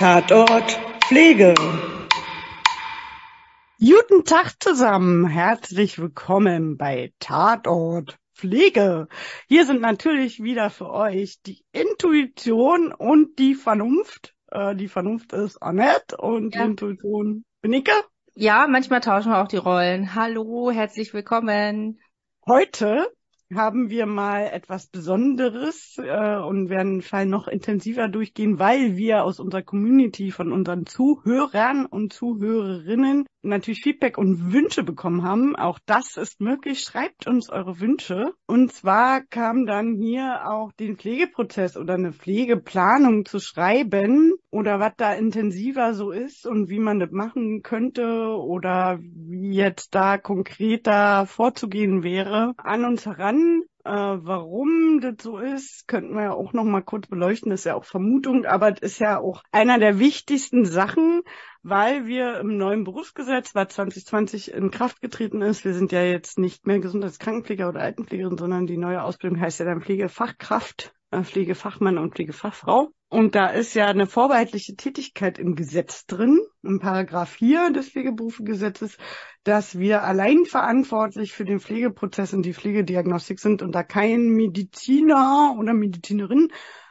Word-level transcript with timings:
Tatort 0.00 0.80
Pflege. 1.04 1.52
Guten 3.78 4.24
Tag 4.24 4.54
zusammen. 4.58 5.26
Herzlich 5.26 5.98
willkommen 5.98 6.78
bei 6.78 7.12
Tatort 7.18 8.16
Pflege. 8.34 9.08
Hier 9.46 9.66
sind 9.66 9.82
natürlich 9.82 10.42
wieder 10.42 10.70
für 10.70 10.88
euch 10.88 11.42
die 11.42 11.66
Intuition 11.72 12.94
und 12.94 13.38
die 13.38 13.54
Vernunft. 13.54 14.34
Äh, 14.50 14.74
die 14.74 14.88
Vernunft 14.88 15.34
ist 15.34 15.62
Annette 15.62 16.16
und 16.16 16.54
Ja. 16.54 16.62
die 16.62 16.70
Intuition 16.70 17.44
Benike. 17.60 17.92
Ja, 18.34 18.68
manchmal 18.70 19.02
tauschen 19.02 19.32
wir 19.32 19.42
auch 19.42 19.48
die 19.48 19.58
Rollen. 19.58 20.14
Hallo, 20.14 20.70
herzlich 20.70 21.12
willkommen. 21.12 22.00
Heute 22.46 23.12
haben 23.54 23.90
wir 23.90 24.06
mal 24.06 24.46
etwas 24.46 24.86
Besonderes 24.86 25.98
äh, 25.98 26.36
und 26.36 26.68
werden 26.70 26.98
den 26.98 27.02
Fall 27.02 27.26
noch 27.26 27.48
intensiver 27.48 28.08
durchgehen, 28.08 28.58
weil 28.58 28.96
wir 28.96 29.24
aus 29.24 29.40
unserer 29.40 29.62
Community 29.62 30.30
von 30.30 30.52
unseren 30.52 30.86
Zuhörern 30.86 31.86
und 31.86 32.12
Zuhörerinnen 32.12 33.26
natürlich 33.42 33.82
Feedback 33.82 34.18
und 34.18 34.52
Wünsche 34.52 34.82
bekommen 34.82 35.22
haben. 35.22 35.56
Auch 35.56 35.78
das 35.86 36.16
ist 36.16 36.40
möglich. 36.40 36.80
Schreibt 36.80 37.26
uns 37.26 37.50
eure 37.50 37.80
Wünsche. 37.80 38.34
Und 38.46 38.72
zwar 38.72 39.22
kam 39.22 39.66
dann 39.66 39.94
hier 39.94 40.42
auch 40.46 40.72
den 40.72 40.96
Pflegeprozess 40.96 41.76
oder 41.76 41.94
eine 41.94 42.12
Pflegeplanung 42.12 43.24
zu 43.24 43.40
schreiben 43.40 44.34
oder 44.50 44.80
was 44.80 44.92
da 44.96 45.14
intensiver 45.14 45.94
so 45.94 46.10
ist 46.10 46.46
und 46.46 46.68
wie 46.68 46.78
man 46.78 46.98
das 46.98 47.10
machen 47.10 47.62
könnte 47.62 48.36
oder 48.36 48.98
wie 49.00 49.52
jetzt 49.54 49.94
da 49.94 50.18
konkreter 50.18 51.26
vorzugehen 51.26 52.02
wäre, 52.02 52.54
an 52.56 52.84
uns 52.84 53.06
heran. 53.06 53.62
Äh, 53.84 53.90
warum 53.90 55.00
das 55.00 55.14
so 55.22 55.38
ist, 55.38 55.88
könnten 55.88 56.14
wir 56.14 56.22
ja 56.22 56.32
auch 56.32 56.52
noch 56.52 56.64
mal 56.64 56.82
kurz 56.82 57.06
beleuchten. 57.06 57.50
Das 57.50 57.60
ist 57.60 57.64
ja 57.64 57.74
auch 57.74 57.84
Vermutung, 57.84 58.44
aber 58.44 58.72
es 58.72 58.80
ist 58.80 58.98
ja 58.98 59.18
auch 59.18 59.42
einer 59.52 59.78
der 59.78 59.98
wichtigsten 59.98 60.66
Sachen, 60.66 61.22
weil 61.62 62.06
wir 62.06 62.40
im 62.40 62.58
neuen 62.58 62.84
Berufsgesetz, 62.84 63.54
was 63.54 63.68
2020 63.74 64.52
in 64.52 64.70
Kraft 64.70 65.00
getreten 65.00 65.40
ist, 65.40 65.64
wir 65.64 65.72
sind 65.72 65.92
ja 65.92 66.02
jetzt 66.02 66.38
nicht 66.38 66.66
mehr 66.66 66.78
Gesundheitskrankenpfleger 66.78 67.68
oder 67.70 67.80
Altenpflegerin, 67.80 68.36
sondern 68.36 68.66
die 68.66 68.76
neue 68.76 69.02
Ausbildung 69.02 69.40
heißt 69.40 69.60
ja 69.60 69.66
dann 69.66 69.80
Pflegefachkraft, 69.80 70.92
äh, 71.10 71.22
Pflegefachmann 71.22 71.96
und 71.96 72.14
Pflegefachfrau. 72.14 72.92
Und 73.08 73.34
da 73.34 73.48
ist 73.48 73.74
ja 73.74 73.86
eine 73.86 74.06
vorbehaltliche 74.06 74.76
Tätigkeit 74.76 75.38
im 75.38 75.56
Gesetz 75.56 76.06
drin, 76.06 76.38
im 76.62 76.78
Paragraph 76.78 77.30
4 77.30 77.72
des 77.72 77.88
Pflegeberufegesetzes, 77.88 78.98
dass 79.44 79.78
wir 79.78 80.02
allein 80.02 80.44
verantwortlich 80.44 81.32
für 81.32 81.44
den 81.44 81.60
Pflegeprozess 81.60 82.34
und 82.34 82.42
die 82.42 82.54
Pflegediagnostik 82.54 83.40
sind 83.40 83.62
und 83.62 83.72
da 83.74 83.82
kein 83.82 84.28
Mediziner 84.28 85.56
oder 85.58 85.72
Medizinerin 85.72 86.48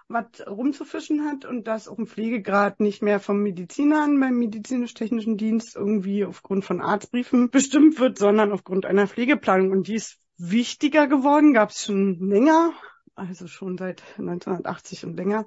was 0.09 0.25
rumzufischen 0.47 1.25
hat 1.25 1.45
und 1.45 1.67
dass 1.67 1.87
auch 1.87 1.99
ein 1.99 2.07
Pflegegrad 2.07 2.79
nicht 2.79 3.03
mehr 3.03 3.19
vom 3.19 3.43
Medizinern 3.43 4.19
beim 4.19 4.39
medizinisch-technischen 4.39 5.37
Dienst 5.37 5.75
irgendwie 5.75 6.25
aufgrund 6.25 6.65
von 6.65 6.81
Arztbriefen 6.81 7.51
bestimmt 7.51 7.99
wird, 7.99 8.17
sondern 8.17 8.51
aufgrund 8.51 8.87
einer 8.87 9.07
Pflegeplanung. 9.07 9.71
Und 9.71 9.87
die 9.87 9.95
ist 9.95 10.17
wichtiger 10.37 11.07
geworden, 11.07 11.53
gab 11.53 11.69
es 11.69 11.85
schon 11.85 12.17
länger, 12.19 12.73
also 13.19 13.47
schon 13.47 13.77
seit 13.77 14.01
1980 14.17 15.05
und 15.05 15.15
länger. 15.17 15.45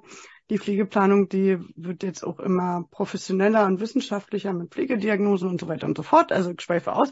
Die 0.49 0.59
Pflegeplanung, 0.59 1.29
die 1.29 1.57
wird 1.75 2.03
jetzt 2.03 2.23
auch 2.23 2.39
immer 2.39 2.85
professioneller 2.91 3.65
und 3.65 3.79
wissenschaftlicher 3.79 4.53
mit 4.53 4.71
Pflegediagnosen 4.71 5.49
und 5.49 5.59
so 5.59 5.67
weiter 5.67 5.87
und 5.87 5.97
so 5.97 6.03
fort. 6.03 6.31
Also 6.31 6.51
ich 6.51 6.61
schweife 6.61 6.93
aus. 6.93 7.09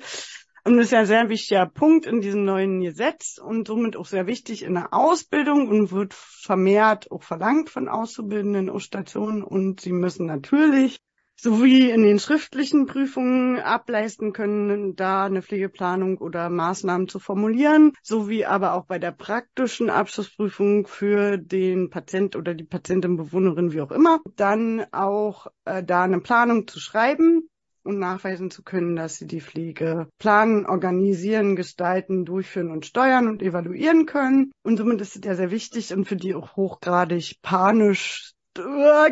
Und 0.63 0.77
das 0.77 0.85
ist 0.85 0.91
ja 0.91 0.99
ein 0.99 1.05
sehr 1.07 1.29
wichtiger 1.29 1.65
Punkt 1.65 2.05
in 2.05 2.21
diesem 2.21 2.45
neuen 2.45 2.81
Gesetz 2.81 3.39
und 3.43 3.67
somit 3.67 3.97
auch 3.97 4.05
sehr 4.05 4.27
wichtig 4.27 4.61
in 4.61 4.75
der 4.75 4.93
Ausbildung 4.93 5.67
und 5.67 5.91
wird 5.91 6.13
vermehrt 6.13 7.09
auch 7.09 7.23
verlangt 7.23 7.69
von 7.71 7.89
Auszubildenden 7.89 8.69
aus 8.69 8.83
Stationen. 8.83 9.43
Und 9.43 9.81
sie 9.81 9.91
müssen 9.91 10.27
natürlich 10.27 10.99
sowie 11.41 11.89
in 11.89 12.03
den 12.03 12.19
schriftlichen 12.19 12.85
Prüfungen 12.85 13.57
ableisten 13.57 14.31
können, 14.31 14.95
da 14.95 15.25
eine 15.25 15.41
Pflegeplanung 15.41 16.19
oder 16.19 16.49
Maßnahmen 16.51 17.07
zu 17.07 17.17
formulieren, 17.17 17.93
sowie 18.03 18.45
aber 18.45 18.73
auch 18.73 18.85
bei 18.85 18.99
der 18.99 19.11
praktischen 19.11 19.89
Abschlussprüfung 19.89 20.85
für 20.85 21.39
den 21.39 21.89
Patient 21.89 22.35
oder 22.35 22.53
die 22.53 22.63
Patientin, 22.63 23.17
Bewohnerin, 23.17 23.73
wie 23.73 23.81
auch 23.81 23.91
immer, 23.91 24.19
dann 24.35 24.85
auch 24.91 25.47
äh, 25.65 25.83
da 25.83 26.03
eine 26.03 26.19
Planung 26.19 26.67
zu 26.67 26.79
schreiben 26.79 27.49
und 27.83 27.97
nachweisen 27.97 28.51
zu 28.51 28.61
können, 28.61 28.95
dass 28.95 29.15
sie 29.15 29.25
die 29.25 29.41
Pflege 29.41 30.09
planen, 30.19 30.67
organisieren, 30.67 31.55
gestalten, 31.55 32.23
durchführen 32.23 32.69
und 32.69 32.85
steuern 32.85 33.27
und 33.27 33.41
evaluieren 33.41 34.05
können. 34.05 34.51
Und 34.61 34.77
somit 34.77 35.01
ist 35.01 35.15
es 35.15 35.25
ja 35.25 35.33
sehr 35.33 35.49
wichtig 35.49 35.91
und 35.91 36.05
für 36.05 36.15
die 36.15 36.35
auch 36.35 36.55
hochgradig 36.55 37.37
panisch 37.41 38.33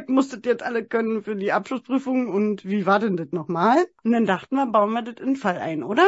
musstet 0.08 0.46
jetzt 0.46 0.64
alle 0.64 0.86
können 0.86 1.24
für 1.24 1.36
die 1.36 1.52
Abschlussprüfung 1.52 2.28
und 2.28 2.66
wie 2.66 2.86
war 2.86 3.00
denn 3.00 3.18
das 3.18 3.32
nochmal? 3.32 3.86
Und 4.04 4.12
dann 4.12 4.26
dachten 4.26 4.56
wir, 4.56 4.68
bauen 4.68 4.94
wir 4.94 5.02
das 5.02 5.16
in 5.20 5.34
den 5.34 5.36
Fall 5.36 5.58
ein, 5.58 5.84
oder? 5.84 6.06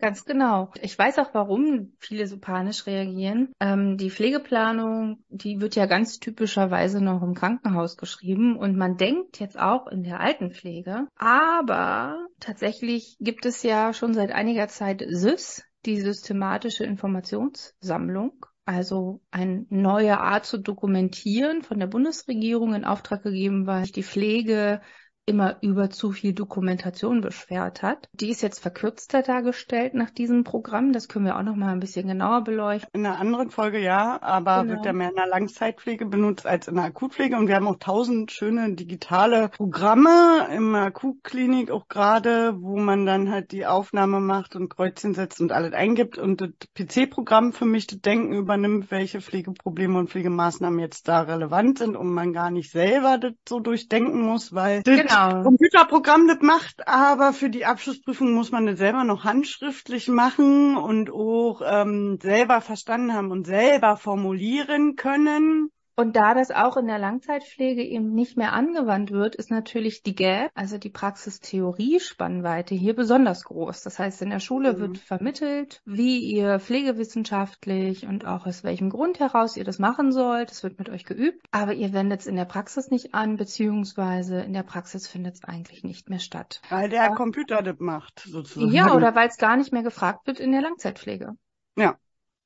Ganz 0.00 0.24
genau. 0.24 0.72
Ich 0.80 0.98
weiß 0.98 1.18
auch, 1.18 1.34
warum 1.34 1.92
viele 1.98 2.26
so 2.26 2.38
panisch 2.38 2.86
reagieren. 2.86 3.52
Ähm, 3.60 3.98
die 3.98 4.10
Pflegeplanung, 4.10 5.22
die 5.28 5.60
wird 5.60 5.76
ja 5.76 5.84
ganz 5.84 6.18
typischerweise 6.18 7.04
noch 7.04 7.22
im 7.22 7.34
Krankenhaus 7.34 7.98
geschrieben 7.98 8.56
und 8.56 8.76
man 8.76 8.96
denkt 8.96 9.40
jetzt 9.40 9.58
auch 9.58 9.86
in 9.88 10.02
der 10.02 10.20
Altenpflege. 10.20 11.06
Aber 11.16 12.26
tatsächlich 12.40 13.16
gibt 13.20 13.44
es 13.44 13.62
ja 13.62 13.92
schon 13.92 14.14
seit 14.14 14.32
einiger 14.32 14.68
Zeit 14.68 15.04
SYS, 15.06 15.64
die 15.84 16.00
systematische 16.00 16.84
Informationssammlung. 16.84 18.46
Also 18.72 19.20
eine 19.32 19.66
neue 19.68 20.20
Art 20.20 20.46
zu 20.46 20.56
dokumentieren 20.56 21.62
von 21.62 21.80
der 21.80 21.88
Bundesregierung 21.88 22.72
in 22.72 22.84
Auftrag 22.84 23.24
gegeben, 23.24 23.66
sich 23.82 23.90
die 23.90 24.04
Pflege 24.04 24.80
immer 25.26 25.56
über 25.60 25.90
zu 25.90 26.10
viel 26.12 26.32
Dokumentation 26.32 27.20
beschwert 27.20 27.82
hat. 27.82 28.08
Die 28.12 28.30
ist 28.30 28.42
jetzt 28.42 28.58
verkürzter 28.60 29.22
dargestellt 29.22 29.94
nach 29.94 30.10
diesem 30.10 30.44
Programm. 30.44 30.92
Das 30.92 31.08
können 31.08 31.24
wir 31.26 31.36
auch 31.38 31.42
noch 31.42 31.54
mal 31.56 31.72
ein 31.72 31.80
bisschen 31.80 32.08
genauer 32.08 32.42
beleuchten. 32.42 32.88
In 32.92 33.06
einer 33.06 33.18
anderen 33.18 33.50
Folge 33.50 33.78
ja, 33.80 34.18
aber 34.22 34.62
Genau. 34.62 34.74
wird 34.74 34.86
ja 34.86 34.92
mehr 34.92 35.10
in 35.10 35.16
der 35.16 35.26
Langzeitpflege 35.28 36.06
benutzt 36.06 36.46
als 36.46 36.68
in 36.68 36.74
der 36.74 36.84
Akutpflege. 36.84 37.36
Und 37.36 37.46
wir 37.48 37.54
haben 37.56 37.68
auch 37.68 37.78
tausend 37.78 38.32
schöne 38.32 38.74
digitale 38.74 39.50
Programme 39.50 40.48
im 40.54 40.74
Akutklinik 40.74 41.70
auch 41.70 41.88
gerade, 41.88 42.54
wo 42.60 42.76
man 42.78 43.06
dann 43.06 43.30
halt 43.30 43.52
die 43.52 43.66
Aufnahme 43.66 44.20
macht 44.20 44.56
und 44.56 44.68
Kreuzchen 44.68 45.14
setzt 45.14 45.40
und 45.40 45.52
alles 45.52 45.72
eingibt. 45.72 46.18
Und 46.18 46.40
das 46.40 46.50
PC-Programm 46.74 47.52
für 47.52 47.66
mich 47.66 47.86
das 47.86 48.00
Denken 48.00 48.32
übernimmt, 48.34 48.90
welche 48.90 49.20
Pflegeprobleme 49.20 49.98
und 49.98 50.10
Pflegemaßnahmen 50.10 50.78
jetzt 50.80 51.06
da 51.08 51.20
relevant 51.22 51.78
sind 51.78 51.96
und 51.96 52.12
man 52.12 52.32
gar 52.32 52.50
nicht 52.50 52.70
selber 52.70 53.18
das 53.18 53.32
so 53.48 53.60
durchdenken 53.60 54.20
muss, 54.22 54.52
weil 54.54 54.82
das 54.82 54.96
Genau. 54.96 55.09
Computerprogramm 55.10 56.28
das 56.28 56.40
macht, 56.40 56.86
aber 56.86 57.32
für 57.32 57.50
die 57.50 57.66
Abschlussprüfung 57.66 58.32
muss 58.32 58.52
man 58.52 58.66
das 58.66 58.78
selber 58.78 59.04
noch 59.04 59.24
handschriftlich 59.24 60.08
machen 60.08 60.76
und 60.76 61.10
auch 61.10 61.62
ähm, 61.64 62.18
selber 62.22 62.60
verstanden 62.60 63.14
haben 63.14 63.30
und 63.30 63.46
selber 63.46 63.96
formulieren 63.96 64.96
können. 64.96 65.70
Und 65.96 66.16
da 66.16 66.34
das 66.34 66.50
auch 66.50 66.76
in 66.76 66.86
der 66.86 66.98
Langzeitpflege 66.98 67.82
eben 67.82 68.14
nicht 68.14 68.36
mehr 68.36 68.52
angewandt 68.54 69.10
wird, 69.10 69.34
ist 69.34 69.50
natürlich 69.50 70.02
die 70.02 70.14
Gap, 70.14 70.50
also 70.54 70.78
die 70.78 70.88
Praxistheorie-Spannweite 70.90 72.74
hier 72.74 72.94
besonders 72.94 73.44
groß. 73.44 73.82
Das 73.82 73.98
heißt, 73.98 74.22
in 74.22 74.30
der 74.30 74.40
Schule 74.40 74.72
Mhm. 74.72 74.78
wird 74.78 74.98
vermittelt, 74.98 75.82
wie 75.84 76.18
ihr 76.20 76.58
pflegewissenschaftlich 76.60 78.06
und 78.06 78.24
auch 78.26 78.46
aus 78.46 78.64
welchem 78.64 78.90
Grund 78.90 79.18
heraus 79.20 79.56
ihr 79.56 79.64
das 79.64 79.78
machen 79.78 80.12
sollt. 80.12 80.50
Es 80.50 80.62
wird 80.62 80.78
mit 80.78 80.88
euch 80.88 81.04
geübt, 81.04 81.44
aber 81.50 81.74
ihr 81.74 81.92
wendet 81.92 82.20
es 82.20 82.26
in 82.26 82.36
der 82.36 82.44
Praxis 82.44 82.90
nicht 82.90 83.14
an, 83.14 83.36
beziehungsweise 83.36 84.40
in 84.40 84.52
der 84.52 84.62
Praxis 84.62 85.06
findet 85.06 85.34
es 85.34 85.44
eigentlich 85.44 85.84
nicht 85.84 86.08
mehr 86.08 86.18
statt. 86.20 86.62
Weil 86.70 86.88
der 86.88 87.04
Ja. 87.04 87.14
Computer 87.14 87.62
das 87.62 87.78
macht, 87.78 88.20
sozusagen. 88.20 88.72
Ja, 88.72 88.94
oder 88.94 89.14
weil 89.14 89.28
es 89.28 89.36
gar 89.36 89.56
nicht 89.56 89.72
mehr 89.72 89.82
gefragt 89.82 90.26
wird 90.26 90.40
in 90.40 90.52
der 90.52 90.62
Langzeitpflege. 90.62 91.32
Ja. 91.76 91.96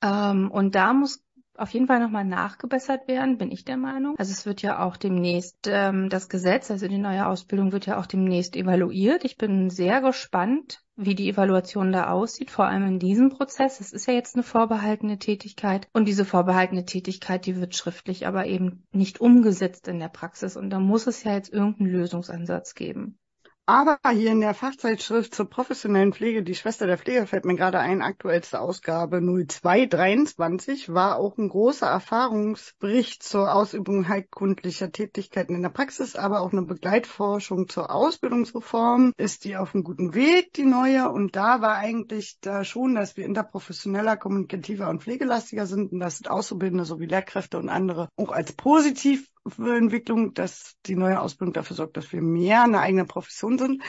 Ähm, 0.02 0.50
und 0.50 0.74
da 0.74 0.92
muss 0.92 1.22
auf 1.56 1.70
jeden 1.70 1.86
Fall 1.86 2.00
nochmal 2.00 2.24
nachgebessert 2.24 3.06
werden, 3.08 3.38
bin 3.38 3.50
ich 3.50 3.64
der 3.64 3.76
Meinung. 3.76 4.16
Also 4.18 4.32
es 4.32 4.46
wird 4.46 4.62
ja 4.62 4.84
auch 4.84 4.96
demnächst 4.96 5.66
ähm, 5.66 6.08
das 6.08 6.28
Gesetz, 6.28 6.70
also 6.70 6.88
die 6.88 6.98
neue 6.98 7.26
Ausbildung 7.26 7.72
wird 7.72 7.86
ja 7.86 7.98
auch 7.98 8.06
demnächst 8.06 8.56
evaluiert. 8.56 9.24
Ich 9.24 9.36
bin 9.36 9.70
sehr 9.70 10.00
gespannt, 10.00 10.82
wie 10.96 11.14
die 11.14 11.28
Evaluation 11.28 11.92
da 11.92 12.10
aussieht, 12.10 12.50
vor 12.50 12.66
allem 12.66 12.86
in 12.86 12.98
diesem 12.98 13.30
Prozess. 13.30 13.80
Es 13.80 13.92
ist 13.92 14.06
ja 14.06 14.14
jetzt 14.14 14.34
eine 14.34 14.42
vorbehaltene 14.42 15.18
Tätigkeit 15.18 15.88
und 15.92 16.06
diese 16.06 16.24
vorbehaltene 16.24 16.84
Tätigkeit, 16.84 17.46
die 17.46 17.56
wird 17.56 17.74
schriftlich 17.74 18.26
aber 18.26 18.46
eben 18.46 18.84
nicht 18.92 19.20
umgesetzt 19.20 19.88
in 19.88 19.98
der 19.98 20.08
Praxis 20.08 20.56
und 20.56 20.70
da 20.70 20.78
muss 20.78 21.06
es 21.06 21.24
ja 21.24 21.32
jetzt 21.34 21.52
irgendeinen 21.52 21.90
Lösungsansatz 21.90 22.74
geben. 22.74 23.18
Aber 23.66 23.98
hier 24.12 24.32
in 24.32 24.42
der 24.42 24.52
Fachzeitschrift 24.52 25.34
zur 25.34 25.48
professionellen 25.48 26.12
Pflege, 26.12 26.42
die 26.42 26.54
Schwester 26.54 26.86
der 26.86 26.98
Pflege, 26.98 27.26
fällt 27.26 27.46
mir 27.46 27.56
gerade 27.56 27.78
ein, 27.78 28.02
aktuellste 28.02 28.60
Ausgabe 28.60 29.22
0223 29.22 30.92
war 30.92 31.16
auch 31.16 31.38
ein 31.38 31.48
großer 31.48 31.86
Erfahrungsbericht 31.86 33.22
zur 33.22 33.54
Ausübung 33.54 34.06
heilkundlicher 34.06 34.92
Tätigkeiten 34.92 35.54
in 35.54 35.62
der 35.62 35.70
Praxis, 35.70 36.14
aber 36.14 36.42
auch 36.42 36.52
eine 36.52 36.60
Begleitforschung 36.60 37.66
zur 37.70 37.90
Ausbildungsreform. 37.90 39.14
Ist 39.16 39.46
die 39.46 39.56
auf 39.56 39.74
einem 39.74 39.82
guten 39.82 40.12
Weg, 40.12 40.52
die 40.52 40.66
neue? 40.66 41.08
Und 41.08 41.34
da 41.34 41.62
war 41.62 41.76
eigentlich 41.76 42.36
da 42.42 42.64
schon, 42.64 42.94
dass 42.94 43.16
wir 43.16 43.24
interprofessioneller, 43.24 44.18
kommunikativer 44.18 44.90
und 44.90 45.02
pflegelastiger 45.02 45.64
sind 45.64 45.90
und 45.90 46.00
dass 46.00 46.26
Auszubildende 46.26 46.84
sowie 46.84 47.06
Lehrkräfte 47.06 47.56
und 47.56 47.70
andere 47.70 48.10
auch 48.18 48.30
als 48.30 48.52
positiv 48.52 49.26
Entwicklung, 49.58 50.34
dass 50.34 50.76
die 50.86 50.96
neue 50.96 51.20
Ausbildung 51.20 51.52
dafür 51.52 51.76
sorgt, 51.76 51.96
dass 51.96 52.12
wir 52.12 52.22
mehr 52.22 52.62
eine 52.62 52.80
eigene 52.80 53.04
Profession 53.04 53.58
sind. 53.58 53.82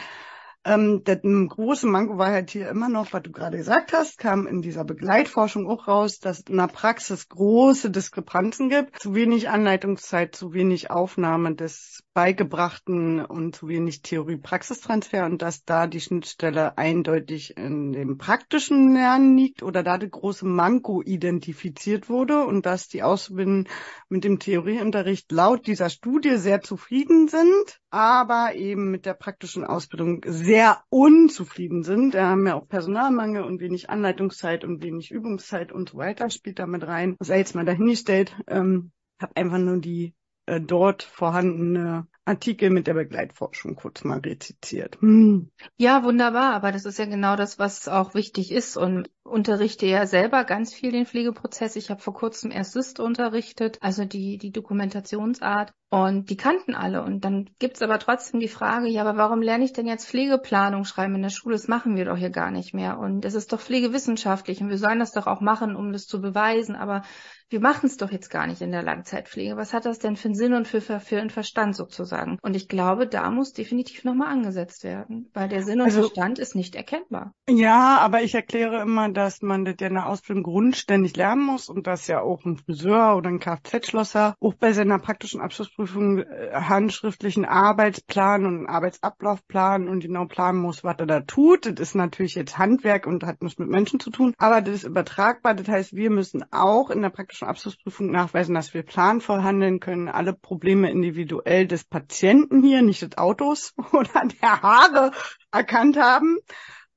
Ähm, 0.67 1.03
der 1.03 1.17
große 1.17 1.85
Manko 1.85 2.17
war 2.17 2.31
halt 2.31 2.49
hier 2.49 2.69
immer 2.69 2.89
noch, 2.89 3.13
was 3.13 3.21
du 3.21 3.31
gerade 3.31 3.57
gesagt 3.57 3.93
hast, 3.93 4.17
kam 4.17 4.47
in 4.47 4.63
dieser 4.63 4.83
Begleitforschung 4.83 5.69
auch 5.69 5.87
raus, 5.87 6.17
dass 6.17 6.39
in 6.39 6.57
der 6.57 6.67
Praxis 6.67 7.29
große 7.29 7.91
Diskrepanzen 7.91 8.69
gibt. 8.69 8.99
Zu 8.99 9.13
wenig 9.13 9.47
Anleitungszeit, 9.47 10.35
zu 10.35 10.53
wenig 10.53 10.89
Aufnahme 10.89 11.53
des 11.53 12.01
Beigebrachten 12.15 13.23
und 13.23 13.55
zu 13.55 13.67
wenig 13.67 14.01
Theorie-Praxistransfer 14.01 15.25
und 15.25 15.43
dass 15.43 15.65
da 15.65 15.85
die 15.85 16.01
Schnittstelle 16.01 16.79
eindeutig 16.79 17.57
in 17.57 17.91
dem 17.91 18.17
praktischen 18.17 18.93
Lernen 18.93 19.37
liegt 19.37 19.61
oder 19.61 19.83
da 19.83 19.99
der 19.99 20.09
große 20.09 20.47
Manko 20.47 21.03
identifiziert 21.03 22.09
wurde 22.09 22.43
und 22.43 22.65
dass 22.65 22.87
die 22.87 23.03
Ausbildenden 23.03 23.67
mit 24.09 24.23
dem 24.23 24.39
Theorieunterricht 24.39 25.31
laut 25.31 25.67
dieser 25.67 25.91
Studie 25.91 26.37
sehr 26.37 26.61
zufrieden 26.61 27.27
sind, 27.27 27.81
aber 27.95 28.55
eben 28.55 28.91
mit 28.91 29.05
der 29.05 29.13
praktischen 29.13 29.63
Ausbildung 29.63 30.21
sehr 30.27 30.83
unzufrieden 30.89 31.83
sind. 31.83 32.13
Wir 32.13 32.25
haben 32.27 32.45
ja 32.45 32.55
auch 32.55 32.67
Personalmangel 32.67 33.41
und 33.41 33.61
wenig 33.61 33.89
Anleitungszeit 33.89 34.65
und 34.65 34.83
wenig 34.83 35.11
Übungszeit 35.11 35.71
und 35.71 35.91
so 35.91 35.97
weiter, 35.97 36.29
spielt 36.29 36.59
damit 36.59 36.85
rein. 36.85 37.15
Was 37.19 37.29
er 37.29 37.37
jetzt 37.37 37.55
mal 37.55 37.63
dahingestellt, 37.63 38.35
ähm, 38.47 38.91
habe 39.17 39.37
einfach 39.37 39.59
nur 39.59 39.77
die 39.77 40.13
äh, 40.45 40.59
dort 40.59 41.03
vorhandene 41.03 42.05
Artikel 42.25 42.71
mit 42.71 42.87
der 42.87 42.95
Begleitforschung 42.95 43.75
kurz 43.75 44.03
mal 44.03 44.19
rezitiert. 44.19 44.99
Hm. 44.99 45.51
Ja, 45.77 46.03
wunderbar, 46.03 46.53
aber 46.53 46.71
das 46.71 46.85
ist 46.85 46.97
ja 46.97 47.05
genau 47.05 47.35
das, 47.35 47.59
was 47.59 47.87
auch 47.87 48.15
wichtig 48.15 48.51
ist 48.51 48.77
und 48.77 49.09
unterrichte 49.23 49.85
ja 49.85 50.05
selber 50.07 50.43
ganz 50.43 50.73
viel 50.73 50.91
den 50.91 51.05
Pflegeprozess. 51.05 51.75
Ich 51.75 51.89
habe 51.89 52.01
vor 52.01 52.13
kurzem 52.13 52.51
erst 52.51 52.73
SIST 52.73 52.99
unterrichtet, 52.99 53.77
also 53.81 54.05
die, 54.05 54.37
die 54.37 54.51
Dokumentationsart. 54.51 55.73
Und 55.89 56.29
die 56.29 56.35
kannten 56.35 56.75
alle. 56.75 57.03
Und 57.03 57.23
dann 57.23 57.49
gibt's 57.57 57.81
aber 57.81 57.99
trotzdem 57.99 58.39
die 58.39 58.47
Frage, 58.47 58.87
ja, 58.87 59.01
aber 59.01 59.17
warum 59.17 59.41
lerne 59.41 59.63
ich 59.63 59.71
denn 59.71 59.85
jetzt 59.85 60.07
Pflegeplanung 60.07 60.83
schreiben 60.83 61.15
in 61.15 61.21
der 61.21 61.29
Schule? 61.29 61.55
Das 61.55 61.67
machen 61.67 61.95
wir 61.95 62.05
doch 62.05 62.17
hier 62.17 62.31
gar 62.31 62.51
nicht 62.51 62.73
mehr. 62.73 62.99
Und 62.99 63.23
es 63.23 63.33
ist 63.33 63.53
doch 63.53 63.61
pflegewissenschaftlich 63.61 64.61
und 64.61 64.69
wir 64.69 64.77
sollen 64.77 64.99
das 64.99 65.11
doch 65.11 65.25
auch 65.25 65.41
machen, 65.41 65.75
um 65.75 65.93
das 65.93 66.05
zu 66.05 66.21
beweisen. 66.21 66.75
Aber 66.75 67.03
wir 67.49 67.61
machen 67.61 67.85
es 67.85 67.97
doch 67.97 68.11
jetzt 68.11 68.29
gar 68.29 68.45
nicht 68.47 68.61
in 68.61 68.71
der 68.71 68.83
Langzeitpflege. 68.83 69.57
Was 69.57 69.73
hat 69.73 69.85
das 69.85 69.99
denn 69.99 70.15
für 70.15 70.29
einen 70.29 70.35
Sinn 70.35 70.53
und 70.53 70.67
für, 70.67 70.81
für 70.81 71.19
einen 71.19 71.29
Verstand 71.29 71.75
sozusagen? 71.75 72.14
Und 72.41 72.55
ich 72.55 72.67
glaube, 72.67 73.07
da 73.07 73.29
muss 73.29 73.53
definitiv 73.53 74.03
nochmal 74.03 74.29
angesetzt 74.29 74.83
werden, 74.83 75.29
weil 75.33 75.49
der 75.49 75.63
Sinn 75.63 75.79
und 75.79 75.85
also, 75.85 76.01
Verstand 76.01 76.39
ist 76.39 76.55
nicht 76.55 76.75
erkennbar. 76.75 77.33
Ja, 77.49 77.97
aber 77.99 78.21
ich 78.23 78.33
erkläre 78.33 78.81
immer, 78.81 79.09
dass 79.09 79.41
man 79.41 79.65
das 79.65 79.75
ja 79.79 79.87
in 79.87 79.95
der 79.95 80.07
Ausbildung 80.07 80.43
grundständig 80.43 81.15
lernen 81.15 81.43
muss 81.43 81.69
und 81.69 81.87
dass 81.87 82.07
ja 82.07 82.21
auch 82.21 82.45
ein 82.45 82.57
Friseur 82.57 83.15
oder 83.17 83.29
ein 83.29 83.39
Kfz-Schlosser 83.39 84.35
auch 84.39 84.53
bei 84.53 84.73
seiner 84.73 84.99
praktischen 84.99 85.41
Abschlussprüfung 85.41 86.19
äh, 86.19 86.51
handschriftlichen 86.53 87.45
Arbeitsplan 87.45 88.45
und 88.45 88.67
Arbeitsablaufplan 88.67 89.87
und 89.87 89.99
genau 89.99 90.25
planen 90.25 90.59
muss, 90.59 90.83
was 90.83 90.95
er 90.99 91.05
da 91.05 91.19
tut. 91.21 91.65
Das 91.65 91.89
ist 91.89 91.95
natürlich 91.95 92.35
jetzt 92.35 92.57
Handwerk 92.57 93.07
und 93.07 93.23
hat 93.23 93.41
nichts 93.41 93.59
mit 93.59 93.69
Menschen 93.69 93.99
zu 93.99 94.09
tun, 94.09 94.33
aber 94.37 94.61
das 94.61 94.75
ist 94.75 94.83
übertragbar. 94.83 95.53
Das 95.53 95.67
heißt, 95.67 95.93
wir 95.93 96.09
müssen 96.09 96.45
auch 96.51 96.89
in 96.89 97.01
der 97.01 97.09
praktischen 97.09 97.47
Abschlussprüfung 97.47 98.11
nachweisen, 98.11 98.55
dass 98.55 98.73
wir 98.73 98.83
planvoll 98.83 99.43
handeln 99.43 99.79
können, 99.79 100.07
alle 100.07 100.33
Probleme 100.33 100.89
individuell 100.89 101.67
des 101.67 101.83
Patienten 101.83 102.04
hier, 102.11 102.81
nicht 102.81 103.01
des 103.01 103.17
Autos 103.17 103.73
oder 103.91 104.27
der 104.41 104.61
Haare 104.61 105.11
erkannt 105.51 105.97
haben 105.97 106.37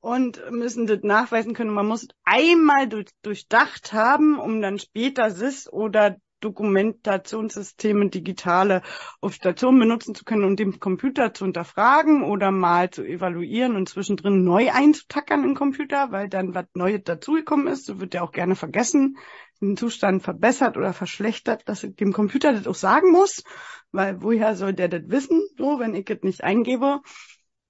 und 0.01 0.41
müssen 0.51 0.87
das 0.87 1.01
nachweisen 1.03 1.55
können. 1.55 1.73
Man 1.73 1.87
muss 1.87 2.09
einmal 2.25 2.89
durch, 2.89 3.09
durchdacht 3.23 3.93
haben, 3.93 4.39
um 4.39 4.61
dann 4.61 4.79
später 4.79 5.31
SIS 5.31 5.71
oder 5.71 6.17
Dokumentationssysteme, 6.41 8.09
digitale 8.09 8.83
auf 9.21 9.35
Station 9.35 9.79
benutzen 9.79 10.15
zu 10.15 10.25
können, 10.25 10.45
um 10.45 10.57
den 10.57 10.81
Computer 10.81 11.35
zu 11.35 11.45
unterfragen 11.45 12.23
oder 12.23 12.51
mal 12.51 12.91
zu 12.91 13.05
evaluieren 13.05 13.77
und 13.77 13.89
zwischendrin 13.89 14.45
neu 14.45 14.71
einzutackern 14.71 15.45
im 15.45 15.55
Computer, 15.55 16.13
weil 16.13 16.29
dann 16.29 16.55
was 16.55 16.67
Neues 16.75 17.03
dazugekommen 17.05 17.67
ist. 17.69 17.87
So 17.87 18.01
wird 18.01 18.15
ja 18.15 18.23
auch 18.23 18.33
gerne 18.33 18.57
vergessen, 18.57 19.19
den 19.61 19.77
Zustand 19.77 20.23
verbessert 20.23 20.77
oder 20.77 20.93
verschlechtert, 20.93 21.69
dass 21.69 21.83
ich 21.83 21.97
dem 21.97 22.13
Computer 22.13 22.53
das 22.53 22.67
auch 22.67 22.75
sagen 22.75 23.11
muss, 23.11 23.43
weil 23.93 24.23
woher 24.23 24.55
soll 24.55 24.73
der 24.73 24.89
das 24.89 25.03
wissen, 25.07 25.43
so, 25.57 25.79
wenn 25.79 25.95
ich 25.95 26.05
das 26.05 26.19
nicht 26.23 26.45
eingebe? 26.45 27.01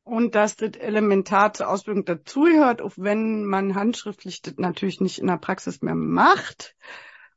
und 0.09 0.35
dass 0.35 0.57
das 0.57 0.71
elementar 0.79 1.53
zur 1.53 1.69
Ausbildung 1.69 2.05
dazugehört, 2.07 2.81
auch 2.81 2.93
wenn 2.97 3.45
man 3.45 3.75
handschriftlich 3.75 4.41
das 4.41 4.55
natürlich 4.57 5.01
nicht 5.01 5.19
in 5.19 5.27
der 5.27 5.37
Praxis 5.37 5.83
mehr 5.83 5.95
macht, 5.95 6.75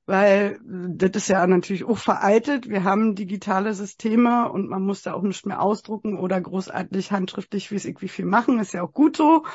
weil 0.05 0.59
das 0.63 1.11
ist 1.15 1.27
ja 1.29 1.45
natürlich 1.47 1.83
auch 1.83 1.97
veraltet. 1.97 2.67
Wir 2.67 2.83
haben 2.83 3.15
digitale 3.15 3.73
Systeme 3.73 4.51
und 4.51 4.69
man 4.69 4.83
muss 4.83 5.03
da 5.03 5.13
auch 5.13 5.21
nicht 5.21 5.45
mehr 5.45 5.61
ausdrucken 5.61 6.17
oder 6.17 6.39
großartig 6.41 7.11
handschriftlich, 7.11 7.71
wie 7.71 7.75
es 7.75 7.85
irgendwie 7.85 8.07
viel 8.07 8.25
machen, 8.25 8.59
ist 8.59 8.73
ja 8.73 8.83
auch 8.83 8.93
gut 8.93 9.17
so, 9.17 9.45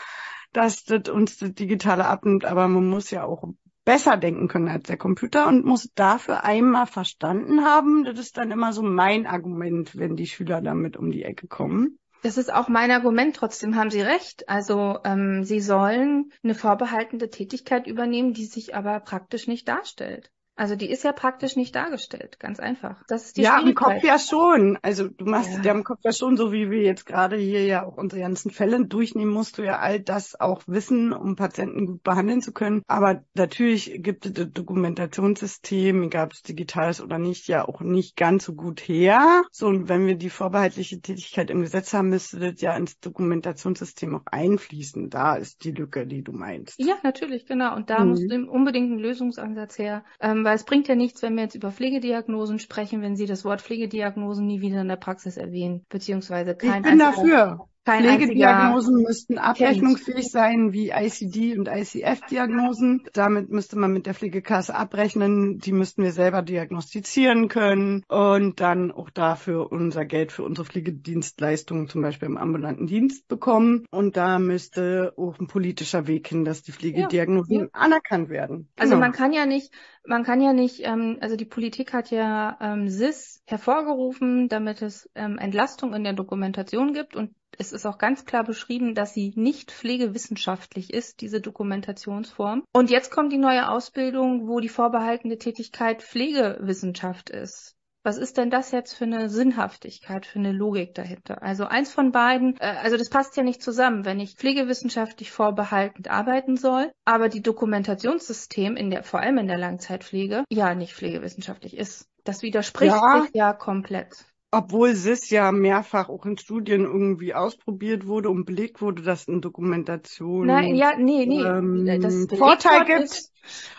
dass 0.52 0.84
das 0.84 1.08
uns 1.08 1.38
das 1.38 1.52
Digitale 1.52 2.06
abnimmt, 2.06 2.44
aber 2.44 2.69
man 2.69 2.88
muss 2.88 3.10
ja 3.10 3.25
auch 3.25 3.44
besser 3.84 4.16
denken 4.16 4.48
können 4.48 4.69
als 4.69 4.84
der 4.84 4.96
Computer 4.96 5.46
und 5.46 5.64
muss 5.64 5.90
dafür 5.94 6.44
einmal 6.44 6.87
verstanden 6.87 7.64
haben. 7.64 8.04
Das 8.04 8.19
ist 8.19 8.37
dann 8.37 8.50
immer 8.50 8.72
so 8.72 8.82
mein 8.82 9.26
Argument, 9.26 9.96
wenn 9.96 10.16
die 10.16 10.26
Schüler 10.26 10.60
damit 10.60 10.96
um 10.96 11.10
die 11.10 11.22
Ecke 11.22 11.46
kommen. 11.46 11.98
Das 12.22 12.37
ist 12.37 12.52
auch 12.52 12.69
mein 12.69 12.90
Argument. 12.90 13.37
Trotzdem 13.37 13.76
haben 13.76 13.90
Sie 13.90 14.00
recht. 14.00 14.48
Also 14.48 14.98
ähm, 15.04 15.44
Sie 15.44 15.60
sollen 15.60 16.32
eine 16.43 16.56
vorbehaltende 16.56 17.31
Tätigkeit 17.31 17.87
übernehmen, 17.87 18.32
die 18.32 18.46
sich 18.46 18.75
aber 18.75 18.98
praktisch 18.98 19.46
nicht 19.46 19.69
darstellt. 19.69 20.32
Also 20.56 20.75
die 20.75 20.91
ist 20.91 21.05
ja 21.05 21.12
praktisch 21.12 21.55
nicht 21.55 21.75
dargestellt, 21.75 22.41
ganz 22.41 22.58
einfach. 22.58 23.03
Das 23.08 23.26
ist 23.26 23.37
die 23.37 23.43
Ja, 23.43 23.61
im 23.61 23.75
Kopf 23.75 24.03
ja 24.03 24.19
schon. 24.19 24.79
Also 24.81 25.08
du 25.08 25.26
machst 25.26 25.53
ja. 25.58 25.62
ja 25.62 25.73
im 25.73 25.85
Kopf 25.85 26.00
ja 26.03 26.12
schon, 26.12 26.38
so 26.38 26.50
wie 26.50 26.70
wir 26.70 26.82
jetzt 26.82 27.05
gerade 27.05 27.37
hier 27.37 27.64
ja 27.67 27.85
auch 27.85 27.99
unsere 27.99 28.23
ganzen 28.23 28.50
Fälle 28.50 28.87
durchnehmen, 28.87 29.32
musst 29.32 29.58
du 29.58 29.62
ja 29.62 29.79
all 29.79 30.00
das 30.00 30.38
auch 30.41 30.62
wissen, 30.67 31.12
um 31.12 31.37
Patienten 31.37 31.87
gut 31.87 32.03
behandeln 32.03 32.41
zu 32.41 32.53
können. 32.53 32.82
Aber 32.87 33.23
natürlich 33.35 33.99
gibt 34.03 34.25
es 34.25 34.32
das 34.32 34.50
Dokumentationssystem, 34.50 36.03
egal 36.05 36.26
ob 36.26 36.32
es 36.32 36.43
digital 36.43 36.91
ist 36.91 37.03
oder 37.03 37.19
nicht, 37.19 37.49
ja 37.49 37.69
auch 37.69 37.81
nicht 37.81 38.17
ganz 38.17 38.44
so 38.44 38.55
gut 38.55 38.81
her. 38.81 39.44
So, 39.53 39.67
und 39.67 39.91
wenn 39.91 40.06
wir 40.06 40.17
die 40.17 40.31
vorbehaltliche 40.31 41.00
Tätigkeit 41.00 41.50
im 41.50 41.61
Gesetz 41.61 41.93
haben, 41.93 42.08
müsste 42.08 42.38
das 42.38 42.62
ja 42.62 42.75
ins 42.76 42.99
Dokumentationssystem 43.00 44.14
auch 44.17 44.25
einfließen. 44.25 45.11
Da 45.11 45.37
ist 45.37 45.64
die 45.64 45.73
Lücke, 45.73 46.06
die 46.06 46.23
du 46.23 46.32
meinst. 46.32 46.79
Ja, 46.79 46.94
natürlich, 47.03 47.44
genau. 47.44 47.76
Und 47.76 47.91
da 47.91 48.00
mhm. 48.00 48.11
muss 48.11 48.20
unbedingt 48.49 48.93
ein 48.93 48.99
Lösungsansatz 48.99 49.79
her. 49.79 50.03
Ähm, 50.20 50.45
weil 50.46 50.55
es 50.55 50.65
bringt 50.65 50.86
ja 50.86 50.94
nichts, 50.94 51.22
wenn 51.22 51.34
wir 51.34 51.43
jetzt 51.43 51.56
über 51.56 51.72
Pflegediagnosen 51.72 52.60
sprechen, 52.60 53.03
wenn 53.03 53.17
Sie 53.17 53.26
das 53.26 53.44
Wort 53.44 53.60
Pflegediagnosen 53.62 54.46
nie 54.46 54.60
wieder 54.60 54.81
in 54.81 54.88
der 54.88 54.94
Praxis 54.94 55.36
erwähnen, 55.36 55.84
beziehungsweise 55.88 56.55
kein 56.55 56.84
Ich 56.84 56.88
bin 56.91 56.98
dafür. 57.00 57.69
Kein 57.86 58.02
Pflegediagnosen 58.02 59.02
müssten 59.02 59.38
abrechnungsfähig 59.38 60.28
sein 60.28 60.72
wie 60.72 60.90
ICD 60.90 61.56
und 61.56 61.69
ICF-Diagnosen. 61.69 63.05
Damit 63.12 63.50
müsste 63.50 63.78
man 63.78 63.93
mit 63.93 64.06
der 64.06 64.14
Pflegekasse 64.14 64.74
abrechnen. 64.74 65.58
Die 65.58 65.70
müssten 65.70 66.02
wir 66.02 66.10
selber 66.10 66.43
diagnostizieren 66.43 67.46
können 67.46 68.02
und 68.08 68.60
dann 68.60 68.90
auch 68.90 69.08
dafür 69.10 69.70
unser 69.70 70.05
Geld 70.05 70.32
für 70.32 70.43
unsere 70.43 70.66
Pflegedienstleistungen 70.66 71.88
zum 71.88 72.02
Beispiel 72.02 72.26
im 72.26 72.36
ambulanten 72.36 72.88
Dienst 72.88 73.28
bekommen. 73.28 73.86
Und 73.93 74.16
da 74.16 74.40
müsste 74.40 75.12
auch 75.16 75.38
ein 75.38 75.46
politischer 75.46 76.08
Weg 76.08 76.26
hin, 76.26 76.44
dass 76.44 76.64
die 76.64 76.72
Pflegediagnosen 76.72 77.60
ja. 77.60 77.66
anerkannt 77.70 78.31
werden. 78.31 78.69
Also 78.76 78.94
genau. 78.94 79.00
man 79.06 79.12
kann 79.12 79.32
ja 79.32 79.46
nicht, 79.46 79.72
man 80.05 80.24
kann 80.24 80.40
ja 80.40 80.52
nicht, 80.52 80.81
ähm, 80.82 81.19
also 81.20 81.36
die 81.36 81.44
Politik 81.44 81.93
hat 81.93 82.10
ja 82.10 82.58
ähm, 82.60 82.88
SIS 82.88 83.44
hervorgerufen, 83.46 84.48
damit 84.48 84.82
es 84.82 85.08
ähm, 85.14 85.38
Entlastung 85.38 85.94
in 85.94 86.02
der 86.02 86.14
Dokumentation 86.14 86.93
gibt 86.93 87.14
und 87.14 87.31
es 87.58 87.72
ist 87.72 87.86
auch 87.86 87.98
ganz 87.98 88.25
klar 88.25 88.44
beschrieben, 88.44 88.94
dass 88.94 89.15
sie 89.15 89.32
nicht 89.36 89.72
pflegewissenschaftlich 89.72 90.93
ist, 90.93 91.20
diese 91.20 91.41
Dokumentationsform. 91.41 92.65
Und 92.72 92.91
jetzt 92.91 93.10
kommt 93.10 93.32
die 93.32 93.39
neue 93.39 93.69
Ausbildung, 93.69 94.48
wo 94.48 94.60
die 94.60 94.69
vorbehaltene 94.69 95.39
Tätigkeit 95.39 96.03
Pflegewissenschaft 96.03 97.31
ist. 97.31 97.77
Was 98.06 98.19
ist 98.19 98.36
denn 98.36 98.51
das 98.51 98.70
jetzt 98.70 98.94
für 98.94 99.03
eine 99.03 99.29
Sinnhaftigkeit, 99.29 100.27
für 100.27 100.39
eine 100.39 100.53
Logik 100.53 100.94
dahinter? 100.94 101.43
Also 101.43 101.65
eins 101.65 101.93
von 101.93 102.13
beiden, 102.13 102.56
äh, 102.60 102.77
also 102.81 102.96
das 102.96 103.10
passt 103.10 103.36
ja 103.36 103.43
nicht 103.43 103.60
zusammen, 103.60 104.05
wenn 104.05 104.20
ich 104.20 104.36
pflegewissenschaftlich 104.36 105.32
vorbehaltend 105.32 106.08
arbeiten 106.08 106.56
soll, 106.56 106.93
aber 107.05 107.29
die 107.29 107.43
Dokumentationssystem 107.43 108.77
in 108.77 108.91
der, 108.91 109.03
vor 109.03 109.19
allem 109.19 109.39
in 109.39 109.48
der 109.48 109.58
Langzeitpflege, 109.58 110.44
ja 110.51 110.77
nicht 110.77 110.94
pflegewissenschaftlich 110.94 111.77
ist. 111.77 112.08
Das 112.22 112.43
widerspricht 112.43 112.94
ja. 112.94 113.22
sich 113.22 113.34
ja 113.34 113.53
komplett. 113.53 114.25
Obwohl 114.53 114.94
SIS 114.94 115.31
ja 115.31 115.50
mehrfach 115.50 116.08
auch 116.08 116.24
in 116.24 116.38
Studien 116.38 116.84
irgendwie 116.84 117.34
ausprobiert 117.34 118.06
wurde 118.06 118.31
und 118.31 118.44
belegt 118.44 118.81
wurde, 118.81 119.03
dass 119.03 119.26
in 119.26 119.41
Dokumentation 119.41 120.46
Nein, 120.46 120.76
ja, 120.76 120.96
nee, 120.96 121.26
nee, 121.26 121.43
ähm, 121.43 121.84
das 122.00 122.26
Vorteil 122.38 122.84
gibt. 122.84 123.31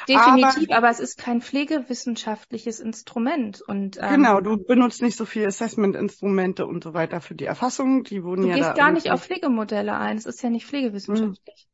Definitiv, 0.08 0.70
aber, 0.70 0.78
aber, 0.78 0.90
es 0.90 1.00
ist 1.00 1.18
kein 1.18 1.42
pflegewissenschaftliches 1.42 2.80
Instrument. 2.80 3.62
Und, 3.62 3.98
ähm, 4.02 4.16
genau, 4.16 4.40
du 4.40 4.58
benutzt 4.58 5.02
nicht 5.02 5.18
so 5.18 5.26
viel 5.26 5.46
Assessment-Instrumente 5.46 6.66
und 6.66 6.84
so 6.84 6.94
weiter 6.94 7.20
für 7.22 7.36
die 7.36 7.46
Erfassung. 7.46 8.04
Die 8.04 8.24
wurden 8.24 8.44
du 8.44 8.50
ja 8.50 8.56
gehst 8.56 8.76
gar 8.76 8.92
nicht 8.92 9.12
auf 9.12 9.24
Pflegemodelle 9.24 9.98
ein. 9.98 10.18
Es 10.18 10.26
ist 10.26 10.42
ja 10.42 10.50
nicht 10.50 10.66
pflegewissenschaftlich. 10.66 11.68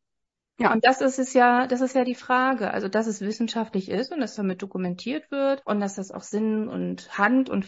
Ja. 0.59 0.71
Und 0.71 0.85
das 0.85 1.01
ist 1.01 1.17
es 1.17 1.33
ja, 1.33 1.65
das 1.65 1.81
ist 1.81 1.95
ja 1.95 2.03
die 2.03 2.13
Frage. 2.13 2.71
Also, 2.71 2.87
dass 2.87 3.07
es 3.07 3.21
wissenschaftlich 3.21 3.89
ist 3.89 4.11
und 4.11 4.19
dass 4.19 4.35
damit 4.35 4.61
dokumentiert 4.61 5.31
wird 5.31 5.65
und 5.65 5.79
dass 5.79 5.95
das 5.95 6.11
auch 6.11 6.21
Sinn 6.21 6.67
und 6.67 7.17
Hand 7.17 7.49
und 7.49 7.67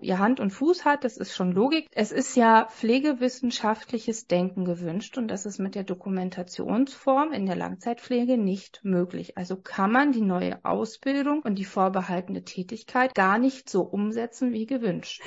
ja, 0.00 0.18
Hand 0.18 0.38
und 0.38 0.50
Fuß 0.50 0.84
hat, 0.84 1.02
das 1.02 1.16
ist 1.16 1.34
schon 1.34 1.50
Logik. 1.50 1.88
Es 1.90 2.12
ist 2.12 2.36
ja 2.36 2.68
pflegewissenschaftliches 2.70 4.28
Denken 4.28 4.64
gewünscht 4.64 5.18
und 5.18 5.28
das 5.28 5.44
ist 5.44 5.58
mit 5.58 5.74
der 5.74 5.82
Dokumentationsform 5.82 7.32
in 7.32 7.46
der 7.46 7.56
Langzeitpflege 7.56 8.38
nicht 8.38 8.84
möglich. 8.84 9.36
Also 9.36 9.56
kann 9.56 9.90
man 9.90 10.12
die 10.12 10.20
neue 10.20 10.64
Ausbildung 10.64 11.42
und 11.42 11.56
die 11.56 11.64
vorbehaltene 11.64 12.44
Tätigkeit 12.44 13.14
gar 13.16 13.38
nicht 13.38 13.68
so 13.68 13.82
umsetzen 13.82 14.52
wie 14.52 14.66
gewünscht. 14.66 15.20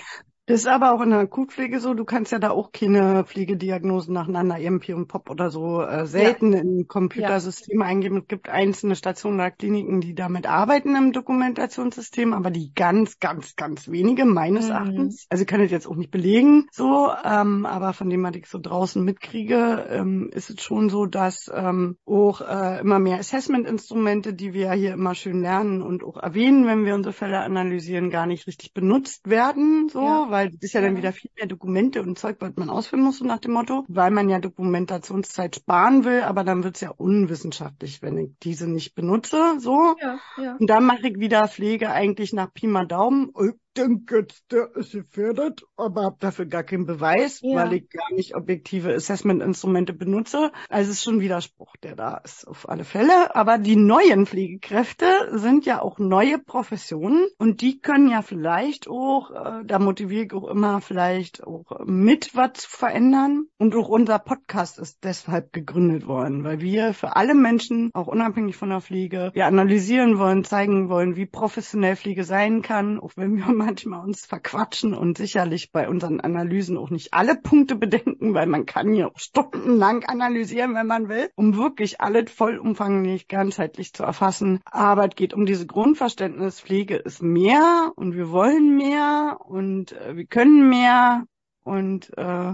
Das 0.46 0.60
ist 0.60 0.68
aber 0.68 0.94
auch 0.94 1.00
in 1.00 1.12
der 1.12 1.20
Akutpflege 1.20 1.80
so. 1.80 1.94
Du 1.94 2.04
kannst 2.04 2.34
ja 2.34 2.40
da 2.40 2.50
auch 2.50 2.74
keine 2.74 3.24
Pflegediagnosen 3.24 4.14
nacheinander, 4.14 4.60
EMP 4.60 4.90
und 4.90 5.08
POP 5.08 5.30
oder 5.30 5.50
so, 5.50 5.82
äh, 5.82 6.06
selten 6.06 6.52
ja. 6.52 6.60
in 6.60 6.86
Computersysteme 6.86 7.86
ja. 7.86 7.90
eingeben. 7.90 8.18
Es 8.18 8.28
gibt 8.28 8.50
einzelne 8.50 8.98
Stationen 8.98 9.40
oder 9.40 9.52
Kliniken, 9.52 10.02
die 10.02 10.14
damit 10.14 10.46
arbeiten 10.46 10.98
im 10.98 11.14
Dokumentationssystem, 11.14 12.34
aber 12.34 12.52
die 12.52 12.74
ganz, 12.74 13.20
ganz, 13.20 13.56
ganz 13.56 13.88
wenige 13.88 14.26
meines 14.26 14.66
mhm. 14.66 14.72
Erachtens. 14.72 15.28
Also 15.30 15.44
ich 15.44 15.48
kann 15.48 15.62
das 15.62 15.72
jetzt 15.72 15.88
auch 15.88 15.96
nicht 15.96 16.12
belegen, 16.12 16.68
so, 16.74 17.10
ähm, 17.24 17.66
aber 17.66 17.94
von 17.94 18.10
dem, 18.10 18.24
was 18.24 18.36
ich 18.36 18.48
so 18.48 18.60
draußen 18.60 19.02
mitkriege, 19.02 19.88
ähm, 19.90 20.30
ist 20.34 20.50
es 20.50 20.62
schon 20.62 20.90
so, 20.90 21.06
dass 21.06 21.50
ähm, 21.54 21.96
auch 22.06 22.42
äh, 22.42 22.82
immer 22.82 23.00
mehr 23.00 23.20
Assessment-Instrumente, 23.20 24.34
die 24.34 24.54
wir 24.54 24.74
hier 24.74 24.92
immer 24.92 25.16
schön 25.16 25.42
lernen 25.42 25.82
und 25.82 26.04
auch 26.04 26.18
erwähnen, 26.18 26.66
wenn 26.66 26.84
wir 26.84 26.96
unsere 26.96 27.14
Fälle 27.14 27.40
analysieren, 27.40 28.10
gar 28.10 28.26
nicht 28.26 28.46
richtig 28.46 28.74
benutzt 28.74 29.30
werden, 29.30 29.88
so. 29.88 30.02
Ja 30.02 30.33
weil 30.34 30.50
das 30.50 30.64
ist 30.64 30.74
ja 30.74 30.82
dann 30.82 30.98
wieder 30.98 31.14
viel 31.14 31.30
mehr 31.38 31.46
Dokumente 31.46 32.02
und 32.02 32.18
Zeug, 32.18 32.38
was 32.40 32.56
man 32.56 32.72
ausfüllen 32.72 33.06
muss, 33.06 33.20
so 33.20 33.26
nach 33.26 33.38
dem 33.38 33.54
Motto, 33.54 33.86
weil 33.88 34.10
man 34.10 34.30
ja 34.30 34.40
Dokumentationszeit 34.40 35.56
sparen 35.56 36.04
will, 36.06 36.24
aber 36.24 36.44
dann 36.44 36.64
wird's 36.64 36.82
ja 36.82 36.90
unwissenschaftlich, 36.90 38.02
wenn 38.02 38.18
ich 38.18 38.32
diese 38.42 38.68
nicht 38.68 38.96
benutze, 38.96 39.60
so. 39.60 39.96
Ja, 40.02 40.20
ja. 40.38 40.56
Und 40.60 40.70
dann 40.70 40.86
mache 40.86 41.08
ich 41.08 41.20
wieder 41.20 41.48
Pflege 41.48 41.92
eigentlich 41.92 42.34
nach 42.34 42.52
Pi 42.52 42.66
mal 42.66 42.88
Daumen 42.88 43.30
denke 43.78 44.20
jetzt, 44.20 44.44
der 44.52 44.76
ist 44.76 44.94
gefährdet, 44.94 45.66
aber 45.76 46.04
habe 46.04 46.18
dafür 46.20 46.46
gar 46.46 46.64
keinen 46.64 46.86
Beweis, 46.86 47.42
ja. 47.42 47.56
weil 47.56 47.74
ich 47.74 47.90
gar 47.90 48.14
nicht 48.14 48.36
objektive 48.36 48.94
Assessment-Instrumente 48.94 49.94
benutze. 49.94 50.52
Also 50.70 50.92
es 50.92 50.98
ist 50.98 51.04
schon 51.04 51.20
Widerspruch, 51.20 51.76
der 51.78 51.96
da 51.96 52.18
ist, 52.18 52.48
auf 52.48 52.70
alle 52.70 52.84
Fälle. 52.84 53.36
Aber 53.36 53.58
die 53.58 53.76
neuen 53.76 54.26
Pflegekräfte 54.26 55.06
sind 55.32 55.66
ja 55.66 55.82
auch 55.82 56.00
neue 56.00 56.40
Professionen 56.40 57.28
und 57.38 57.62
die 57.62 57.80
können 57.80 58.10
ja 58.10 58.22
vielleicht 58.22 58.88
auch, 58.88 59.32
äh, 59.32 59.66
da 59.66 59.80
motiviere 59.80 60.26
ich 60.26 60.34
auch 60.34 60.48
immer, 60.48 60.82
vielleicht 60.82 61.44
auch 61.44 61.66
mit 61.86 62.36
was 62.36 62.54
zu 62.54 62.70
verändern. 62.70 63.46
Und 63.58 63.76
auch 63.76 63.90
unser 63.90 64.20
Podcast 64.20 64.80
ist 64.80 65.04
deshalb 65.04 65.54
gegründet 65.54 66.08
worden, 66.08 66.44
weil 66.44 66.62
wir 66.62 66.94
für 66.94 67.16
alle 67.16 67.36
Menschen, 67.36 67.92
auch 67.94 68.08
unabhängig 68.08 68.56
von 68.56 68.70
der 68.70 68.82
Pflege, 68.82 69.32
wir 69.34 69.46
analysieren 69.46 70.18
wollen, 70.18 70.44
zeigen 70.44 70.90
wollen, 70.90 71.16
wie 71.16 71.26
professionell 71.26 71.96
Pflege 71.96 72.24
sein 72.24 72.62
kann, 72.62 73.00
auch 73.00 73.12
wenn 73.16 73.36
wir 73.36 73.48
manchmal 73.66 74.04
uns 74.04 74.26
verquatschen 74.26 74.94
und 74.94 75.18
sicherlich 75.18 75.72
bei 75.72 75.88
unseren 75.88 76.20
Analysen 76.20 76.78
auch 76.78 76.90
nicht 76.90 77.14
alle 77.14 77.36
Punkte 77.36 77.76
bedenken, 77.76 78.34
weil 78.34 78.48
man 78.48 78.66
kann 78.66 78.94
ja 78.94 79.08
auch 79.08 79.18
stundenlang 79.18 80.04
analysieren, 80.04 80.76
wenn 80.76 80.88
man 80.88 81.08
will, 81.08 81.30
um 81.36 81.56
wirklich 81.56 82.02
alles 82.02 82.32
vollumfänglich 82.32 83.28
ganzheitlich 83.28 83.94
zu 83.94 84.04
erfassen. 84.04 84.60
Aber 84.66 85.08
es 85.08 85.16
geht 85.16 85.34
um 85.34 85.46
diese 85.46 85.66
Grundverständnis, 85.66 86.60
Pflege 86.60 86.98
ist 86.98 87.22
mehr 87.22 87.92
und 87.96 88.16
wir 88.16 88.32
wollen 88.32 88.76
mehr 88.76 89.38
und 89.46 89.94
äh, 89.94 90.16
wir 90.16 90.26
können 90.26 90.70
mehr 90.70 91.26
und 91.64 92.10
äh, 92.18 92.54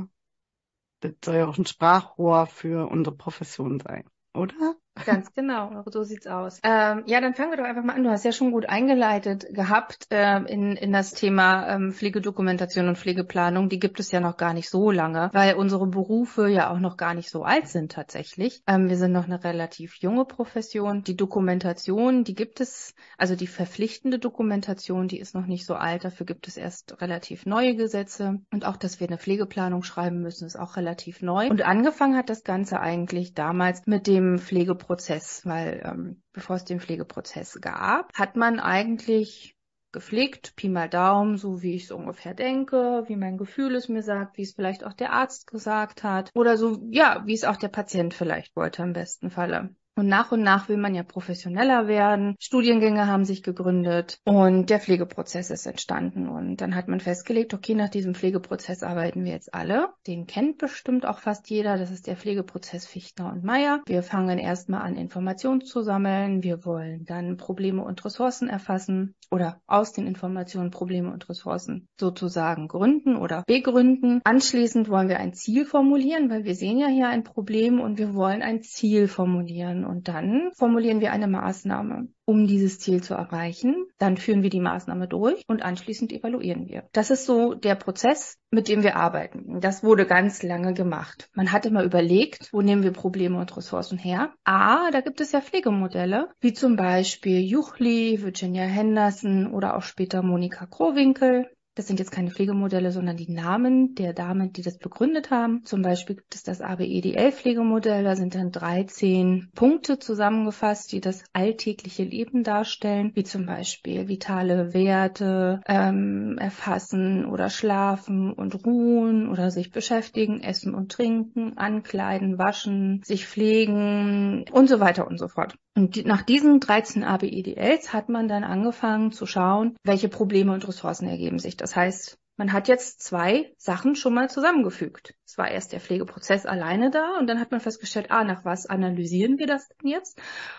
das 1.02 1.14
soll 1.24 1.36
ja 1.36 1.48
auch 1.48 1.58
ein 1.58 1.66
Sprachrohr 1.66 2.46
für 2.46 2.90
unsere 2.90 3.16
Profession 3.16 3.80
sein, 3.80 4.04
oder? 4.34 4.76
Ganz 5.06 5.34
genau, 5.34 5.84
so 5.88 6.04
sieht's 6.04 6.28
aus. 6.28 6.60
Ähm, 6.64 7.04
ja, 7.06 7.22
dann 7.22 7.34
fangen 7.34 7.52
wir 7.52 7.58
doch 7.58 7.66
einfach 7.66 7.84
mal 7.84 7.94
an. 7.94 8.04
Du 8.04 8.10
hast 8.10 8.26
ja 8.26 8.32
schon 8.32 8.52
gut 8.52 8.68
eingeleitet 8.68 9.48
gehabt 9.52 10.08
äh, 10.12 10.42
in, 10.44 10.76
in 10.76 10.92
das 10.92 11.14
Thema 11.14 11.68
ähm, 11.68 11.92
Pflegedokumentation 11.94 12.88
und 12.88 12.98
Pflegeplanung. 12.98 13.70
Die 13.70 13.80
gibt 13.80 14.00
es 14.00 14.12
ja 14.12 14.20
noch 14.20 14.38
gar 14.38 14.54
nicht 14.54 14.70
so 14.70 14.92
lange, 14.92 15.30
weil 15.34 15.56
unsere 15.56 15.88
Berufe 15.88 16.48
ja 16.48 16.70
auch 16.70 16.80
noch 16.80 16.98
gar 16.98 17.14
nicht 17.14 17.30
so 17.30 17.44
alt 17.44 17.68
sind 17.68 17.92
tatsächlich. 17.92 18.62
Ähm, 18.68 18.90
wir 18.90 18.98
sind 18.98 19.12
noch 19.12 19.26
eine 19.26 19.44
relativ 19.44 19.96
junge 19.96 20.26
Profession. 20.26 21.04
Die 21.04 21.16
Dokumentation, 21.16 22.24
die 22.24 22.36
gibt 22.36 22.62
es, 22.62 22.94
also 23.18 23.36
die 23.36 23.48
verpflichtende 23.48 24.20
Dokumentation, 24.20 25.08
die 25.08 25.20
ist 25.20 25.36
noch 25.36 25.46
nicht 25.46 25.66
so 25.66 25.76
alt. 25.76 26.04
Dafür 26.04 26.26
gibt 26.26 26.48
es 26.48 26.58
erst 26.58 27.02
relativ 27.02 27.46
neue 27.46 27.76
Gesetze. 27.76 28.42
Und 28.52 28.66
auch, 28.66 28.78
dass 28.78 29.00
wir 29.00 29.08
eine 29.08 29.18
Pflegeplanung 29.18 29.84
schreiben 29.84 30.22
müssen, 30.22 30.46
ist 30.46 30.60
auch 30.60 30.78
relativ 30.78 31.22
neu. 31.22 31.48
Und 31.50 31.62
angefangen 31.62 32.18
hat 32.18 32.30
das 32.30 32.44
Ganze 32.44 32.80
eigentlich 32.80 33.34
damals 33.34 33.86
mit 33.86 34.08
dem 34.08 34.40
Pflegeprozess 34.40 34.89
Pflegeprozess, 34.90 35.46
weil 35.46 35.82
ähm, 35.86 36.24
bevor 36.34 36.56
es 36.56 36.66
den 36.66 36.80
Pflegeprozess 36.80 37.60
gab, 37.62 38.12
hat 38.16 38.36
man 38.36 38.60
eigentlich 38.60 39.56
gepflegt, 39.92 40.56
Pi 40.56 40.70
mal 40.70 40.90
Daumen, 40.90 41.38
so 41.38 41.62
wie 41.62 41.76
ich 41.76 41.86
es 41.86 41.92
ungefähr 41.92 42.34
denke, 42.34 43.04
wie 43.08 43.16
mein 43.16 43.38
Gefühl 43.38 43.76
es 43.76 43.88
mir 43.88 44.04
sagt, 44.04 44.38
wie 44.38 44.44
es 44.44 44.54
vielleicht 44.54 44.84
auch 44.84 44.94
der 44.94 45.14
Arzt 45.14 45.48
gesagt 45.48 46.04
hat 46.04 46.32
oder 46.36 46.58
so, 46.58 46.80
ja, 46.90 47.24
wie 47.26 47.34
es 47.34 47.44
auch 47.44 47.58
der 47.58 47.70
Patient 47.70 48.14
vielleicht 48.14 48.56
wollte 48.56 48.84
im 48.84 48.94
besten 48.94 49.30
Falle. 49.32 49.76
Und 50.00 50.08
nach 50.08 50.32
und 50.32 50.44
nach 50.44 50.70
will 50.70 50.78
man 50.78 50.96
ja 50.96 51.04
professioneller 51.04 51.90
werden. 51.90 52.38
Studiengänge 52.40 53.08
haben 53.08 53.26
sich 53.26 53.44
gegründet 53.44 54.22
und 54.24 54.70
der 54.70 54.80
Pflegeprozess 54.80 55.50
ist 55.50 55.66
entstanden. 55.66 56.30
Und 56.30 56.62
dann 56.62 56.74
hat 56.74 56.88
man 56.88 57.02
festgelegt, 57.02 57.54
okay, 57.54 57.76
nach 57.76 57.90
diesem 57.90 58.16
Pflegeprozess 58.16 58.82
arbeiten 58.82 59.26
wir 59.26 59.34
jetzt 59.34 59.54
alle. 59.54 59.90
Den 60.08 60.26
kennt 60.26 60.58
bestimmt 60.58 61.06
auch 61.06 61.20
fast 61.20 61.50
jeder. 61.50 61.78
Das 61.78 61.92
ist 61.92 62.08
der 62.08 62.16
Pflegeprozess 62.16 62.88
Fichtner 62.88 63.30
und 63.34 63.44
Meyer. 63.44 63.82
Wir 63.88 64.02
fangen 64.02 64.40
erstmal 64.40 64.84
an, 64.84 64.96
Informationen 64.96 65.66
zu 65.66 65.82
sammeln. 65.82 66.44
Wir 66.44 66.64
wollen 66.64 67.04
dann 67.04 67.36
Probleme 67.36 67.84
und 67.84 68.06
Ressourcen 68.06 68.48
erfassen 68.48 69.16
oder 69.32 69.62
aus 69.68 69.92
den 69.92 70.08
Informationen 70.08 70.72
Probleme 70.72 71.12
und 71.12 71.28
Ressourcen 71.28 71.90
sozusagen 72.00 72.70
gründen 72.70 73.18
oder 73.18 73.44
begründen. 73.46 74.22
Anschließend 74.24 74.88
wollen 74.88 75.10
wir 75.10 75.20
ein 75.20 75.34
Ziel 75.34 75.66
formulieren, 75.66 76.30
weil 76.30 76.46
wir 76.46 76.56
sehen 76.56 76.80
ja 76.80 76.88
hier 76.88 77.10
ein 77.10 77.26
Problem 77.26 77.82
und 77.82 77.98
wir 77.98 78.14
wollen 78.14 78.42
ein 78.42 78.62
Ziel 78.62 79.10
formulieren. 79.10 79.89
Und 79.90 80.08
dann 80.08 80.52
formulieren 80.54 81.02
wir 81.02 81.12
eine 81.12 81.28
Maßnahme, 81.28 82.10
um 82.26 82.46
dieses 82.46 82.78
Ziel 82.78 83.02
zu 83.02 83.16
erreichen. 83.16 83.88
Dann 83.98 84.18
führen 84.18 84.44
wir 84.44 84.52
die 84.52 84.60
Maßnahme 84.60 85.08
durch 85.08 85.42
und 85.48 85.64
anschließend 85.64 86.14
evaluieren 86.14 86.68
wir. 86.68 86.88
Das 86.94 87.10
ist 87.10 87.26
so 87.26 87.56
der 87.56 87.74
Prozess, 87.74 88.38
mit 88.52 88.68
dem 88.68 88.84
wir 88.84 88.98
arbeiten. 88.98 89.60
Das 89.62 89.84
wurde 89.84 90.06
ganz 90.06 90.44
lange 90.44 90.76
gemacht. 90.76 91.28
Man 91.34 91.52
hat 91.52 91.66
immer 91.66 91.84
überlegt, 91.84 92.50
wo 92.54 92.62
nehmen 92.62 92.84
wir 92.84 92.94
Probleme 92.94 93.40
und 93.40 93.58
Ressourcen 93.58 93.98
her. 93.98 94.32
Ah, 94.44 94.92
da 94.92 95.02
gibt 95.02 95.22
es 95.22 95.32
ja 95.32 95.42
Pflegemodelle, 95.42 96.30
wie 96.40 96.54
zum 96.54 96.76
Beispiel 96.76 97.40
Juchli, 97.42 98.22
Virginia 98.22 98.66
Henderson 98.66 99.52
oder 99.52 99.76
auch 99.76 99.84
später 99.84 100.22
Monika 100.22 100.68
Krowinkel. 100.68 101.50
Das 101.80 101.88
sind 101.88 101.98
jetzt 101.98 102.12
keine 102.12 102.30
Pflegemodelle, 102.30 102.92
sondern 102.92 103.16
die 103.16 103.32
Namen 103.32 103.96
der 103.96 104.12
Damen, 104.12 104.52
die 104.52 104.64
das 104.64 104.78
begründet 104.80 105.32
haben. 105.32 105.64
Zum 105.64 105.82
Beispiel 105.82 106.18
gibt 106.18 106.36
es 106.36 106.44
das 106.44 106.60
ABEDL-Pflegemodell. 106.60 108.04
Da 108.04 108.18
sind 108.18 108.36
dann 108.36 108.52
13 108.52 109.48
Punkte 109.56 109.98
zusammengefasst, 109.98 110.92
die 110.92 111.00
das 111.00 111.24
alltägliche 111.32 112.04
Leben 112.04 112.44
darstellen, 112.44 113.12
wie 113.14 113.24
zum 113.24 113.46
Beispiel 113.46 114.10
vitale 114.10 114.74
Werte, 114.74 115.62
ähm, 115.68 116.38
erfassen 116.38 117.24
oder 117.24 117.50
schlafen 117.50 118.34
und 118.34 118.66
ruhen 118.66 119.30
oder 119.30 119.50
sich 119.50 119.72
beschäftigen, 119.72 120.42
essen 120.42 120.76
und 120.76 120.92
trinken, 120.92 121.58
ankleiden, 121.58 122.38
waschen, 122.38 123.04
sich 123.06 123.26
pflegen 123.26 124.44
und 124.52 124.68
so 124.68 124.82
weiter 124.82 125.08
und 125.08 125.18
so 125.18 125.30
fort. 125.30 125.56
Und 125.80 126.06
nach 126.06 126.24
diesen 126.24 126.60
13 126.60 127.06
ABEDLs 127.06 127.94
hat 127.94 128.10
man 128.10 128.28
dann 128.28 128.44
angefangen 128.44 129.14
zu 129.14 129.26
schauen, 129.26 129.78
welche 129.82 130.10
Probleme 130.10 130.52
und 130.52 130.68
Ressourcen 130.68 131.08
ergeben 131.08 131.40
sich. 131.40 131.56
Das 131.56 131.74
heißt, 131.74 132.20
man 132.36 132.52
hat 132.52 132.68
jetzt 132.68 133.02
zwei 133.02 133.54
Sachen 133.58 133.96
schon 133.96 134.14
mal 134.14 134.30
zusammengefügt. 134.30 135.16
Es 135.26 135.38
war 135.38 135.50
erst 135.50 135.72
der 135.72 135.80
Pflegeprozess 135.80 136.46
alleine 136.46 136.92
da 136.92 137.18
und 137.18 137.28
dann 137.28 137.40
hat 137.40 137.52
man 137.52 137.62
festgestellt, 137.62 138.12
ah, 138.12 138.26
nach 138.26 138.44
was 138.44 138.66
analysieren 138.66 139.38
wir 139.38 139.48
das 139.48 139.70
denn 139.70 139.90
jetzt? 139.90 140.18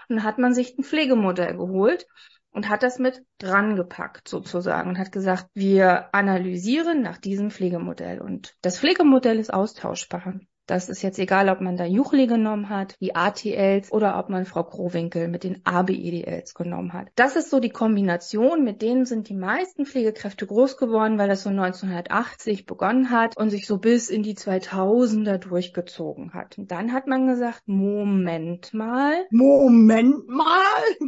Und 0.09 0.17
dann 0.17 0.25
hat 0.25 0.39
man 0.39 0.55
sich 0.55 0.79
ein 0.79 0.85
Pflegemodell 0.85 1.55
geholt 1.55 2.07
und 2.51 2.71
hat 2.71 2.83
das 2.83 2.99
mit 2.99 3.23
dran 3.37 3.77
gepackt 3.77 4.27
sozusagen 4.27 4.89
und 4.89 4.99
hat 4.99 5.13
gesagt, 5.13 5.49
wir 5.53 6.15
analysieren 6.15 7.03
nach 7.03 7.19
diesem 7.19 7.51
Pflegemodell 7.51 8.23
und 8.23 8.55
das 8.63 8.79
Pflegemodell 8.79 9.39
ist 9.39 9.53
austauschbar. 9.53 10.41
Das 10.71 10.89
ist 10.89 11.03
jetzt 11.03 11.19
egal, 11.19 11.49
ob 11.49 11.61
man 11.61 11.77
da 11.77 11.85
Juchli 11.85 12.29
genommen 12.29 12.69
hat, 12.69 12.95
die 13.01 13.17
ATLs 13.17 13.91
oder 13.91 14.17
ob 14.21 14.29
man 14.29 14.45
Frau 14.45 14.63
Krowinkel 14.63 15.27
mit 15.27 15.43
den 15.43 15.67
ABEDLs 15.67 16.55
genommen 16.55 16.93
hat. 16.93 17.09
Das 17.17 17.35
ist 17.35 17.51
so 17.51 17.59
die 17.59 17.71
Kombination, 17.71 18.63
mit 18.63 18.81
denen 18.81 19.05
sind 19.05 19.29
die 19.29 19.35
meisten 19.35 19.85
Pflegekräfte 19.85 20.47
groß 20.47 20.77
geworden, 20.77 21.19
weil 21.19 21.27
das 21.27 21.43
so 21.43 21.51
1980 21.51 22.67
begonnen 22.67 23.11
hat 23.11 23.37
und 23.37 23.51
sich 23.51 23.67
so 23.67 23.79
bis 23.79 24.11
in 24.11 24.23
die 24.23 24.37
2000er 24.37 25.39
durchgezogen 25.39 26.35
hat. 26.35 26.57
Und 26.57 26.71
dann 26.71 26.93
hat 26.93 27.09
man 27.09 27.27
gesagt, 27.27 27.63
Moment 27.67 28.73
mal. 28.73 29.27
Moment 29.33 30.29
mal, 30.29 30.55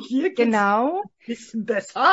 hier 0.08 0.30
geht's 0.30 0.42
genau. 0.42 1.02
ein 1.02 1.10
bisschen 1.24 1.66
besser. 1.66 2.12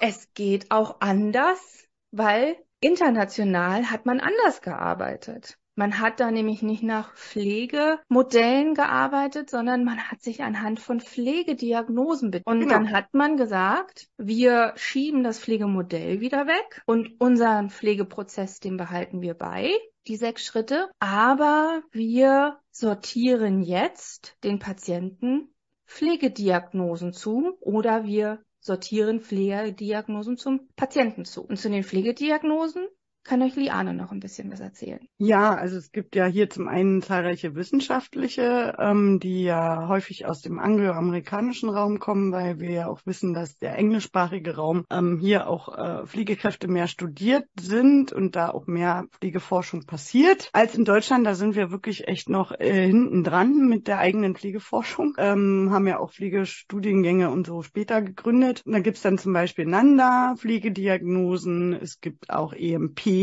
Es 0.00 0.34
geht 0.34 0.72
auch 0.72 0.96
anders, 0.98 1.86
weil 2.10 2.56
international 2.80 3.92
hat 3.92 4.06
man 4.06 4.18
anders 4.18 4.60
gearbeitet. 4.60 5.56
Man 5.76 5.98
hat 5.98 6.20
da 6.20 6.30
nämlich 6.30 6.62
nicht 6.62 6.82
nach 6.82 7.14
Pflegemodellen 7.14 8.74
gearbeitet, 8.74 9.50
sondern 9.50 9.84
man 9.84 9.98
hat 9.98 10.22
sich 10.22 10.42
anhand 10.42 10.78
von 10.78 11.00
Pflegediagnosen 11.00 12.30
bedient. 12.30 12.46
Und 12.46 12.60
genau. 12.60 12.74
dann 12.74 12.92
hat 12.92 13.12
man 13.12 13.36
gesagt, 13.36 14.08
wir 14.16 14.72
schieben 14.76 15.24
das 15.24 15.40
Pflegemodell 15.40 16.20
wieder 16.20 16.46
weg 16.46 16.82
und 16.86 17.20
unseren 17.20 17.70
Pflegeprozess, 17.70 18.60
den 18.60 18.76
behalten 18.76 19.20
wir 19.20 19.34
bei 19.34 19.72
die 20.06 20.16
sechs 20.16 20.44
Schritte, 20.44 20.90
aber 20.98 21.82
wir 21.90 22.58
sortieren 22.70 23.62
jetzt 23.62 24.36
den 24.44 24.58
Patienten 24.58 25.54
Pflegediagnosen 25.86 27.12
zu 27.12 27.56
oder 27.60 28.04
wir 28.04 28.42
sortieren 28.60 29.20
Pflegediagnosen 29.20 30.36
zum 30.36 30.68
Patienten 30.76 31.24
zu. 31.24 31.42
Und 31.42 31.58
zu 31.58 31.70
den 31.70 31.84
Pflegediagnosen 31.84 32.86
kann 33.24 33.42
euch 33.42 33.56
Liane 33.56 33.94
noch 33.94 34.12
ein 34.12 34.20
bisschen 34.20 34.52
was 34.52 34.60
erzählen. 34.60 35.00
Ja, 35.18 35.54
also 35.54 35.76
es 35.76 35.92
gibt 35.92 36.14
ja 36.14 36.26
hier 36.26 36.50
zum 36.50 36.68
einen 36.68 37.02
zahlreiche 37.02 37.54
wissenschaftliche, 37.54 38.76
ähm, 38.78 39.18
die 39.18 39.44
ja 39.44 39.88
häufig 39.88 40.26
aus 40.26 40.42
dem 40.42 40.58
angloamerikanischen 40.58 41.70
Raum 41.70 41.98
kommen, 41.98 42.32
weil 42.32 42.60
wir 42.60 42.70
ja 42.70 42.86
auch 42.88 43.00
wissen, 43.06 43.32
dass 43.32 43.56
der 43.58 43.76
englischsprachige 43.76 44.56
Raum 44.56 44.84
ähm, 44.90 45.18
hier 45.20 45.48
auch 45.48 45.76
äh, 45.76 46.06
Pflegekräfte 46.06 46.68
mehr 46.68 46.86
studiert 46.86 47.46
sind 47.58 48.12
und 48.12 48.36
da 48.36 48.50
auch 48.50 48.66
mehr 48.66 49.06
Pflegeforschung 49.12 49.86
passiert 49.86 50.50
als 50.52 50.74
in 50.74 50.84
Deutschland. 50.84 51.26
Da 51.26 51.34
sind 51.34 51.56
wir 51.56 51.70
wirklich 51.70 52.06
echt 52.06 52.28
noch 52.28 52.52
äh, 52.52 52.86
hinten 52.86 53.24
dran 53.24 53.68
mit 53.68 53.88
der 53.88 53.98
eigenen 53.98 54.36
Pflegeforschung, 54.36 55.14
ähm, 55.18 55.70
haben 55.72 55.86
ja 55.86 55.98
auch 55.98 56.12
Pflegestudiengänge 56.12 57.30
und 57.30 57.46
so 57.46 57.62
später 57.62 58.02
gegründet. 58.02 58.62
Und 58.66 58.72
da 58.72 58.80
gibt's 58.80 59.02
dann 59.02 59.16
zum 59.16 59.32
Beispiel 59.32 59.64
Nanda, 59.64 60.34
Pflegediagnosen, 60.36 61.72
es 61.72 62.00
gibt 62.00 62.28
auch 62.30 62.52
EMP, 62.52 63.13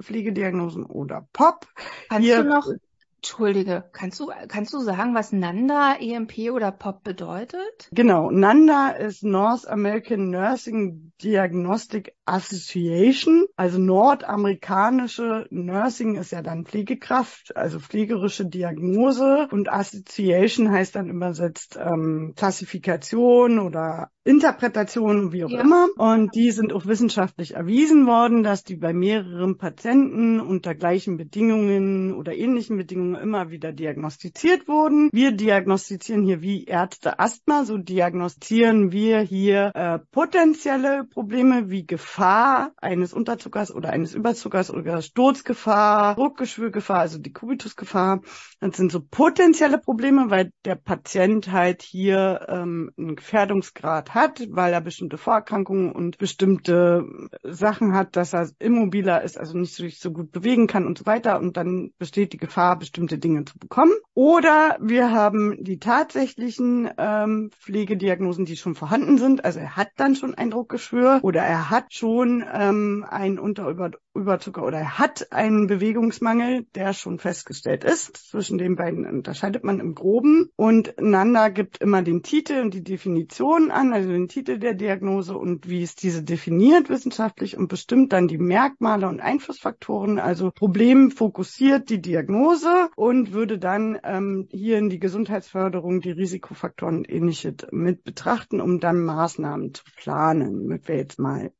Pflegediagnosen 0.00 0.84
oder 0.84 1.28
POP. 1.32 1.66
Kannst 2.08 2.26
Hier, 2.26 2.42
du 2.42 2.48
noch, 2.48 2.66
Entschuldige, 3.26 3.82
kannst 3.92 4.20
du, 4.20 4.30
kannst 4.46 4.72
du 4.72 4.78
sagen, 4.78 5.12
was 5.16 5.32
NANDA, 5.32 5.96
EMP 5.98 6.52
oder 6.52 6.70
POP 6.70 7.02
bedeutet? 7.02 7.88
Genau, 7.90 8.30
NANDA 8.30 8.90
ist 8.90 9.24
North 9.24 9.66
American 9.66 10.30
Nursing 10.30 11.12
Diagnostic 11.20 12.14
Association, 12.24 13.46
also 13.56 13.78
nordamerikanische 13.78 15.46
Nursing 15.50 16.16
ist 16.16 16.30
ja 16.30 16.42
dann 16.42 16.66
Pflegekraft, 16.66 17.56
also 17.56 17.80
pflegerische 17.80 18.46
Diagnose 18.46 19.48
und 19.50 19.72
Association 19.72 20.70
heißt 20.70 20.94
dann 20.94 21.08
übersetzt 21.08 21.76
ähm, 21.80 22.34
Klassifikation 22.36 23.58
oder 23.58 24.10
Interpretation, 24.24 25.32
wie 25.32 25.44
auch 25.44 25.50
ja. 25.50 25.60
immer. 25.60 25.86
Und 25.96 26.34
die 26.34 26.50
sind 26.50 26.72
auch 26.72 26.86
wissenschaftlich 26.86 27.54
erwiesen 27.54 28.06
worden, 28.06 28.42
dass 28.42 28.64
die 28.64 28.76
bei 28.76 28.92
mehreren 28.92 29.56
Patienten 29.56 30.40
unter 30.40 30.74
gleichen 30.74 31.16
Bedingungen 31.16 32.12
oder 32.12 32.34
ähnlichen 32.34 32.76
Bedingungen 32.76 33.15
immer 33.20 33.50
wieder 33.50 33.72
diagnostiziert 33.72 34.68
wurden. 34.68 35.10
Wir 35.12 35.32
diagnostizieren 35.32 36.24
hier 36.24 36.42
wie 36.42 36.64
Ärzte 36.64 37.18
Asthma, 37.18 37.64
so 37.64 37.78
diagnostizieren 37.78 38.92
wir 38.92 39.20
hier 39.20 39.72
äh, 39.74 39.98
potenzielle 40.10 41.04
Probleme 41.04 41.70
wie 41.70 41.86
Gefahr 41.86 42.72
eines 42.76 43.12
Unterzuckers 43.12 43.74
oder 43.74 43.90
eines 43.90 44.14
Überzuckers 44.14 44.70
oder 44.70 45.02
Sturzgefahr, 45.02 46.14
Druckgeschwürgefahr, 46.14 47.00
also 47.00 47.18
die 47.18 47.32
Kubitusgefahr. 47.32 48.22
Das 48.60 48.76
sind 48.76 48.90
so 48.90 49.00
potenzielle 49.00 49.78
Probleme, 49.78 50.30
weil 50.30 50.52
der 50.64 50.76
Patient 50.76 51.52
halt 51.52 51.82
hier 51.82 52.46
ähm, 52.48 52.90
einen 52.98 53.16
Gefährdungsgrad 53.16 54.14
hat, 54.14 54.46
weil 54.50 54.72
er 54.72 54.80
bestimmte 54.80 55.18
Vorerkrankungen 55.18 55.92
und 55.92 56.18
bestimmte 56.18 57.06
Sachen 57.42 57.94
hat, 57.94 58.16
dass 58.16 58.34
er 58.34 58.50
immobiler 58.58 59.22
ist, 59.22 59.38
also 59.38 59.56
nicht 59.56 59.74
sich 59.74 60.00
so 60.00 60.12
gut 60.12 60.32
bewegen 60.32 60.66
kann 60.66 60.86
und 60.86 60.98
so 60.98 61.06
weiter. 61.06 61.38
Und 61.38 61.56
dann 61.56 61.92
besteht 61.98 62.32
die 62.32 62.38
Gefahr, 62.38 62.78
bestimmte 62.78 63.05
Dinge 63.14 63.44
zu 63.44 63.58
bekommen. 63.58 63.92
Oder 64.14 64.76
wir 64.80 65.12
haben 65.12 65.62
die 65.62 65.78
tatsächlichen 65.78 66.90
ähm, 66.98 67.50
Pflegediagnosen, 67.60 68.44
die 68.44 68.56
schon 68.56 68.74
vorhanden 68.74 69.18
sind. 69.18 69.44
Also 69.44 69.60
er 69.60 69.76
hat 69.76 69.90
dann 69.96 70.16
schon 70.16 70.34
ein 70.34 70.50
Druckgeschwür 70.50 71.20
oder 71.22 71.42
er 71.42 71.70
hat 71.70 71.94
schon 71.94 72.44
ähm, 72.52 73.06
ein 73.08 73.38
Unterüberzucker 74.16 74.64
oder 74.64 74.78
er 74.78 74.98
hat 74.98 75.30
einen 75.32 75.66
Bewegungsmangel, 75.66 76.66
der 76.74 76.94
schon 76.94 77.18
festgestellt 77.18 77.84
ist. 77.84 78.16
Zwischen 78.16 78.56
den 78.56 78.76
beiden 78.76 79.06
unterscheidet 79.06 79.62
man 79.62 79.78
im 79.78 79.94
Groben. 79.94 80.48
Und 80.56 80.94
Nanda 80.98 81.50
gibt 81.50 81.78
immer 81.78 82.02
den 82.02 82.22
Titel 82.22 82.60
und 82.62 82.72
die 82.72 82.82
Definition 82.82 83.70
an. 83.70 83.92
Also 83.92 84.06
also 84.06 84.18
den 84.18 84.28
Titel 84.28 84.60
der 84.60 84.74
Diagnose 84.74 85.36
und 85.36 85.68
wie 85.68 85.82
ist 85.82 86.04
diese 86.04 86.22
definiert 86.22 86.88
wissenschaftlich 86.88 87.56
und 87.56 87.66
bestimmt 87.66 88.12
dann 88.12 88.28
die 88.28 88.38
Merkmale 88.38 89.08
und 89.08 89.18
Einflussfaktoren, 89.18 90.20
also 90.20 90.52
Problem 90.52 91.10
fokussiert 91.10 91.90
die 91.90 92.00
Diagnose 92.00 92.88
und 92.94 93.32
würde 93.32 93.58
dann 93.58 93.98
ähm, 94.04 94.46
hier 94.52 94.78
in 94.78 94.90
die 94.90 95.00
Gesundheitsförderung 95.00 96.02
die 96.02 96.12
Risikofaktoren 96.12 96.98
und 96.98 97.10
ähnliches 97.10 97.54
mit 97.72 98.04
betrachten, 98.04 98.60
um 98.60 98.78
dann 98.78 99.00
Maßnahmen 99.00 99.74
zu 99.74 99.82
planen. 99.96 100.66
Mit 100.66 100.86
wir 100.86 100.94
jetzt 100.94 101.18
mal 101.18 101.50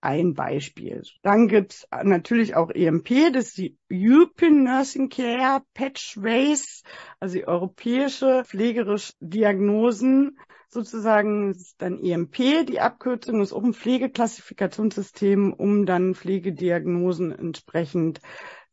ein 0.00 0.34
Beispiel. 0.34 1.02
Dann 1.22 1.48
gibt's 1.48 1.86
natürlich 1.90 2.54
auch 2.54 2.70
EMP, 2.70 3.32
das 3.32 3.46
ist 3.46 3.58
die 3.58 3.78
European 3.90 4.64
Nursing 4.64 5.08
Care 5.08 5.62
Patch 5.74 6.18
Race, 6.20 6.82
also 7.20 7.34
die 7.34 7.46
europäische 7.46 8.44
pflegerische 8.44 9.12
Diagnosen 9.20 10.38
sozusagen 10.68 11.50
ist 11.50 11.80
dann 11.80 11.98
EMP, 11.98 12.66
die 12.68 12.80
Abkürzung 12.80 13.40
ist 13.40 13.52
auch 13.52 13.64
ein 13.64 13.72
Pflegeklassifikationssystem, 13.72 15.52
um 15.52 15.86
dann 15.86 16.14
Pflegediagnosen 16.14 17.32
entsprechend 17.32 18.20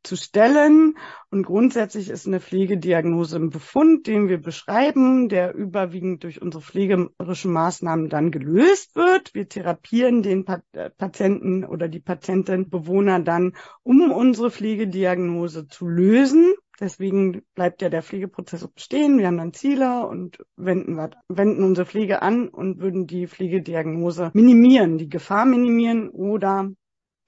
zu 0.03 0.15
stellen. 0.15 0.97
Und 1.31 1.45
grundsätzlich 1.45 2.09
ist 2.09 2.27
eine 2.27 2.39
Pflegediagnose 2.39 3.37
ein 3.37 3.49
Befund, 3.49 4.07
den 4.07 4.27
wir 4.27 4.39
beschreiben, 4.39 5.29
der 5.29 5.55
überwiegend 5.55 6.23
durch 6.23 6.41
unsere 6.41 6.63
pflegerischen 6.63 7.51
Maßnahmen 7.51 8.09
dann 8.09 8.31
gelöst 8.31 8.95
wird. 8.95 9.33
Wir 9.33 9.47
therapieren 9.47 10.21
den 10.21 10.45
äh, 10.47 10.89
Patienten 10.89 11.65
oder 11.65 11.87
die 11.87 11.99
Patientin, 11.99 12.69
Bewohner 12.69 13.19
dann, 13.19 13.53
um 13.83 14.11
unsere 14.11 14.51
Pflegediagnose 14.51 15.67
zu 15.67 15.87
lösen. 15.87 16.53
Deswegen 16.79 17.43
bleibt 17.53 17.81
ja 17.81 17.89
der 17.89 18.01
Pflegeprozess 18.01 18.67
bestehen. 18.67 19.17
Wir 19.17 19.27
haben 19.27 19.37
dann 19.37 19.53
Ziele 19.53 20.07
und 20.07 20.37
wenden, 20.57 20.97
wenden 21.29 21.63
unsere 21.63 21.85
Pflege 21.85 22.21
an 22.21 22.49
und 22.49 22.79
würden 22.79 23.05
die 23.05 23.27
Pflegediagnose 23.27 24.31
minimieren, 24.33 24.97
die 24.97 25.09
Gefahr 25.09 25.45
minimieren 25.45 26.09
oder 26.09 26.71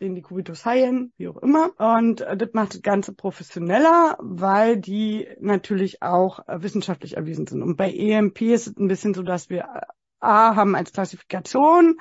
den 0.01 0.15
Dekubitus 0.15 0.65
heilen, 0.65 1.13
wie 1.17 1.27
auch 1.27 1.37
immer. 1.37 1.71
Und 1.77 2.21
äh, 2.21 2.35
das 2.37 2.49
macht 2.53 2.73
das 2.75 2.81
Ganze 2.81 3.13
professioneller, 3.13 4.17
weil 4.19 4.77
die 4.77 5.27
natürlich 5.39 6.01
auch 6.01 6.47
äh, 6.47 6.61
wissenschaftlich 6.61 7.17
erwiesen 7.17 7.47
sind. 7.47 7.61
Und 7.61 7.77
bei 7.77 7.91
EMP 7.91 8.41
ist 8.41 8.67
es 8.67 8.77
ein 8.77 8.87
bisschen 8.87 9.13
so, 9.13 9.23
dass 9.23 9.49
wir 9.49 9.61
äh, 9.61 9.81
A 10.19 10.55
haben 10.55 10.75
als 10.75 10.91
Klassifikation 10.91 11.99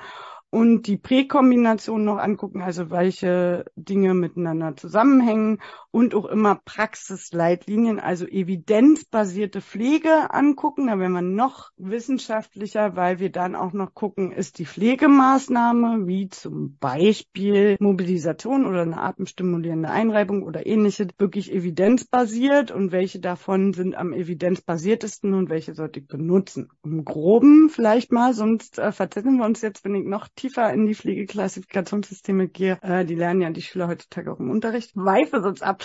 und 0.49 0.83
die 0.83 0.97
Präkombination 0.97 2.05
noch 2.05 2.17
angucken, 2.17 2.61
also 2.61 2.89
welche 2.89 3.65
Dinge 3.75 4.13
miteinander 4.13 4.77
zusammenhängen 4.77 5.59
und 5.91 6.15
auch 6.15 6.25
immer 6.25 6.59
Praxisleitlinien, 6.63 7.99
also 7.99 8.25
evidenzbasierte 8.25 9.61
Pflege 9.61 10.33
angucken. 10.33 10.87
Da 10.87 10.99
werden 10.99 11.13
wir 11.13 11.21
noch 11.21 11.71
wissenschaftlicher, 11.77 12.95
weil 12.95 13.19
wir 13.19 13.31
dann 13.31 13.55
auch 13.55 13.73
noch 13.73 13.93
gucken, 13.93 14.31
ist 14.31 14.59
die 14.59 14.65
Pflegemaßnahme, 14.65 16.07
wie 16.07 16.29
zum 16.29 16.77
Beispiel 16.79 17.75
Mobilisation 17.79 18.65
oder 18.65 18.81
eine 18.81 19.01
atemstimulierende 19.01 19.89
Einreibung 19.89 20.43
oder 20.43 20.65
ähnliches, 20.65 21.07
wirklich 21.17 21.51
evidenzbasiert 21.53 22.71
und 22.71 22.91
welche 22.91 23.19
davon 23.19 23.73
sind 23.73 23.95
am 23.95 24.13
evidenzbasiertesten 24.13 25.33
und 25.33 25.49
welche 25.49 25.75
sollte 25.75 25.99
ich 25.99 26.07
benutzen. 26.07 26.69
Im 26.83 27.03
Groben 27.03 27.69
vielleicht 27.69 28.11
mal, 28.11 28.33
sonst 28.33 28.79
äh, 28.79 28.91
verzetteln 28.91 29.37
wir 29.37 29.45
uns 29.45 29.61
jetzt, 29.61 29.83
wenn 29.83 29.95
ich 29.95 30.05
noch 30.05 30.27
tiefer 30.35 30.71
in 30.73 30.85
die 30.85 30.95
Pflegeklassifikationssysteme 30.95 32.47
gehe, 32.47 32.77
äh, 32.81 33.05
die 33.05 33.15
lernen 33.15 33.41
ja 33.41 33.49
die 33.49 33.61
Schüler 33.61 33.87
heutzutage 33.87 34.31
auch 34.31 34.39
im 34.39 34.49
Unterricht, 34.49 34.91
weife 34.95 35.41
sonst 35.41 35.63
ab. 35.63 35.83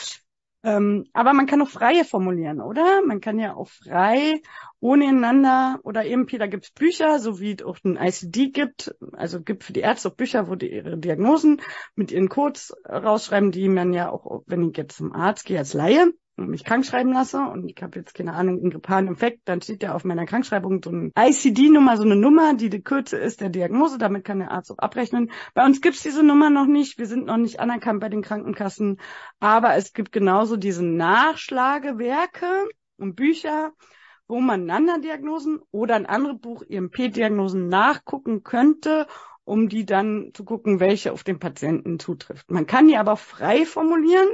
Ähm, 0.62 1.06
aber 1.14 1.32
man 1.32 1.46
kann 1.46 1.62
auch 1.62 1.68
freie 1.68 2.04
formulieren, 2.04 2.60
oder? 2.60 3.00
Man 3.06 3.22
kann 3.22 3.38
ja 3.38 3.54
auch 3.54 3.68
frei, 3.68 4.42
ohne 4.78 5.08
einander 5.08 5.80
oder 5.84 6.04
EMP, 6.04 6.38
da 6.38 6.46
gibt's 6.48 6.70
Bücher, 6.70 7.18
so 7.18 7.40
wie 7.40 7.52
es 7.52 7.64
auch 7.64 7.78
ein 7.82 7.96
ICD 7.96 8.50
gibt. 8.50 8.94
Also 9.12 9.40
gibt 9.40 9.64
für 9.64 9.72
die 9.72 9.80
Ärzte 9.80 10.08
auch 10.08 10.14
Bücher, 10.16 10.48
wo 10.48 10.56
die 10.56 10.70
ihre 10.70 10.98
Diagnosen 10.98 11.62
mit 11.94 12.12
ihren 12.12 12.28
Codes 12.28 12.74
rausschreiben, 12.86 13.52
die 13.52 13.68
man 13.68 13.94
ja 13.94 14.10
auch, 14.10 14.42
wenn 14.46 14.68
ich 14.68 14.76
jetzt 14.76 14.98
zum 14.98 15.14
Arzt 15.14 15.46
gehe 15.46 15.58
als 15.58 15.72
Laie, 15.72 16.12
mich 16.48 16.64
krank 16.64 16.84
schreiben 16.84 17.12
lasse. 17.12 17.38
Und 17.38 17.68
ich 17.68 17.82
habe 17.82 17.98
jetzt 17.98 18.14
keine 18.14 18.34
Ahnung, 18.34 18.60
einen 18.60 18.70
grippalen 18.70 19.08
Infekt, 19.08 19.40
dann 19.46 19.60
steht 19.60 19.82
ja 19.82 19.94
auf 19.94 20.04
meiner 20.04 20.26
Krankschreibung 20.26 20.80
so 20.82 20.90
eine 20.90 21.10
ICD-Nummer, 21.18 21.96
so 21.96 22.04
eine 22.04 22.16
Nummer, 22.16 22.54
die 22.54 22.70
die 22.70 22.82
Kürze 22.82 23.16
ist 23.16 23.40
der 23.40 23.48
Diagnose, 23.48 23.98
damit 23.98 24.24
kann 24.24 24.38
der 24.38 24.50
Arzt 24.50 24.70
auch 24.70 24.78
abrechnen. 24.78 25.30
Bei 25.54 25.64
uns 25.64 25.80
gibt's 25.80 26.02
diese 26.02 26.22
Nummer 26.22 26.50
noch 26.50 26.66
nicht, 26.66 26.98
wir 26.98 27.06
sind 27.06 27.26
noch 27.26 27.36
nicht 27.36 27.60
anerkannt 27.60 28.00
bei 28.00 28.08
den 28.08 28.22
Krankenkassen, 28.22 29.00
aber 29.40 29.74
es 29.74 29.92
gibt 29.92 30.12
genauso 30.12 30.56
diese 30.56 30.84
Nachschlagewerke 30.84 32.68
und 32.96 33.16
Bücher, 33.16 33.72
wo 34.28 34.40
man 34.40 34.64
Nanda-Diagnosen 34.64 35.60
oder 35.72 35.96
ein 35.96 36.06
anderes 36.06 36.40
Buch 36.40 36.62
EMP-Diagnosen 36.68 37.68
nachgucken 37.68 38.42
könnte 38.42 39.06
um 39.50 39.68
die 39.68 39.84
dann 39.84 40.30
zu 40.32 40.44
gucken, 40.44 40.78
welche 40.78 41.12
auf 41.12 41.24
den 41.24 41.40
Patienten 41.40 41.98
zutrifft. 41.98 42.50
Man 42.52 42.66
kann 42.66 42.86
die 42.86 42.96
aber 42.96 43.16
frei 43.16 43.66
formulieren, 43.66 44.28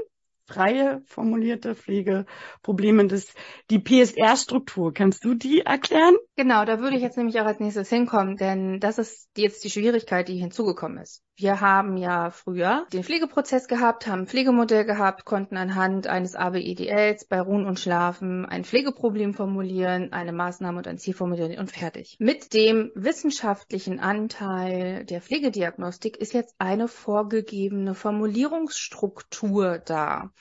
freie 0.47 1.03
formulierte 1.07 1.75
Pflegeprobleme. 1.75 3.07
Das, 3.07 3.35
die 3.71 3.79
PSR-Struktur, 3.79 4.93
kannst 4.95 5.25
du 5.25 5.35
die 5.35 5.61
erklären? 5.61 6.17
Genau, 6.37 6.65
da 6.65 6.81
würde 6.81 6.97
ich 6.97 7.03
jetzt 7.03 7.17
nämlich 7.17 7.41
auch 7.41 7.47
als 7.47 7.61
nächstes 7.61 7.89
hinkommen, 7.89 8.37
denn 8.37 8.81
das 8.81 8.99
ist 8.99 9.29
jetzt 9.37 9.65
die 9.65 9.71
Schwierigkeit, 9.71 10.29
die 10.29 10.39
hinzugekommen 10.39 10.99
ist. 10.99 11.23
Wir 11.39 11.61
haben 11.61 11.99
ja 11.99 12.31
früher 12.31 12.87
den 12.95 13.05
Pflegeprozess 13.05 13.69
gehabt, 13.69 14.07
haben 14.07 14.21
ein 14.21 14.27
Pflegemodell 14.27 14.87
gehabt, 14.87 15.27
konnten 15.27 15.59
anhand 15.59 16.07
eines 16.07 16.35
ABEDLs 16.35 17.27
bei 17.27 17.43
Ruhen 17.43 17.67
und 17.67 17.79
Schlafen 17.79 18.47
ein 18.47 18.65
Pflegeproblem 18.65 19.35
formulieren, 19.35 20.15
eine 20.15 20.33
Maßnahme 20.33 20.79
und 20.79 20.89
ein 20.89 20.97
Ziel 20.97 21.13
formulieren 21.13 21.59
und 21.59 21.71
fertig. 21.71 22.17
Mit 22.21 22.55
dem 22.55 22.91
wissenschaftlichen 22.95 24.01
Anteil 24.01 25.05
der 25.05 25.21
Pflegediagnostik 25.21 26.17
ist 26.17 26.33
jetzt 26.33 26.55
eine 26.59 26.89
vorgegebene 26.89 27.95
Formulierungsstruktur 27.95 29.79
da. 29.79 30.33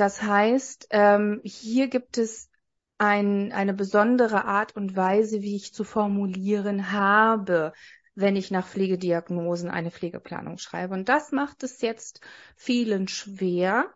Das 0.00 0.22
heißt, 0.22 0.86
ähm, 0.92 1.42
hier 1.44 1.88
gibt 1.88 2.16
es 2.16 2.48
ein, 2.96 3.52
eine 3.52 3.74
besondere 3.74 4.46
Art 4.46 4.74
und 4.74 4.96
Weise, 4.96 5.42
wie 5.42 5.54
ich 5.54 5.74
zu 5.74 5.84
formulieren 5.84 6.90
habe, 6.90 7.74
wenn 8.14 8.34
ich 8.34 8.50
nach 8.50 8.66
Pflegediagnosen 8.66 9.68
eine 9.68 9.90
Pflegeplanung 9.90 10.56
schreibe. 10.56 10.94
Und 10.94 11.10
das 11.10 11.32
macht 11.32 11.62
es 11.64 11.82
jetzt 11.82 12.22
vielen 12.56 13.08
schwer, 13.08 13.92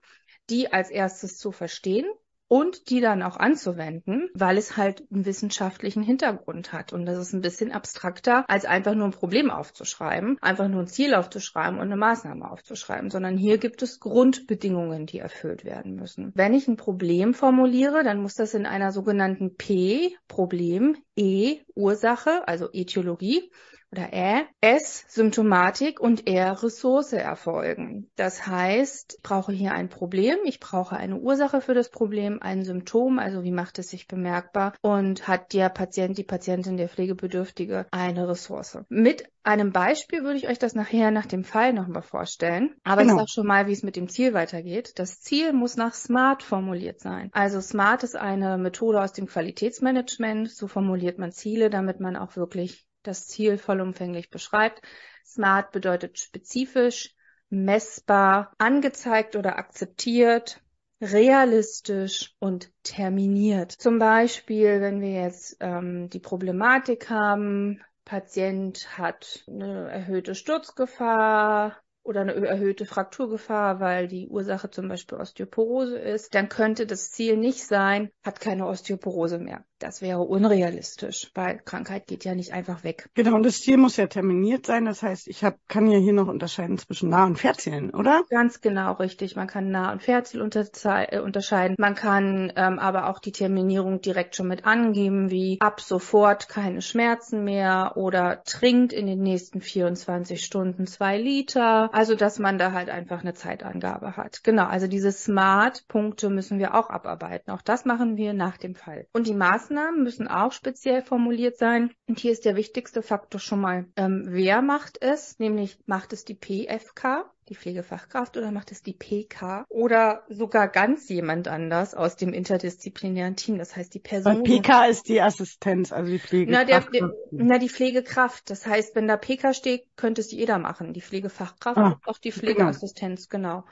die 0.50 0.70
als 0.70 0.90
erstes 0.90 1.38
zu 1.38 1.52
verstehen 1.52 2.04
und 2.48 2.90
die 2.90 3.00
dann 3.00 3.22
auch 3.22 3.36
anzuwenden, 3.36 4.28
weil 4.34 4.58
es 4.58 4.76
halt 4.76 5.04
einen 5.10 5.24
wissenschaftlichen 5.24 6.02
Hintergrund 6.02 6.72
hat. 6.72 6.92
Und 6.92 7.06
das 7.06 7.18
ist 7.18 7.32
ein 7.32 7.40
bisschen 7.40 7.72
abstrakter, 7.72 8.44
als 8.48 8.64
einfach 8.64 8.94
nur 8.94 9.06
ein 9.06 9.12
Problem 9.12 9.50
aufzuschreiben, 9.50 10.38
einfach 10.40 10.68
nur 10.68 10.82
ein 10.82 10.86
Ziel 10.86 11.14
aufzuschreiben 11.14 11.78
und 11.78 11.86
eine 11.86 11.96
Maßnahme 11.96 12.50
aufzuschreiben, 12.50 13.10
sondern 13.10 13.36
hier 13.36 13.58
gibt 13.58 13.82
es 13.82 14.00
Grundbedingungen, 14.00 15.06
die 15.06 15.18
erfüllt 15.18 15.64
werden 15.64 15.94
müssen. 15.94 16.32
Wenn 16.34 16.54
ich 16.54 16.68
ein 16.68 16.76
Problem 16.76 17.34
formuliere, 17.34 18.04
dann 18.04 18.20
muss 18.20 18.34
das 18.34 18.54
in 18.54 18.66
einer 18.66 18.92
sogenannten 18.92 19.56
P, 19.56 20.16
Problem, 20.28 20.96
E, 21.16 21.60
Ursache, 21.74 22.46
also 22.46 22.68
Ätiologie, 22.72 23.50
oder 23.94 24.12
Ä, 24.12 24.44
S 24.60 25.04
Symptomatik 25.06 26.00
und 26.00 26.26
R 26.26 26.60
Ressource 26.64 27.12
erfolgen. 27.12 28.10
Das 28.16 28.44
heißt, 28.44 29.14
ich 29.18 29.22
brauche 29.22 29.52
hier 29.52 29.72
ein 29.72 29.88
Problem, 29.88 30.38
ich 30.44 30.58
brauche 30.58 30.96
eine 30.96 31.16
Ursache 31.16 31.60
für 31.60 31.74
das 31.74 31.90
Problem, 31.90 32.42
ein 32.42 32.64
Symptom, 32.64 33.20
also 33.20 33.44
wie 33.44 33.52
macht 33.52 33.78
es 33.78 33.90
sich 33.90 34.08
bemerkbar 34.08 34.74
und 34.80 35.28
hat 35.28 35.52
der 35.52 35.68
Patient, 35.68 36.18
die 36.18 36.24
Patientin, 36.24 36.76
der 36.76 36.88
Pflegebedürftige 36.88 37.86
eine 37.92 38.28
Ressource. 38.28 38.78
Mit 38.88 39.28
einem 39.44 39.72
Beispiel 39.72 40.24
würde 40.24 40.38
ich 40.38 40.48
euch 40.48 40.58
das 40.58 40.74
nachher 40.74 41.10
nach 41.12 41.26
dem 41.26 41.44
Fall 41.44 41.72
nochmal 41.72 42.02
vorstellen. 42.02 42.74
Aber 42.82 43.02
genau. 43.02 43.14
ich 43.14 43.18
sage 43.20 43.30
schon 43.30 43.46
mal, 43.46 43.68
wie 43.68 43.72
es 43.72 43.82
mit 43.82 43.94
dem 43.94 44.08
Ziel 44.08 44.34
weitergeht. 44.34 44.98
Das 44.98 45.20
Ziel 45.20 45.52
muss 45.52 45.76
nach 45.76 45.94
SMART 45.94 46.42
formuliert 46.42 46.98
sein. 46.98 47.30
Also 47.32 47.60
SMART 47.60 48.02
ist 48.02 48.16
eine 48.16 48.58
Methode 48.58 49.00
aus 49.00 49.12
dem 49.12 49.26
Qualitätsmanagement. 49.26 50.50
So 50.50 50.66
formuliert 50.66 51.18
man 51.18 51.30
Ziele, 51.30 51.70
damit 51.70 52.00
man 52.00 52.16
auch 52.16 52.36
wirklich 52.36 52.86
das 53.06 53.28
Ziel 53.28 53.58
vollumfänglich 53.58 54.30
beschreibt. 54.30 54.82
Smart 55.24 55.72
bedeutet 55.72 56.18
spezifisch, 56.18 57.14
messbar, 57.48 58.52
angezeigt 58.58 59.36
oder 59.36 59.58
akzeptiert, 59.58 60.60
realistisch 61.00 62.34
und 62.38 62.70
terminiert. 62.82 63.72
Zum 63.72 63.98
Beispiel, 63.98 64.80
wenn 64.80 65.00
wir 65.00 65.12
jetzt 65.12 65.56
ähm, 65.60 66.10
die 66.10 66.20
Problematik 66.20 67.10
haben, 67.10 67.80
Patient 68.04 68.98
hat 68.98 69.44
eine 69.48 69.90
erhöhte 69.90 70.34
Sturzgefahr, 70.34 71.84
oder 72.04 72.20
eine 72.20 72.34
erhöhte 72.34 72.84
Frakturgefahr, 72.84 73.80
weil 73.80 74.06
die 74.06 74.28
Ursache 74.28 74.70
zum 74.70 74.88
Beispiel 74.88 75.18
Osteoporose 75.18 75.98
ist, 75.98 76.34
dann 76.34 76.50
könnte 76.50 76.86
das 76.86 77.10
Ziel 77.10 77.36
nicht 77.36 77.66
sein, 77.66 78.10
hat 78.22 78.40
keine 78.40 78.66
Osteoporose 78.66 79.38
mehr. 79.38 79.64
Das 79.84 80.00
wäre 80.00 80.20
unrealistisch, 80.20 81.30
weil 81.34 81.60
Krankheit 81.62 82.06
geht 82.06 82.24
ja 82.24 82.34
nicht 82.34 82.54
einfach 82.54 82.84
weg. 82.84 83.10
Genau, 83.12 83.34
und 83.34 83.44
das 83.44 83.60
Ziel 83.60 83.76
muss 83.76 83.98
ja 83.98 84.06
terminiert 84.06 84.64
sein. 84.64 84.86
Das 84.86 85.02
heißt, 85.02 85.28
ich 85.28 85.44
hab, 85.44 85.58
kann 85.68 85.90
ja 85.90 85.98
hier 85.98 86.14
noch 86.14 86.28
unterscheiden 86.28 86.78
zwischen 86.78 87.10
Nah- 87.10 87.26
und 87.26 87.38
Fernzielen, 87.38 87.90
oder? 87.90 88.22
Ganz 88.30 88.62
genau, 88.62 88.94
richtig. 88.94 89.36
Man 89.36 89.46
kann 89.46 89.70
Nah- 89.70 89.92
und 89.92 90.02
Fernziel 90.02 90.40
äh, 90.40 91.20
unterscheiden. 91.20 91.76
Man 91.78 91.94
kann 91.94 92.50
ähm, 92.56 92.78
aber 92.78 93.10
auch 93.10 93.18
die 93.18 93.32
Terminierung 93.32 94.00
direkt 94.00 94.36
schon 94.36 94.48
mit 94.48 94.64
angeben, 94.64 95.30
wie 95.30 95.58
ab 95.60 95.82
sofort 95.82 96.48
keine 96.48 96.80
Schmerzen 96.80 97.44
mehr 97.44 97.92
oder 97.96 98.42
trinkt 98.44 98.94
in 98.94 99.06
den 99.06 99.20
nächsten 99.20 99.60
24 99.60 100.42
Stunden 100.42 100.86
zwei 100.86 101.18
Liter 101.18 101.90
also, 101.92 102.14
dass 102.14 102.38
man 102.38 102.56
da 102.56 102.72
halt 102.72 102.88
einfach 102.88 103.20
eine 103.20 103.34
Zeitangabe 103.34 104.16
hat. 104.16 104.42
Genau, 104.44 104.64
also 104.64 104.86
diese 104.86 105.12
Smart-Punkte 105.12 106.30
müssen 106.30 106.58
wir 106.58 106.74
auch 106.74 106.88
abarbeiten. 106.88 107.50
Auch 107.50 107.62
das 107.62 107.84
machen 107.84 108.16
wir 108.16 108.32
nach 108.32 108.56
dem 108.56 108.74
Fall. 108.74 109.06
Und 109.12 109.26
die 109.26 109.34
Maßnahmen 109.34 109.73
müssen 109.96 110.28
auch 110.28 110.52
speziell 110.52 111.02
formuliert 111.02 111.58
sein. 111.58 111.92
Und 112.08 112.18
hier 112.18 112.32
ist 112.32 112.44
der 112.44 112.56
wichtigste 112.56 113.02
Faktor 113.02 113.40
schon 113.40 113.60
mal, 113.60 113.86
ähm, 113.96 114.24
wer 114.26 114.62
macht 114.62 115.02
es? 115.02 115.38
Nämlich 115.38 115.78
macht 115.86 116.12
es 116.12 116.24
die 116.24 116.34
PFK, 116.34 117.30
die 117.48 117.54
Pflegefachkraft 117.54 118.36
oder 118.36 118.50
macht 118.50 118.72
es 118.72 118.82
die 118.82 118.94
PK 118.94 119.66
oder 119.68 120.24
sogar 120.28 120.68
ganz 120.68 121.08
jemand 121.08 121.48
anders 121.48 121.94
aus 121.94 122.16
dem 122.16 122.32
interdisziplinären 122.32 123.36
Team, 123.36 123.58
das 123.58 123.76
heißt 123.76 123.92
die 123.94 124.00
Person. 124.00 124.36
Weil 124.36 124.42
PK 124.42 124.86
ist 124.86 125.08
die 125.08 125.20
Assistenz, 125.20 125.92
also 125.92 126.10
die 126.10 126.18
Pflegekraft. 126.18 126.68
Na, 126.68 126.80
der, 126.80 126.90
der, 126.90 127.12
na, 127.30 127.58
die 127.58 127.68
Pflegekraft. 127.68 128.48
Das 128.50 128.66
heißt, 128.66 128.94
wenn 128.94 129.08
da 129.08 129.16
PK 129.16 129.52
steht, 129.52 129.84
könnte 129.96 130.20
es 130.20 130.30
jeder 130.30 130.58
machen. 130.58 130.92
Die 130.92 131.02
Pflegefachkraft 131.02 131.78
ah, 131.78 131.86
und 131.86 132.06
auch 132.06 132.18
die 132.18 132.30
genau. 132.30 132.40
Pflegeassistenz, 132.40 133.28
genau. 133.28 133.62
genau. 133.62 133.64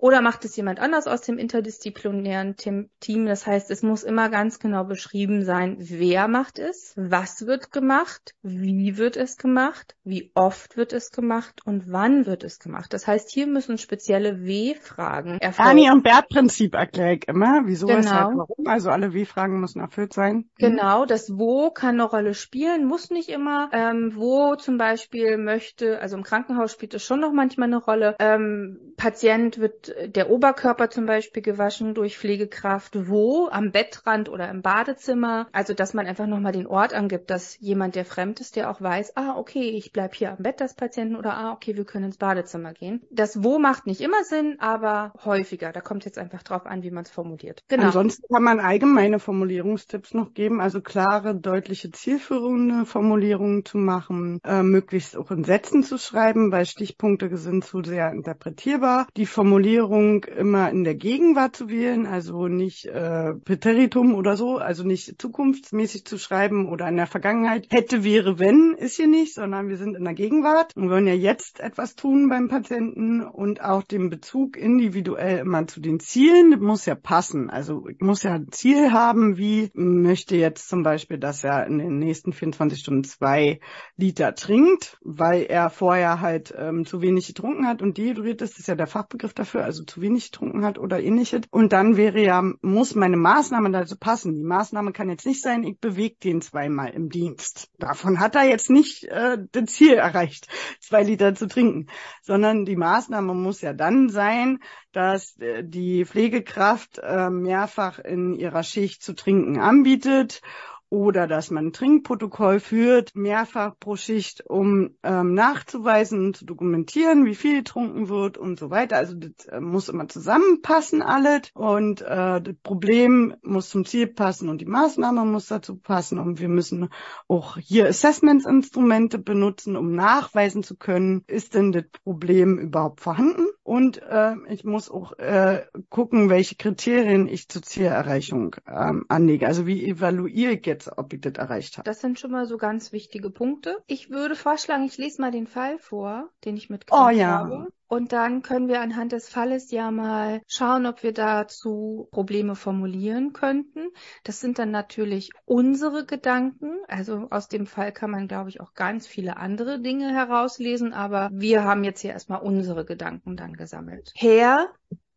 Oder 0.00 0.22
macht 0.22 0.46
es 0.46 0.56
jemand 0.56 0.80
anders 0.80 1.06
aus 1.06 1.20
dem 1.20 1.36
interdisziplinären 1.36 2.56
Team? 2.56 3.26
Das 3.26 3.46
heißt, 3.46 3.70
es 3.70 3.82
muss 3.82 4.02
immer 4.02 4.30
ganz 4.30 4.58
genau 4.58 4.84
beschrieben 4.84 5.44
sein, 5.44 5.76
wer 5.78 6.26
macht 6.26 6.58
es, 6.58 6.94
was 6.96 7.46
wird 7.46 7.70
gemacht, 7.70 8.34
wie 8.42 8.96
wird 8.96 9.18
es 9.18 9.36
gemacht, 9.36 9.94
wie 10.02 10.30
oft 10.34 10.78
wird 10.78 10.94
es 10.94 11.10
gemacht 11.10 11.60
und 11.66 11.92
wann 11.92 12.24
wird 12.24 12.44
es 12.44 12.58
gemacht. 12.58 12.94
Das 12.94 13.06
heißt, 13.06 13.30
hier 13.30 13.46
müssen 13.46 13.76
spezielle 13.76 14.42
W-Fragen 14.42 15.38
erfolgen. 15.38 15.70
Ani 15.70 15.90
und 15.90 16.02
Bert-Prinzip 16.02 16.74
erkläre 16.74 17.16
ich 17.16 17.28
immer. 17.28 17.62
Wieso, 17.66 17.86
genau. 17.86 17.98
weshalb, 17.98 18.36
warum? 18.36 18.66
Also 18.66 18.88
alle 18.88 19.12
W-Fragen 19.12 19.60
müssen 19.60 19.80
erfüllt 19.80 20.14
sein. 20.14 20.36
Mhm. 20.36 20.44
Genau, 20.56 21.04
das 21.04 21.36
Wo 21.36 21.70
kann 21.70 22.00
eine 22.00 22.04
Rolle 22.04 22.32
spielen, 22.32 22.86
muss 22.86 23.10
nicht 23.10 23.28
immer. 23.28 23.68
Ähm, 23.72 24.12
wo 24.14 24.56
zum 24.56 24.78
Beispiel 24.78 25.36
möchte, 25.36 26.00
also 26.00 26.16
im 26.16 26.22
Krankenhaus 26.22 26.72
spielt 26.72 26.94
es 26.94 27.04
schon 27.04 27.20
noch 27.20 27.32
manchmal 27.32 27.68
eine 27.68 27.82
Rolle. 27.82 28.16
Ähm, 28.18 28.94
Patient 28.96 29.58
wird 29.58 29.89
der 30.06 30.30
Oberkörper 30.30 30.90
zum 30.90 31.06
Beispiel 31.06 31.42
gewaschen 31.42 31.94
durch 31.94 32.18
Pflegekraft, 32.18 33.08
wo? 33.08 33.48
Am 33.50 33.72
Bettrand 33.72 34.28
oder 34.28 34.48
im 34.48 34.62
Badezimmer. 34.62 35.48
Also, 35.52 35.74
dass 35.74 35.94
man 35.94 36.06
einfach 36.06 36.26
nochmal 36.26 36.52
den 36.52 36.66
Ort 36.66 36.94
angibt, 36.94 37.30
dass 37.30 37.58
jemand, 37.60 37.94
der 37.94 38.04
fremd 38.04 38.40
ist, 38.40 38.56
der 38.56 38.70
auch 38.70 38.80
weiß, 38.80 39.16
ah, 39.16 39.36
okay, 39.36 39.70
ich 39.70 39.92
bleib 39.92 40.14
hier 40.14 40.32
am 40.32 40.42
Bett 40.42 40.60
des 40.60 40.74
Patienten 40.74 41.16
oder 41.16 41.34
ah, 41.34 41.52
okay, 41.52 41.76
wir 41.76 41.84
können 41.84 42.06
ins 42.06 42.18
Badezimmer 42.18 42.72
gehen. 42.72 43.02
Das 43.10 43.42
Wo 43.42 43.58
macht 43.58 43.86
nicht 43.86 44.00
immer 44.00 44.24
Sinn, 44.24 44.56
aber 44.60 45.12
häufiger. 45.24 45.72
Da 45.72 45.80
kommt 45.80 46.04
jetzt 46.04 46.18
einfach 46.18 46.42
drauf 46.42 46.66
an, 46.66 46.82
wie 46.82 46.90
man 46.90 47.04
es 47.04 47.10
formuliert. 47.10 47.64
Genau. 47.68 47.86
Ansonsten 47.86 48.22
kann 48.32 48.42
man 48.42 48.60
allgemeine 48.60 49.18
Formulierungstipps 49.18 50.14
noch 50.14 50.34
geben, 50.34 50.60
also 50.60 50.80
klare, 50.80 51.34
deutliche, 51.34 51.90
zielführende 51.90 52.86
Formulierungen 52.86 53.64
zu 53.64 53.78
machen, 53.78 54.40
äh, 54.44 54.62
möglichst 54.62 55.16
auch 55.16 55.30
in 55.30 55.44
Sätzen 55.44 55.82
zu 55.82 55.98
schreiben, 55.98 56.52
weil 56.52 56.66
Stichpunkte 56.66 57.36
sind 57.36 57.64
zu 57.64 57.82
sehr 57.82 58.12
interpretierbar. 58.12 59.06
Die 59.16 59.26
Formulierung 59.26 59.79
Formulierung 59.80 60.24
immer 60.24 60.70
in 60.70 60.84
der 60.84 60.94
Gegenwart 60.94 61.56
zu 61.56 61.70
wählen, 61.70 62.06
also 62.06 62.48
nicht 62.48 62.84
äh, 62.84 63.32
Präteritum 63.32 64.14
oder 64.14 64.36
so, 64.36 64.58
also 64.58 64.84
nicht 64.84 65.20
zukunftsmäßig 65.20 66.04
zu 66.04 66.18
schreiben 66.18 66.68
oder 66.68 66.86
in 66.88 66.96
der 66.96 67.06
Vergangenheit. 67.06 67.66
Hätte, 67.70 68.04
wäre, 68.04 68.38
wenn, 68.38 68.74
ist 68.78 68.96
hier 68.96 69.06
nicht, 69.06 69.34
sondern 69.34 69.68
wir 69.68 69.78
sind 69.78 69.96
in 69.96 70.04
der 70.04 70.12
Gegenwart 70.12 70.76
und 70.76 70.90
wollen 70.90 71.06
ja 71.06 71.14
jetzt 71.14 71.60
etwas 71.60 71.94
tun 71.94 72.28
beim 72.28 72.48
Patienten 72.48 73.22
und 73.22 73.62
auch 73.62 73.82
den 73.82 74.10
Bezug 74.10 74.56
individuell 74.56 75.38
immer 75.38 75.66
zu 75.66 75.80
den 75.80 75.98
Zielen 75.98 76.60
muss 76.60 76.84
ja 76.84 76.94
passen. 76.94 77.48
Also 77.48 77.86
ich 77.88 78.00
muss 78.00 78.22
ja 78.22 78.34
ein 78.34 78.52
Ziel 78.52 78.92
haben, 78.92 79.38
wie 79.38 79.70
möchte 79.72 80.36
jetzt 80.36 80.68
zum 80.68 80.82
Beispiel, 80.82 81.18
dass 81.18 81.42
er 81.42 81.66
in 81.66 81.78
den 81.78 81.98
nächsten 81.98 82.32
24 82.32 82.80
Stunden 82.80 83.04
zwei 83.04 83.60
Liter 83.96 84.34
trinkt, 84.34 84.98
weil 85.02 85.44
er 85.44 85.70
vorher 85.70 86.20
halt 86.20 86.52
ähm, 86.56 86.84
zu 86.84 87.00
wenig 87.00 87.28
getrunken 87.28 87.66
hat 87.66 87.80
und 87.80 87.96
dehydriert 87.96 88.42
ist, 88.42 88.54
das 88.54 88.60
ist 88.60 88.68
ja 88.68 88.74
der 88.74 88.86
Fachbegriff 88.86 89.32
dafür 89.32 89.69
also 89.70 89.84
zu 89.84 90.00
wenig 90.00 90.32
getrunken 90.32 90.64
hat 90.64 90.78
oder 90.78 91.00
ähnliches. 91.00 91.42
Und 91.50 91.72
dann 91.72 91.96
wäre 91.96 92.20
ja, 92.20 92.42
muss 92.60 92.96
meine 92.96 93.16
Maßnahme 93.16 93.70
dazu 93.70 93.96
passen. 93.96 94.34
Die 94.34 94.42
Maßnahme 94.42 94.92
kann 94.92 95.08
jetzt 95.08 95.26
nicht 95.26 95.42
sein, 95.42 95.62
ich 95.62 95.78
bewege 95.78 96.16
den 96.22 96.42
zweimal 96.42 96.90
im 96.90 97.08
Dienst. 97.08 97.70
Davon 97.78 98.18
hat 98.18 98.34
er 98.34 98.48
jetzt 98.48 98.68
nicht 98.68 99.04
äh, 99.04 99.38
das 99.52 99.66
Ziel 99.66 99.94
erreicht, 99.94 100.48
zwei 100.80 101.04
Liter 101.04 101.34
zu 101.36 101.46
trinken, 101.46 101.86
sondern 102.22 102.64
die 102.64 102.76
Maßnahme 102.76 103.32
muss 103.32 103.60
ja 103.60 103.72
dann 103.72 104.08
sein, 104.08 104.58
dass 104.92 105.38
äh, 105.38 105.62
die 105.64 106.04
Pflegekraft 106.04 106.98
äh, 106.98 107.30
mehrfach 107.30 108.00
in 108.00 108.34
ihrer 108.34 108.64
Schicht 108.64 109.04
zu 109.04 109.14
trinken 109.14 109.60
anbietet 109.60 110.42
oder 110.90 111.28
dass 111.28 111.50
man 111.50 111.68
ein 111.68 111.72
Trinkprotokoll 111.72 112.58
führt, 112.60 113.14
mehrfach 113.14 113.78
pro 113.78 113.96
Schicht, 113.96 114.44
um 114.46 114.90
ähm, 115.04 115.34
nachzuweisen 115.34 116.26
und 116.26 116.36
zu 116.36 116.44
dokumentieren, 116.44 117.24
wie 117.24 117.36
viel 117.36 117.58
getrunken 117.58 118.08
wird 118.08 118.36
und 118.36 118.58
so 118.58 118.70
weiter. 118.70 118.96
Also 118.96 119.14
das 119.14 119.46
äh, 119.46 119.60
muss 119.60 119.88
immer 119.88 120.08
zusammenpassen 120.08 121.00
alles 121.00 121.50
und 121.54 122.02
äh, 122.02 122.42
das 122.42 122.54
Problem 122.62 123.34
muss 123.42 123.70
zum 123.70 123.84
Ziel 123.84 124.08
passen 124.08 124.48
und 124.48 124.60
die 124.60 124.66
Maßnahme 124.66 125.24
muss 125.24 125.46
dazu 125.46 125.76
passen 125.76 126.18
und 126.18 126.40
wir 126.40 126.48
müssen 126.48 126.88
auch 127.28 127.56
hier 127.56 127.88
Assessmentsinstrumente 127.88 129.18
benutzen, 129.18 129.76
um 129.76 129.94
nachweisen 129.94 130.64
zu 130.64 130.76
können, 130.76 131.22
ist 131.28 131.54
denn 131.54 131.70
das 131.70 131.84
Problem 132.02 132.58
überhaupt 132.58 133.00
vorhanden 133.00 133.46
und 133.62 134.02
äh, 134.02 134.34
ich 134.48 134.64
muss 134.64 134.90
auch 134.90 135.16
äh, 135.18 135.64
gucken, 135.90 136.28
welche 136.28 136.56
Kriterien 136.56 137.28
ich 137.28 137.48
zur 137.48 137.62
Zielerreichung 137.62 138.56
ähm, 138.66 139.04
anlege. 139.08 139.46
Also 139.46 139.64
wie 139.64 139.88
evaluiere 139.88 140.54
ich 140.54 140.66
jetzt, 140.66 140.79
ob 140.88 141.12
ich 141.12 141.20
das 141.20 141.34
erreicht 141.34 141.78
habe. 141.78 141.84
Das 141.84 142.00
sind 142.00 142.18
schon 142.18 142.30
mal 142.30 142.46
so 142.46 142.56
ganz 142.56 142.92
wichtige 142.92 143.30
Punkte. 143.30 143.78
Ich 143.86 144.10
würde 144.10 144.36
vorschlagen, 144.36 144.84
ich 144.84 144.98
lese 144.98 145.20
mal 145.20 145.30
den 145.30 145.46
Fall 145.46 145.78
vor, 145.78 146.28
den 146.44 146.56
ich 146.56 146.70
mitgebracht 146.70 147.08
oh, 147.08 147.10
ja. 147.10 147.28
habe. 147.28 147.68
Und 147.88 148.12
dann 148.12 148.42
können 148.42 148.68
wir 148.68 148.80
anhand 148.80 149.10
des 149.10 149.28
Falles 149.28 149.72
ja 149.72 149.90
mal 149.90 150.42
schauen, 150.46 150.86
ob 150.86 151.02
wir 151.02 151.12
dazu 151.12 152.08
Probleme 152.12 152.54
formulieren 152.54 153.32
könnten. 153.32 153.88
Das 154.22 154.40
sind 154.40 154.60
dann 154.60 154.70
natürlich 154.70 155.30
unsere 155.44 156.06
Gedanken. 156.06 156.78
Also 156.86 157.26
aus 157.30 157.48
dem 157.48 157.66
Fall 157.66 157.90
kann 157.90 158.12
man, 158.12 158.28
glaube 158.28 158.48
ich, 158.48 158.60
auch 158.60 158.74
ganz 158.74 159.08
viele 159.08 159.38
andere 159.38 159.80
Dinge 159.80 160.14
herauslesen. 160.14 160.92
Aber 160.92 161.30
wir 161.32 161.64
haben 161.64 161.82
jetzt 161.82 162.00
hier 162.00 162.12
erstmal 162.12 162.42
unsere 162.42 162.84
Gedanken 162.84 163.36
dann 163.36 163.54
gesammelt. 163.54 164.12
Herr 164.14 164.68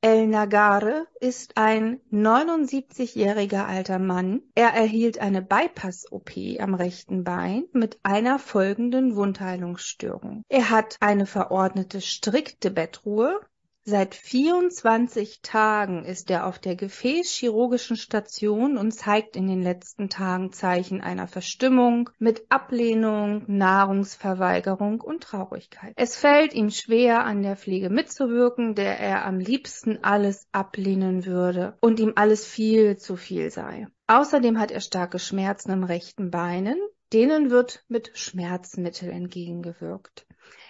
El 0.06 0.28
Nagare 0.28 1.08
ist 1.22 1.56
ein 1.56 2.02
79-jähriger 2.12 3.66
alter 3.66 4.00
Mann. 4.00 4.42
Er 4.54 4.74
erhielt 4.74 5.20
eine 5.20 5.42
Bypass-OP 5.42 6.32
am 6.60 6.74
rechten 6.74 7.24
Bein 7.24 7.64
mit 7.72 8.00
einer 8.04 8.38
folgenden 8.38 9.16
Wundheilungsstörung. 9.16 10.44
Er 10.50 10.72
hat 10.72 10.98
eine 11.00 11.26
verordnete 11.26 12.02
strikte 12.02 12.70
Bettruhe, 12.70 13.40
Seit 13.86 14.16
24 14.16 15.42
Tagen 15.42 16.06
ist 16.06 16.32
er 16.32 16.48
auf 16.48 16.58
der 16.58 16.78
gefäßchirurgischen 16.78 17.98
Station 17.98 18.78
und 18.78 18.94
zeigt 18.94 19.36
in 19.36 19.46
den 19.46 19.62
letzten 19.62 20.08
Tagen 20.08 20.54
Zeichen 20.54 21.02
einer 21.02 21.28
Verstimmung 21.28 22.10
mit 22.18 22.46
Ablehnung, 22.48 23.44
Nahrungsverweigerung 23.48 25.02
und 25.02 25.24
Traurigkeit. 25.24 25.92
Es 25.98 26.16
fällt 26.16 26.54
ihm 26.54 26.70
schwer, 26.70 27.26
an 27.26 27.44
der 27.44 27.58
Pflege 27.58 27.90
mitzuwirken, 27.90 28.74
der 28.74 29.02
er 29.02 29.26
am 29.26 29.40
liebsten 29.40 30.02
alles 30.02 30.48
ablehnen 30.54 31.26
würde 31.26 31.78
und 31.82 32.00
ihm 32.00 32.14
alles 32.16 32.46
viel 32.46 32.96
zu 32.96 33.18
viel 33.18 33.52
sei. 33.52 33.88
Außerdem 34.08 34.62
hat 34.62 34.72
er 34.72 34.80
starke 34.80 35.20
Schmerzen 35.20 35.72
im 35.72 35.84
rechten 35.84 36.32
Beinen, 36.32 36.78
denen 37.12 37.50
wird 37.50 37.84
mit 37.90 38.12
Schmerzmittel 38.14 39.10
entgegengewirkt. 39.10 40.26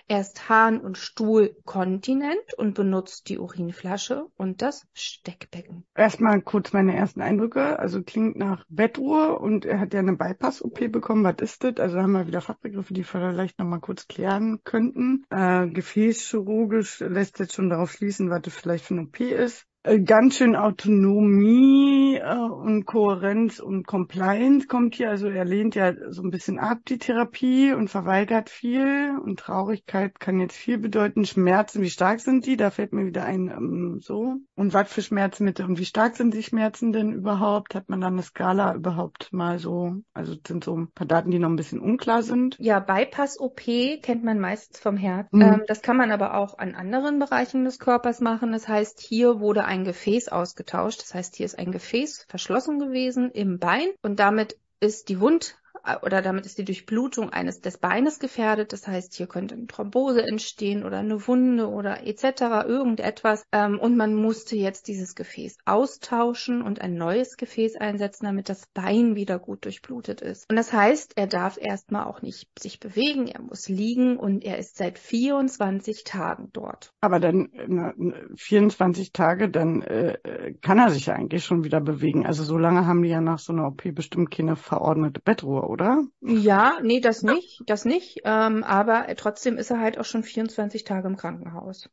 Er 0.08 0.20
ist 0.20 0.50
Harn- 0.50 0.82
und 0.82 0.98
Stuhlkontinent 0.98 2.54
und 2.58 2.74
benutzt 2.74 3.30
die 3.30 3.39
Urinflasche 3.39 4.26
und 4.36 4.62
das 4.62 4.86
Steckbecken. 4.94 5.86
Erstmal 5.96 6.42
kurz 6.42 6.74
meine 6.74 6.96
ersten 6.96 7.22
Eindrücke. 7.22 7.80
Also 7.80 8.04
klingt 8.04 8.36
nach 8.36 8.66
Bettruhe 8.68 9.39
und 9.39 9.66
er 9.66 9.80
hat 9.80 9.94
ja 9.94 10.00
eine 10.00 10.18
Bypass-OP 10.18 10.92
bekommen. 10.92 11.24
Was 11.24 11.36
ist 11.39 11.63
das? 11.63 11.78
Also 11.78 12.00
haben 12.00 12.12
wir 12.12 12.28
wieder 12.28 12.42
Fachbegriffe, 12.42 12.94
die 12.94 13.02
wir 13.02 13.06
vielleicht 13.06 13.60
nochmal 13.60 13.80
kurz 13.80 14.08
klären 14.08 14.60
könnten. 14.63 15.26
Äh, 15.30 15.68
gefäßchirurgisch 15.68 17.00
lässt 17.00 17.39
jetzt 17.39 17.54
schon 17.54 17.70
darauf 17.70 17.92
schließen, 17.92 18.30
was 18.30 18.42
das 18.42 18.54
vielleicht 18.54 18.86
für 18.86 18.96
eine 18.96 19.04
OP 19.04 19.22
ist. 19.22 19.66
Äh, 19.86 20.00
ganz 20.00 20.38
schön 20.38 20.56
Autonomie 20.56 22.15
äh, 22.15 22.38
und 22.38 22.86
Kohärenz 22.86 23.60
und 23.60 23.86
Compliance 23.86 24.67
kommt 24.67 24.96
hier. 24.96 25.10
Also 25.10 25.28
er 25.28 25.43
lehnt 25.43 25.76
ja 25.76 25.93
so 26.10 26.24
ein 26.24 26.32
bisschen 26.32 26.58
ab 26.58 26.80
die 26.88 26.98
Therapie 26.98 27.74
und 27.74 27.89
verweigert 27.89 28.50
viel. 28.50 29.12
Und 29.22 29.41
Traurigkeit 29.41 30.22
kann 30.22 30.39
jetzt 30.39 30.56
viel 30.56 30.78
bedeuten. 30.78 31.26
Schmerzen, 31.26 31.82
wie 31.82 31.89
stark 31.89 32.22
sind 32.22 32.46
die? 32.46 32.56
Da 32.56 32.69
fällt 32.69 32.93
mir 32.93 33.06
wieder 33.06 33.26
ein 33.26 33.50
ähm, 33.50 34.00
so. 34.00 34.38
Und 34.56 34.74
was 34.74 34.91
für 34.91 35.02
Schmerzmittel 35.02 35.65
und 35.65 35.78
wie 35.80 35.86
stark 35.86 36.15
sind 36.15 36.34
die 36.34 36.43
Schmerzen 36.43 36.93
denn 36.93 37.12
überhaupt? 37.12 37.76
Hat 37.76 37.89
man 37.89 38.00
da 38.00 38.08
eine 38.08 38.24
Skala 38.24 38.76
überhaupt 38.76 39.34
mal 39.34 39.60
so? 39.60 39.98
Also 40.13 40.36
sind 40.48 40.63
so 40.63 40.78
ein 40.78 40.91
paar 40.91 41.08
Daten, 41.08 41.30
die 41.30 41.39
noch 41.39 41.50
ein 41.50 41.58
bisschen 41.58 41.82
unklar 41.82 42.24
sind. 42.24 42.56
Ja, 42.58 42.80
Bypass-OP 42.80 43.60
kennt 44.02 44.24
man 44.24 44.39
meistens 44.39 44.80
vom 44.80 44.96
Herz. 44.96 45.28
Mhm. 45.32 45.41
Ähm, 45.41 45.62
das 45.67 45.82
kann 45.82 45.98
man 45.98 46.12
aber 46.12 46.36
auch 46.36 46.58
an 46.58 46.74
anderen 46.74 47.19
Bereichen 47.19 47.65
des 47.65 47.80
Körpers 47.80 48.22
machen. 48.22 48.54
Das 48.54 48.69
heißt, 48.69 49.02
hier 49.02 49.41
wurde 49.41 49.65
ein 49.74 49.84
Gefäß 49.84 50.30
ausgetauscht. 50.30 51.02
Das 51.02 51.16
heißt, 51.16 51.36
hier 51.36 51.48
ist 51.48 51.58
ein 51.58 51.72
Gefäß 51.72 52.26
verschlossen 52.30 52.80
gewesen 52.80 53.32
im 53.32 53.58
Bein 53.58 53.90
und 54.04 54.20
damit 54.20 54.58
ist 54.80 55.10
die 55.10 55.20
Wund 55.20 55.58
oder 56.02 56.22
damit 56.22 56.46
ist 56.46 56.58
die 56.58 56.65
Durchblutung 56.65 57.30
eines 57.30 57.62
des 57.62 57.78
Beines 57.78 58.19
gefährdet. 58.19 58.74
Das 58.74 58.88
heißt, 58.88 59.13
hier 59.13 59.28
könnte 59.28 59.56
eine 59.56 59.67
Thrombose 59.67 60.24
entstehen 60.24 60.84
oder 60.84 61.00
eine 61.00 61.28
Wunde 61.28 61.69
oder 61.69 62.06
etc. 62.08 62.65
irgendetwas. 62.67 63.43
Ähm, 63.52 63.80
und 63.80 63.98
man 63.98 64.15
musste 64.15 64.56
jetzt 64.56 64.88
dieses 64.88 65.15
Gefäß 65.15 65.58
austauschen 65.65 66.62
und 66.62 66.82
ein 66.82 66.96
neues 66.96 67.38
Gefäß 67.38 67.76
einsetzen, 67.76 68.26
damit 68.26 68.50
das 68.50 68.67
Bein 68.74 69.15
wieder 69.15 69.39
gut 69.39 69.65
durchblutet 69.65 70.22
ist. 70.22 70.50
Und 70.50 70.56
das 70.56 70.72
heißt, 70.72 71.13
er 71.15 71.28
darf 71.28 71.58
erstmal 71.60 72.06
auch 72.06 72.22
nicht 72.22 72.48
sich 72.60 72.80
bewegen, 72.80 73.28
er 73.28 73.41
muss 73.41 73.67
liegen 73.67 74.17
und 74.17 74.43
er 74.43 74.58
ist 74.58 74.78
seit 74.78 74.98
24 74.98 76.04
Tagen 76.04 76.50
dort. 76.54 76.93
Aber 77.02 77.19
dann 77.19 77.50
na, 77.67 77.93
24 78.36 79.12
Tage, 79.12 79.50
dann 79.50 79.82
äh, 79.82 80.54
kann 80.62 80.80
er 80.80 80.89
sich 80.89 81.08
ja 81.08 81.15
eigentlich 81.15 81.43
schon 81.43 81.63
wieder 81.63 81.82
bewegen. 81.82 82.26
Also 82.26 82.43
so 82.43 82.58
lange 82.58 82.86
haben 82.86 83.04
die 83.04 83.10
ja 83.10 83.22
nach 83.22 83.39
so 83.39 83.54
einer 83.54 83.67
OP 83.67 83.84
bestimmt 83.93 84.32
keine 84.32 84.56
verordnete 84.56 85.19
Bettruhe, 85.19 85.63
oder? 85.74 86.04
Ja, 86.22 86.80
nee, 86.82 87.02
das 87.02 87.22
nicht, 87.24 87.64
das 87.68 87.84
nicht. 87.86 88.22
Ähm, 88.24 88.64
aber 88.64 89.08
trotzdem 89.18 89.58
ist 89.58 89.72
er 89.72 89.80
halt 89.80 89.98
auch 89.98 90.06
schon 90.06 90.24
24 90.24 90.84
Tage 90.86 91.08
im 91.08 91.18
Krankenhaus. 91.18 91.90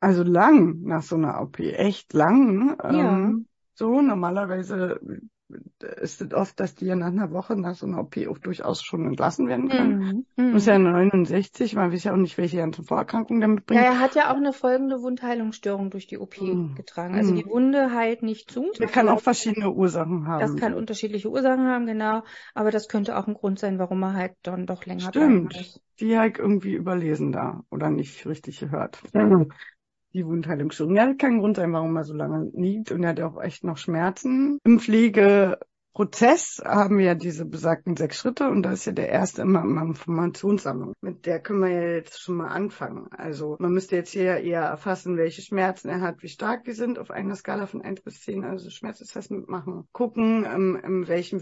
Also 0.00 0.22
lang 0.22 0.82
nach 0.82 1.02
so 1.02 1.16
einer 1.16 1.40
OP, 1.40 1.72
echt 1.72 2.12
lang. 2.12 2.76
Ja. 2.88 3.10
Ähm, 3.10 3.46
so 3.74 4.00
normalerweise 4.02 5.00
ist 6.00 6.20
es 6.20 6.32
oft, 6.32 6.58
dass 6.60 6.74
die 6.74 6.86
ja 6.86 6.96
nach 6.96 7.08
einer 7.08 7.30
Woche 7.30 7.56
nach 7.56 7.74
so 7.74 7.86
einer 7.86 8.00
OP 8.00 8.16
auch 8.28 8.38
durchaus 8.38 8.82
schon 8.82 9.06
entlassen 9.06 9.48
werden 9.48 9.68
können. 9.68 10.26
Mhm. 10.36 10.56
Ist 10.56 10.66
ja 10.66 10.78
69, 10.78 11.74
man 11.74 11.92
weiß 11.92 12.04
ja 12.04 12.12
auch 12.12 12.16
nicht, 12.16 12.38
welche 12.38 12.58
ganzen 12.58 12.84
Vorerkrankungen 12.84 13.40
damit 13.40 13.66
bringen. 13.66 13.82
Ja, 13.82 13.92
er 13.92 14.00
hat 14.00 14.14
ja 14.14 14.30
auch 14.30 14.36
eine 14.36 14.52
folgende 14.52 15.02
Wundheilungsstörung 15.02 15.90
durch 15.90 16.06
die 16.06 16.18
OP 16.18 16.40
mhm. 16.40 16.74
getragen. 16.74 17.14
Also 17.14 17.32
mhm. 17.32 17.36
die 17.36 17.46
Wunde 17.46 17.94
heilt 17.94 18.22
nicht 18.22 18.50
zu. 18.50 18.70
Das 18.78 18.92
kann 18.92 19.08
auch 19.08 19.20
verschiedene 19.20 19.70
Ursachen 19.70 20.26
haben. 20.26 20.40
Das 20.40 20.56
kann 20.56 20.74
unterschiedliche 20.74 21.30
Ursachen 21.30 21.66
haben, 21.66 21.86
genau. 21.86 22.22
Aber 22.54 22.70
das 22.70 22.88
könnte 22.88 23.16
auch 23.16 23.26
ein 23.26 23.34
Grund 23.34 23.58
sein, 23.58 23.78
warum 23.78 24.02
er 24.02 24.14
halt 24.14 24.32
dann 24.42 24.66
doch 24.66 24.86
länger 24.86 25.08
Stimmt. 25.08 25.54
Muss. 25.54 25.80
Die 26.00 26.18
halt 26.18 26.38
irgendwie 26.38 26.72
überlesen 26.72 27.32
da 27.32 27.62
oder 27.70 27.90
nicht 27.90 28.26
richtig 28.26 28.60
gehört. 28.60 29.02
Die 30.12 30.26
Wundheilungsstörung. 30.26 30.96
Ja, 30.96 31.06
das 31.06 31.18
kann 31.18 31.38
Grund 31.38 31.56
sein, 31.56 31.72
warum 31.72 31.96
er 31.96 32.04
so 32.04 32.14
lange 32.14 32.50
liegt 32.54 32.90
und 32.90 33.04
er 33.04 33.10
hat 33.10 33.20
auch 33.20 33.40
echt 33.40 33.62
noch 33.62 33.76
Schmerzen. 33.76 34.58
Im 34.64 34.80
Pflege 34.80 35.58
Prozess 35.92 36.62
haben 36.64 36.98
wir 36.98 37.04
ja 37.04 37.14
diese 37.14 37.44
besagten 37.44 37.96
sechs 37.96 38.18
Schritte 38.18 38.48
und 38.48 38.62
da 38.62 38.72
ist 38.72 38.84
ja 38.84 38.92
der 38.92 39.08
erste 39.08 39.42
immer 39.42 39.62
eine 39.62 39.80
Informationssammlung. 39.80 40.94
Mit 41.00 41.26
der 41.26 41.40
können 41.40 41.60
wir 41.60 41.70
ja 41.70 41.88
jetzt 41.96 42.20
schon 42.20 42.36
mal 42.36 42.48
anfangen. 42.48 43.08
Also 43.10 43.56
man 43.58 43.72
müsste 43.72 43.96
jetzt 43.96 44.12
hier 44.12 44.22
ja 44.22 44.36
eher 44.36 44.62
erfassen, 44.62 45.16
welche 45.16 45.42
Schmerzen 45.42 45.88
er 45.88 46.00
hat, 46.00 46.22
wie 46.22 46.28
stark 46.28 46.64
die 46.64 46.72
sind 46.72 46.98
auf 46.98 47.10
einer 47.10 47.34
Skala 47.34 47.66
von 47.66 47.82
1 47.82 48.02
bis 48.02 48.20
10, 48.22 48.44
also 48.44 48.70
Schmerzassessment 48.70 49.48
machen. 49.48 49.88
Gucken, 49.92 50.44
ähm, 50.44 50.80
in 50.82 51.08
welchem 51.08 51.40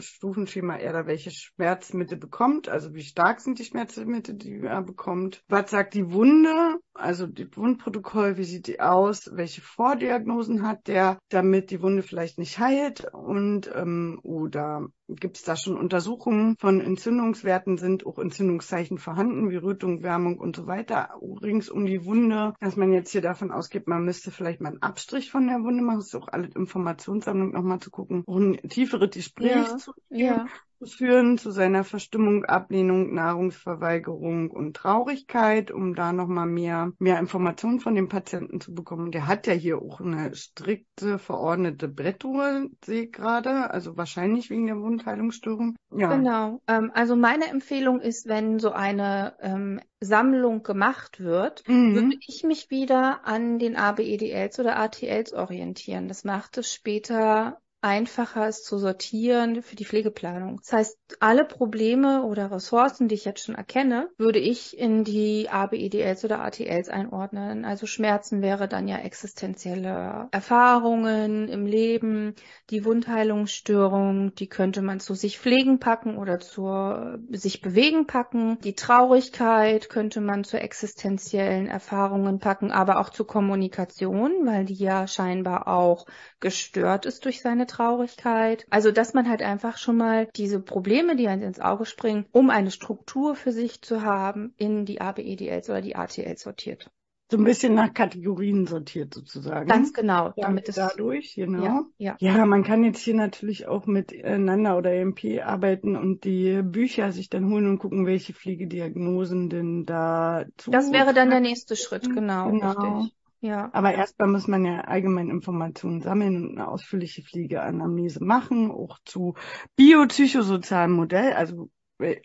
Stufenschema 0.00 0.76
er 0.76 0.92
da 0.92 1.06
welche 1.06 1.30
Schmerzmittel 1.30 2.18
bekommt, 2.18 2.68
also 2.68 2.94
wie 2.94 3.02
stark 3.02 3.40
sind 3.40 3.58
die 3.58 3.64
Schmerzmittel, 3.64 4.36
die 4.36 4.60
er 4.60 4.82
bekommt. 4.82 5.42
Was 5.48 5.70
sagt 5.70 5.94
die 5.94 6.12
Wunde? 6.12 6.78
Also 6.94 7.26
die 7.26 7.48
Wundprotokoll, 7.56 8.36
wie 8.36 8.44
sieht 8.44 8.66
die 8.66 8.80
aus? 8.80 9.30
Welche 9.34 9.62
Vordiagnosen 9.62 10.66
hat 10.66 10.86
der, 10.88 11.18
damit 11.30 11.70
die 11.70 11.80
Wunde 11.80 12.02
vielleicht 12.02 12.38
nicht 12.38 12.58
heilt? 12.58 13.06
Und 13.12 13.71
ähm, 13.74 14.20
oder 14.22 14.88
gibt 15.08 15.36
es 15.36 15.42
da 15.42 15.56
schon 15.56 15.76
Untersuchungen 15.76 16.56
von 16.58 16.80
Entzündungswerten? 16.80 17.78
Sind 17.78 18.06
auch 18.06 18.18
Entzündungszeichen 18.18 18.98
vorhanden, 18.98 19.50
wie 19.50 19.56
Rötung, 19.56 20.02
Wärmung 20.02 20.38
und 20.38 20.56
so 20.56 20.66
weiter 20.66 21.10
rings 21.42 21.68
um 21.68 21.86
die 21.86 22.04
Wunde? 22.04 22.54
Dass 22.60 22.76
man 22.76 22.92
jetzt 22.92 23.10
hier 23.10 23.22
davon 23.22 23.50
ausgeht, 23.50 23.88
man 23.88 24.04
müsste 24.04 24.30
vielleicht 24.30 24.60
mal 24.60 24.70
einen 24.70 24.82
Abstrich 24.82 25.30
von 25.30 25.46
der 25.46 25.62
Wunde 25.62 25.82
machen. 25.82 25.98
Das 25.98 26.06
ist 26.08 26.14
auch 26.14 26.28
alle 26.28 26.48
Informationssammlung 26.48 27.52
nochmal 27.52 27.80
zu 27.80 27.90
gucken, 27.90 28.24
auch 28.26 28.36
ein 28.36 28.56
tieferes 28.68 29.10
Gespräch 29.10 29.50
ja, 29.50 29.76
zu 29.76 29.92
ja 30.10 30.46
führen 30.86 31.38
zu 31.38 31.50
seiner 31.50 31.84
Verstimmung, 31.84 32.44
Ablehnung, 32.44 33.14
Nahrungsverweigerung 33.14 34.50
und 34.50 34.76
Traurigkeit, 34.76 35.70
um 35.70 35.94
da 35.94 36.12
nochmal 36.12 36.46
mehr, 36.46 36.92
mehr 36.98 37.18
Informationen 37.18 37.80
von 37.80 37.94
dem 37.94 38.08
Patienten 38.08 38.60
zu 38.60 38.74
bekommen. 38.74 39.10
Der 39.10 39.26
hat 39.26 39.46
ja 39.46 39.52
hier 39.52 39.78
auch 39.78 40.00
eine 40.00 40.34
strikte 40.34 41.18
verordnete 41.18 41.88
Brettruhe, 41.88 42.68
sehe 42.84 43.04
ich 43.04 43.12
gerade, 43.12 43.70
also 43.70 43.96
wahrscheinlich 43.96 44.50
wegen 44.50 44.66
der 44.66 44.80
Wundheilungsstörung. 44.80 45.76
Ja. 45.94 46.14
Genau. 46.16 46.60
Ähm, 46.66 46.90
also 46.94 47.16
meine 47.16 47.46
Empfehlung 47.46 48.00
ist, 48.00 48.26
wenn 48.26 48.58
so 48.58 48.72
eine 48.72 49.34
ähm, 49.40 49.80
Sammlung 50.00 50.62
gemacht 50.62 51.20
wird, 51.20 51.66
mhm. 51.68 51.94
würde 51.94 52.16
ich 52.26 52.42
mich 52.44 52.70
wieder 52.70 53.24
an 53.24 53.58
den 53.58 53.76
ABEDLs 53.76 54.58
oder 54.58 54.78
ATLs 54.78 55.32
orientieren. 55.32 56.08
Das 56.08 56.24
macht 56.24 56.58
es 56.58 56.72
später 56.72 57.61
einfacher, 57.82 58.46
es 58.46 58.62
zu 58.62 58.78
sortieren 58.78 59.60
für 59.62 59.76
die 59.76 59.84
Pflegeplanung. 59.84 60.58
Das 60.58 60.72
heißt, 60.72 60.98
alle 61.20 61.44
Probleme 61.44 62.22
oder 62.22 62.50
Ressourcen, 62.50 63.08
die 63.08 63.16
ich 63.16 63.24
jetzt 63.24 63.44
schon 63.44 63.56
erkenne, 63.56 64.08
würde 64.16 64.38
ich 64.38 64.78
in 64.78 65.02
die 65.04 65.48
ABEDLs 65.50 66.24
oder 66.24 66.42
ATLs 66.42 66.88
einordnen. 66.88 67.64
Also 67.64 67.86
Schmerzen 67.86 68.40
wäre 68.40 68.68
dann 68.68 68.86
ja 68.86 68.98
existenzielle 68.98 70.28
Erfahrungen 70.30 71.48
im 71.48 71.66
Leben, 71.66 72.34
die 72.70 72.84
Wundheilungsstörung, 72.84 74.34
die 74.36 74.48
könnte 74.48 74.80
man 74.80 75.00
zu 75.00 75.14
sich 75.14 75.40
pflegen 75.40 75.80
packen 75.80 76.16
oder 76.16 76.38
zur 76.38 77.18
sich 77.30 77.60
bewegen 77.60 78.06
packen. 78.06 78.58
Die 78.60 78.74
Traurigkeit 78.74 79.88
könnte 79.88 80.20
man 80.20 80.44
zu 80.44 80.58
existenziellen 80.58 81.66
Erfahrungen 81.66 82.38
packen, 82.38 82.70
aber 82.70 83.00
auch 83.00 83.10
zur 83.10 83.26
Kommunikation, 83.26 84.46
weil 84.46 84.66
die 84.66 84.74
ja 84.74 85.08
scheinbar 85.08 85.66
auch 85.66 86.06
gestört 86.42 87.06
ist 87.06 87.24
durch 87.24 87.40
seine 87.40 87.66
Traurigkeit. 87.66 88.66
Also, 88.68 88.92
dass 88.92 89.14
man 89.14 89.28
halt 89.28 89.40
einfach 89.40 89.78
schon 89.78 89.96
mal 89.96 90.28
diese 90.36 90.60
Probleme, 90.60 91.16
die 91.16 91.28
einem 91.28 91.42
ins 91.42 91.60
Auge 91.60 91.86
springen, 91.86 92.26
um 92.32 92.50
eine 92.50 92.70
Struktur 92.70 93.34
für 93.34 93.52
sich 93.52 93.80
zu 93.80 94.02
haben, 94.02 94.52
in 94.58 94.84
die 94.84 95.00
ABEDLs 95.00 95.70
oder 95.70 95.80
die 95.80 95.96
ATLs 95.96 96.42
sortiert. 96.42 96.90
So 97.32 97.38
ein 97.38 97.44
bisschen 97.44 97.72
nach 97.72 97.94
Kategorien 97.94 98.66
sortiert 98.66 99.14
sozusagen. 99.14 99.66
Ganz 99.66 99.94
genau. 99.94 100.34
Damit 100.36 100.68
es 100.68 100.74
dadurch, 100.74 101.34
genau. 101.34 101.64
Ja, 101.64 101.84
ja. 101.96 102.16
ja, 102.20 102.44
man 102.44 102.62
kann 102.62 102.84
jetzt 102.84 103.00
hier 103.00 103.14
natürlich 103.14 103.66
auch 103.66 103.86
miteinander 103.86 104.76
oder 104.76 104.92
EMP 104.92 105.40
arbeiten 105.42 105.96
und 105.96 106.24
die 106.24 106.60
Bücher 106.62 107.10
sich 107.10 107.30
dann 107.30 107.48
holen 107.48 107.66
und 107.70 107.78
gucken, 107.78 108.04
welche 108.04 108.34
Pflegediagnosen 108.34 109.48
denn 109.48 109.86
da 109.86 110.44
zu. 110.58 110.70
Das 110.72 110.92
wäre 110.92 111.14
dann 111.14 111.30
der 111.30 111.40
nächste 111.40 111.74
Schritt, 111.74 112.02
genau. 112.02 112.50
Genau. 112.50 112.98
Richtig. 112.98 113.16
Ja. 113.42 113.70
Aber 113.72 113.92
erstmal 113.92 114.28
muss 114.28 114.46
man 114.46 114.64
ja 114.64 114.82
allgemein 114.82 115.28
Informationen 115.28 116.00
sammeln 116.00 116.36
und 116.46 116.58
eine 116.58 116.68
ausführliche 116.68 117.22
Pflegeanamnese 117.22 118.22
machen, 118.24 118.70
auch 118.70 119.00
zu 119.04 119.34
biopsychosozialem 119.74 120.92
Modell, 120.92 121.32
also 121.32 121.68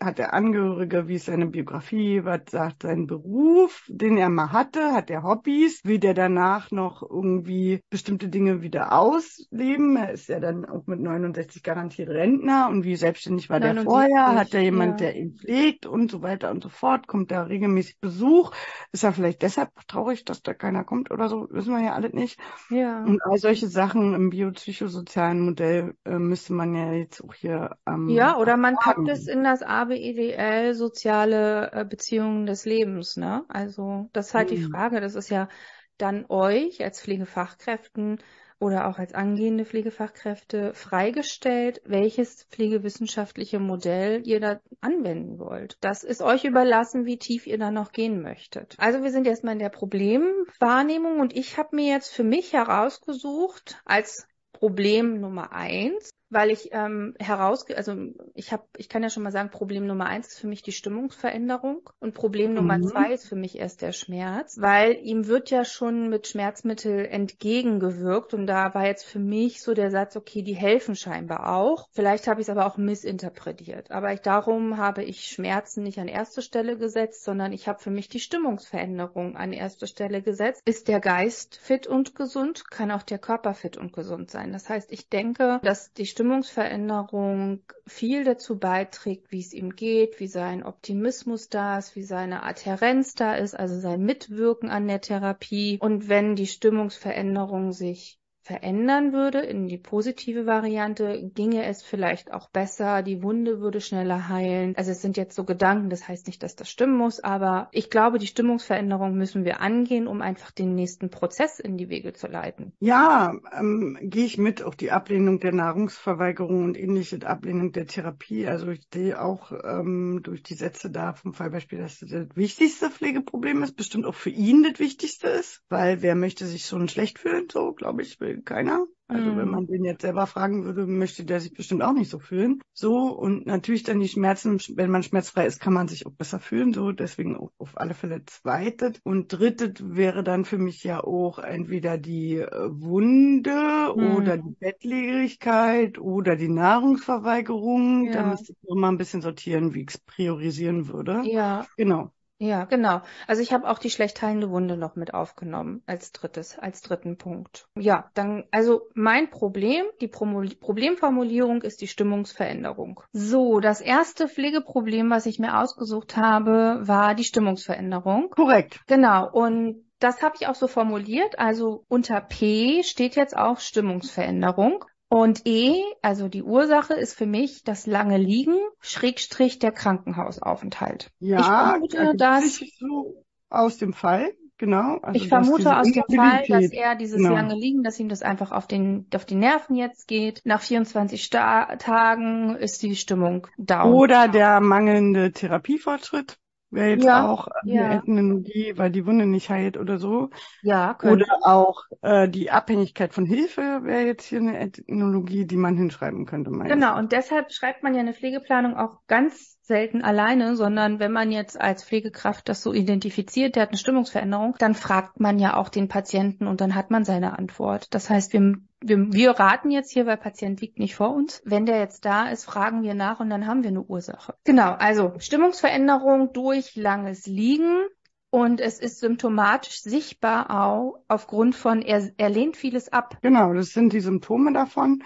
hat 0.01 0.17
der 0.17 0.33
Angehörige, 0.33 1.07
wie 1.07 1.15
ist 1.15 1.25
seine 1.25 1.47
Biografie, 1.47 2.23
was 2.23 2.41
sagt 2.49 2.83
sein 2.83 3.07
Beruf, 3.07 3.83
den 3.87 4.17
er 4.17 4.29
mal 4.29 4.51
hatte, 4.51 4.91
hat 4.93 5.09
er 5.09 5.23
Hobbys, 5.23 5.81
will 5.83 5.99
der 5.99 6.13
danach 6.13 6.71
noch 6.71 7.01
irgendwie 7.01 7.81
bestimmte 7.89 8.27
Dinge 8.29 8.61
wieder 8.61 8.93
ausleben, 8.93 9.95
er 9.97 10.11
ist 10.11 10.29
ja 10.29 10.39
dann 10.39 10.65
auch 10.65 10.85
mit 10.87 10.99
69 10.99 11.63
garantiert 11.63 12.09
Rentner. 12.09 12.69
Und 12.69 12.83
wie 12.83 12.95
selbstständig 12.95 13.49
war 13.49 13.59
79, 13.59 13.83
der 13.83 13.91
vorher, 13.91 14.39
hat 14.39 14.53
er 14.53 14.61
jemand, 14.61 15.01
ja. 15.01 15.07
der 15.07 15.15
ihn 15.15 15.35
pflegt 15.35 15.85
und 15.85 16.11
so 16.11 16.21
weiter 16.21 16.51
und 16.51 16.63
so 16.63 16.69
fort, 16.69 17.07
kommt 17.07 17.31
da 17.31 17.43
regelmäßig 17.43 17.99
Besuch, 17.99 18.51
ist 18.91 19.03
er 19.03 19.13
vielleicht 19.13 19.41
deshalb 19.41 19.69
traurig, 19.87 20.25
dass 20.25 20.41
da 20.41 20.53
keiner 20.53 20.83
kommt 20.83 21.11
oder 21.11 21.29
so, 21.29 21.47
wissen 21.51 21.73
wir 21.73 21.83
ja 21.83 21.93
alle 21.93 22.09
nicht. 22.09 22.39
Ja. 22.69 23.03
Und 23.03 23.21
all 23.23 23.37
solche 23.37 23.67
Sachen 23.67 24.13
im 24.13 24.29
biopsychosozialen 24.29 25.39
Modell 25.41 25.95
äh, 26.05 26.17
müsste 26.17 26.53
man 26.53 26.75
ja 26.75 26.91
jetzt 26.93 27.23
auch 27.23 27.33
hier 27.33 27.77
ähm, 27.87 28.09
Ja, 28.09 28.37
oder 28.37 28.57
man 28.57 28.75
packt 28.75 29.07
es 29.07 29.27
in 29.27 29.43
das 29.43 29.61
ABEDL 29.67 30.73
soziale 30.73 31.71
äh, 31.71 31.85
Beziehungen 31.85 32.45
des 32.45 32.65
Lebens, 32.65 33.17
ne? 33.17 33.45
Also 33.49 34.09
das 34.13 34.27
ist 34.27 34.33
halt 34.33 34.51
mhm. 34.51 34.55
die 34.55 34.63
Frage. 34.63 35.01
Das 35.01 35.15
ist 35.15 35.29
ja 35.29 35.49
dann 35.97 36.25
euch 36.29 36.83
als 36.83 37.01
Pflegefachkräften 37.01 38.19
oder 38.59 38.87
auch 38.87 38.97
als 38.97 39.13
angehende 39.13 39.65
Pflegefachkräfte 39.65 40.73
freigestellt, 40.73 41.81
welches 41.85 42.45
pflegewissenschaftliche 42.45 43.59
Modell 43.59 44.25
ihr 44.25 44.39
da 44.39 44.59
anwenden 44.81 45.37
wollt. 45.37 45.77
Das 45.81 46.03
ist 46.03 46.21
euch 46.21 46.43
überlassen, 46.43 47.05
wie 47.05 47.17
tief 47.17 47.45
ihr 47.45 47.59
da 47.59 47.69
noch 47.69 47.91
gehen 47.91 48.21
möchtet. 48.21 48.75
Also 48.79 49.03
wir 49.03 49.11
sind 49.11 49.27
erstmal 49.27 49.53
in 49.53 49.59
der 49.59 49.69
Problemwahrnehmung 49.69 51.19
und 51.19 51.35
ich 51.35 51.57
habe 51.57 51.75
mir 51.75 51.91
jetzt 51.91 52.09
für 52.09 52.23
mich 52.23 52.53
herausgesucht 52.53 53.79
als 53.85 54.27
Problem 54.53 55.19
Nummer 55.19 55.51
eins, 55.51 56.09
weil 56.29 56.51
ich 56.51 56.69
ähm, 56.71 57.15
heraus, 57.19 57.65
also 57.71 57.95
ich 58.33 58.51
habe, 58.51 58.63
ich 58.77 58.89
kann 58.89 59.03
ja 59.03 59.09
schon 59.09 59.23
mal 59.23 59.31
sagen, 59.31 59.49
Problem 59.49 59.87
Nummer 59.87 60.07
eins 60.07 60.27
ist 60.27 60.39
für 60.39 60.47
mich 60.47 60.61
die 60.61 60.71
Stimmungsveränderung 60.71 61.89
und 61.99 62.13
Problem 62.13 62.53
Nummer 62.53 62.77
Mhm. 62.77 62.87
zwei 62.87 63.13
ist 63.13 63.27
für 63.27 63.35
mich 63.35 63.57
erst 63.57 63.81
der 63.81 63.91
Schmerz, 63.91 64.57
weil 64.59 64.97
ihm 65.01 65.27
wird 65.27 65.49
ja 65.49 65.63
schon 65.63 66.09
mit 66.09 66.27
Schmerzmittel 66.27 67.05
entgegengewirkt 67.05 68.33
und 68.33 68.47
da 68.47 68.73
war 68.73 68.85
jetzt 68.85 69.05
für 69.05 69.19
mich 69.19 69.61
so 69.61 69.73
der 69.73 69.91
Satz, 69.91 70.15
okay, 70.15 70.41
die 70.41 70.55
helfen 70.55 70.95
scheinbar 70.95 71.53
auch. 71.55 71.87
Vielleicht 71.91 72.27
habe 72.27 72.41
ich 72.41 72.47
es 72.47 72.49
aber 72.49 72.65
auch 72.65 72.77
missinterpretiert, 72.77 73.91
aber 73.91 74.13
ich, 74.13 74.21
darum 74.21 74.77
habe 74.77 75.03
ich 75.03 75.25
Schmerzen 75.25 75.83
nicht 75.83 75.99
an 75.99 76.07
erste 76.07 76.41
Stelle 76.41 76.77
gesetzt, 76.77 77.23
sondern 77.23 77.53
ich 77.53 77.67
habe 77.67 77.79
für 77.79 77.91
mich 77.91 78.09
die 78.09 78.19
Stimmungsveränderung 78.19 79.37
an 79.37 79.53
erste 79.53 79.87
Stelle 79.87 80.21
gesetzt. 80.21 80.61
Ist 80.65 80.87
der 80.87 80.99
Geist 80.99 81.57
fit 81.57 81.87
und 81.87 82.15
gesund, 82.15 82.69
kann 82.69 82.91
auch 82.91 83.03
der 83.03 83.19
Körper 83.19 83.53
fit 83.53 83.77
und 83.77 83.93
gesund 83.93 84.31
sein. 84.31 84.51
Das 84.51 84.69
heißt, 84.69 84.91
ich 84.91 85.09
denke, 85.09 85.59
dass 85.63 85.93
die 85.93 86.05
Stimmungsveränderung 86.17 87.61
viel 87.85 88.23
dazu 88.23 88.57
beiträgt, 88.57 89.31
wie 89.31 89.39
es 89.39 89.53
ihm 89.53 89.75
geht, 89.75 90.19
wie 90.19 90.25
sein 90.25 90.63
Optimismus 90.63 91.49
da 91.49 91.77
ist, 91.77 91.95
wie 91.95 92.01
seine 92.01 92.41
Adhärenz 92.41 93.13
da 93.13 93.35
ist, 93.35 93.53
also 93.53 93.79
sein 93.79 94.01
Mitwirken 94.01 94.71
an 94.71 94.87
der 94.87 94.99
Therapie. 94.99 95.77
Und 95.79 96.09
wenn 96.09 96.35
die 96.35 96.47
Stimmungsveränderung 96.47 97.71
sich 97.71 98.19
verändern 98.47 99.11
würde 99.11 99.39
in 99.39 99.67
die 99.67 99.77
positive 99.77 100.45
Variante, 100.45 101.29
ginge 101.35 101.65
es 101.65 101.83
vielleicht 101.83 102.31
auch 102.31 102.49
besser, 102.49 103.03
die 103.03 103.21
Wunde 103.21 103.59
würde 103.59 103.81
schneller 103.81 104.29
heilen. 104.29 104.73
Also 104.77 104.91
es 104.91 105.01
sind 105.01 105.17
jetzt 105.17 105.35
so 105.35 105.43
Gedanken, 105.43 105.89
das 105.89 106.07
heißt 106.07 106.27
nicht, 106.27 106.41
dass 106.41 106.55
das 106.55 106.69
stimmen 106.69 106.95
muss, 106.95 107.19
aber 107.19 107.67
ich 107.73 107.89
glaube, 107.89 108.19
die 108.19 108.27
Stimmungsveränderung 108.27 109.15
müssen 109.15 109.43
wir 109.43 109.59
angehen, 109.59 110.07
um 110.07 110.21
einfach 110.21 110.51
den 110.51 110.75
nächsten 110.75 111.09
Prozess 111.09 111.59
in 111.59 111.77
die 111.77 111.89
Wege 111.89 112.13
zu 112.13 112.27
leiten. 112.27 112.71
Ja, 112.79 113.35
ähm, 113.53 113.97
gehe 114.01 114.25
ich 114.25 114.37
mit, 114.37 114.63
auch 114.63 114.75
die 114.75 114.91
Ablehnung 114.91 115.41
der 115.41 115.51
Nahrungsverweigerung 115.51 116.63
und 116.63 116.77
ähnliche 116.77 117.27
Ablehnung 117.27 117.73
der 117.73 117.85
Therapie. 117.85 118.47
Also 118.47 118.69
ich 118.69 118.87
sehe 118.93 119.21
auch 119.21 119.51
ähm, 119.51 120.21
durch 120.23 120.41
die 120.41 120.55
Sätze 120.55 120.89
da 120.89 121.11
vom 121.11 121.33
Fallbeispiel, 121.33 121.79
dass 121.79 121.99
das, 121.99 122.09
das 122.09 122.27
wichtigste 122.35 122.89
Pflegeproblem 122.89 123.61
ist, 123.63 123.75
bestimmt 123.75 124.05
auch 124.05 124.15
für 124.15 124.29
ihn 124.29 124.63
das 124.63 124.79
wichtigste 124.79 125.27
ist, 125.27 125.63
weil 125.67 126.01
wer 126.01 126.15
möchte 126.15 126.45
sich 126.45 126.65
schon 126.65 126.87
schlecht 126.87 127.19
fühlen, 127.19 127.47
so 127.51 127.73
glaube 127.73 128.03
ich, 128.03 128.21
will 128.21 128.36
keiner. 128.43 128.85
Also 129.09 129.35
Mhm. 129.35 129.37
wenn 129.37 129.47
man 129.49 129.67
den 129.67 129.85
jetzt 129.85 130.01
selber 130.01 130.27
fragen 130.27 130.65
würde, 130.65 130.85
möchte 130.85 131.23
der 131.23 131.39
sich 131.39 131.53
bestimmt 131.53 131.81
auch 131.81 131.93
nicht 131.93 132.09
so 132.09 132.19
fühlen. 132.19 132.59
So 132.73 133.07
und 133.17 133.45
natürlich 133.45 133.83
dann 133.83 133.99
die 134.01 134.09
Schmerzen, 134.09 134.59
wenn 134.75 134.91
man 134.91 135.01
schmerzfrei 135.01 135.45
ist, 135.45 135.61
kann 135.61 135.71
man 135.73 135.87
sich 135.87 136.05
auch 136.05 136.11
besser 136.11 136.39
fühlen. 136.39 136.73
So 136.73 136.91
deswegen 136.91 137.37
auf 137.57 137.77
alle 137.77 137.93
Fälle 137.93 138.25
zweites 138.25 138.99
und 139.03 139.29
drittes 139.31 139.75
wäre 139.95 140.23
dann 140.23 140.43
für 140.43 140.57
mich 140.57 140.83
ja 140.83 141.01
auch 141.01 141.39
entweder 141.39 141.97
die 141.97 142.35
äh, 142.39 142.49
Wunde 142.69 143.95
Mhm. 143.95 143.97
oder 143.97 144.37
die 144.37 144.55
Bettlägerigkeit 144.59 145.99
oder 145.99 146.35
die 146.35 146.49
Nahrungsverweigerung. 146.49 148.11
Da 148.11 148.23
Ja. 148.23 148.23
müsste 148.23 148.51
ich 148.53 148.57
noch 148.69 148.75
mal 148.75 148.89
ein 148.89 148.97
bisschen 148.97 149.21
sortieren, 149.21 149.73
wie 149.73 149.81
ich 149.83 149.89
es 149.91 149.97
priorisieren 149.99 150.87
würde. 150.89 151.29
Ja, 151.31 151.67
Genau. 151.77 152.11
Ja, 152.39 152.65
genau. 152.65 153.01
Also 153.25 153.41
ich 153.41 153.51
habe 153.51 153.67
auch 153.67 153.79
die 153.79 153.89
schlecht 153.89 154.21
heilende 154.21 154.51
Wunde 154.51 154.77
noch 154.77 154.95
mit 154.95 155.13
aufgenommen 155.13 155.81
als 155.87 156.11
drittes, 156.11 156.57
als 156.59 156.81
dritten 156.81 157.17
Punkt. 157.17 157.67
Ja, 157.75 158.11
dann, 158.13 158.45
also 158.51 158.83
mein 158.93 159.29
Problem, 159.29 159.85
die 160.01 160.07
Promo 160.07 160.43
Problemformulierung 160.59 161.63
ist 161.63 161.81
die 161.81 161.87
Stimmungsveränderung. 161.87 163.01
So, 163.11 163.59
das 163.59 163.81
erste 163.81 164.27
Pflegeproblem, 164.27 165.09
was 165.09 165.25
ich 165.25 165.39
mir 165.39 165.59
ausgesucht 165.59 166.15
habe, 166.15 166.79
war 166.81 167.15
die 167.15 167.23
Stimmungsveränderung. 167.23 168.29
Korrekt. 168.29 168.81
Genau. 168.85 169.29
Und 169.31 169.87
das 169.99 170.21
habe 170.21 170.35
ich 170.39 170.47
auch 170.47 170.55
so 170.55 170.67
formuliert. 170.67 171.39
Also 171.39 171.85
unter 171.87 172.21
P 172.21 172.83
steht 172.83 173.15
jetzt 173.15 173.35
auch 173.35 173.59
Stimmungsveränderung. 173.59 174.85
Und 175.09 175.43
E, 175.45 175.83
also 176.01 176.27
die 176.27 176.43
Ursache 176.43 176.93
ist 176.93 177.13
für 177.13 177.25
mich 177.25 177.63
das 177.63 177.87
lange 177.87 178.17
Liegen, 178.17 178.57
Schrägstrich 178.81 179.57
der 179.59 179.71
Krankenhausaufenthalt. 179.71 181.11
Ja, 181.19 181.39
ich 181.39 181.45
vermute, 181.45 181.97
ergibt 181.97 182.21
dass, 182.21 182.61
so 182.77 183.23
aus 183.49 183.77
dem 183.77 183.93
Fall, 183.93 184.33
genau. 184.57 184.97
Also, 185.01 185.15
ich 185.15 185.29
dass 185.29 185.47
vermute 185.47 185.77
aus 185.77 185.89
dem 185.89 186.03
Fall, 186.13 186.43
dass 186.47 186.71
er 186.71 186.95
dieses 186.95 187.17
genau. 187.17 187.35
lange 187.35 187.55
Liegen, 187.55 187.83
dass 187.83 187.99
ihm 187.99 188.09
das 188.09 188.21
einfach 188.21 188.51
auf 188.51 188.67
den, 188.67 189.07
auf 189.15 189.23
die 189.23 189.35
Nerven 189.35 189.77
jetzt 189.77 190.09
geht. 190.09 190.41
Nach 190.43 190.61
24 190.61 191.23
Sta 191.23 191.77
Tagen 191.77 192.57
ist 192.57 192.81
die 192.83 192.97
Stimmung 192.97 193.47
down. 193.57 193.93
Oder 193.93 194.27
der 194.27 194.59
mangelnde 194.59 195.31
Therapiefortschritt 195.31 196.37
wäre 196.71 196.89
jetzt 196.89 197.07
Ja, 197.07 197.09
auch 197.09 197.47
eine 197.47 197.89
ja. 197.89 197.89
Ethnologie, 197.89 198.73
weil 198.77 198.91
die 198.91 199.05
Wunde 199.05 199.25
nicht 199.25 199.49
heilt 199.49 199.77
oder 199.77 199.97
so. 199.99 200.29
ja, 200.61 200.93
könnte. 200.95 201.25
Oder 201.25 201.39
auch 201.43 201.83
äh, 202.01 202.29
die 202.29 202.51
Abhängigkeit 202.51 203.13
von 203.13 203.25
Hilfe 203.25 203.81
wäre 203.83 204.05
jetzt 204.05 204.25
hier 204.25 204.39
eine 204.39 204.59
Ethnologie, 204.59 205.45
die 205.45 205.57
man 205.57 205.77
hinschreiben 205.77 206.25
könnte. 206.25 206.51
meines 206.51 206.73
Genau, 206.73 206.97
und 206.97 207.13
deshalb 207.13 207.51
schreibt 207.53 207.81
man 207.83 207.93
ja 207.93 208.01
eine 208.01 208.13
Pflegeplanung 208.13 208.75
auch 208.75 208.99
ganz 209.07 209.57
selten 209.61 210.01
alleine, 210.01 210.55
sondern 210.57 210.99
wenn 210.99 211.11
man 211.13 211.31
jetzt 211.31 211.59
als 211.59 211.83
Pflegekraft 211.83 212.49
das 212.49 212.61
so 212.61 212.73
identifiziert, 212.73 213.55
der 213.55 213.63
hat 213.63 213.69
eine 213.69 213.77
Stimmungsveränderung, 213.77 214.55
dann 214.59 214.75
fragt 214.75 215.19
man 215.19 215.39
ja 215.39 215.55
auch 215.55 215.69
den 215.69 215.87
Patienten 215.87 216.45
und 216.47 216.59
dann 216.61 216.75
hat 216.75 216.91
man 216.91 217.05
seine 217.05 217.37
Antwort. 217.39 217.93
Das 217.93 218.09
heißt, 218.09 218.33
wir, 218.33 218.55
wir, 218.81 219.11
wir 219.11 219.31
raten 219.31 219.71
jetzt 219.71 219.91
hier, 219.91 220.05
weil 220.05 220.17
Patient 220.17 220.61
liegt 220.61 220.79
nicht 220.79 220.95
vor 220.95 221.13
uns. 221.13 221.41
Wenn 221.45 221.65
der 221.65 221.79
jetzt 221.79 222.05
da 222.05 222.29
ist, 222.29 222.45
fragen 222.45 222.83
wir 222.83 222.93
nach 222.93 223.19
und 223.19 223.29
dann 223.29 223.47
haben 223.47 223.63
wir 223.63 223.69
eine 223.69 223.83
Ursache. 223.83 224.35
Genau, 224.43 224.73
also 224.73 225.13
Stimmungsveränderung 225.17 226.33
durch 226.33 226.75
langes 226.75 227.25
Liegen, 227.25 227.87
und 228.29 228.59
es 228.59 228.79
ist 228.79 228.99
symptomatisch 228.99 229.81
sichtbar 229.81 230.51
auch 230.51 230.99
aufgrund 231.07 231.55
von, 231.55 231.81
er, 231.81 232.11
er 232.17 232.29
lehnt 232.29 232.57
vieles 232.57 232.91
ab. 232.91 233.17
Genau, 233.21 233.53
das 233.53 233.69
sind 233.69 233.93
die 233.93 234.01
Symptome 234.01 234.51
davon. 234.51 235.03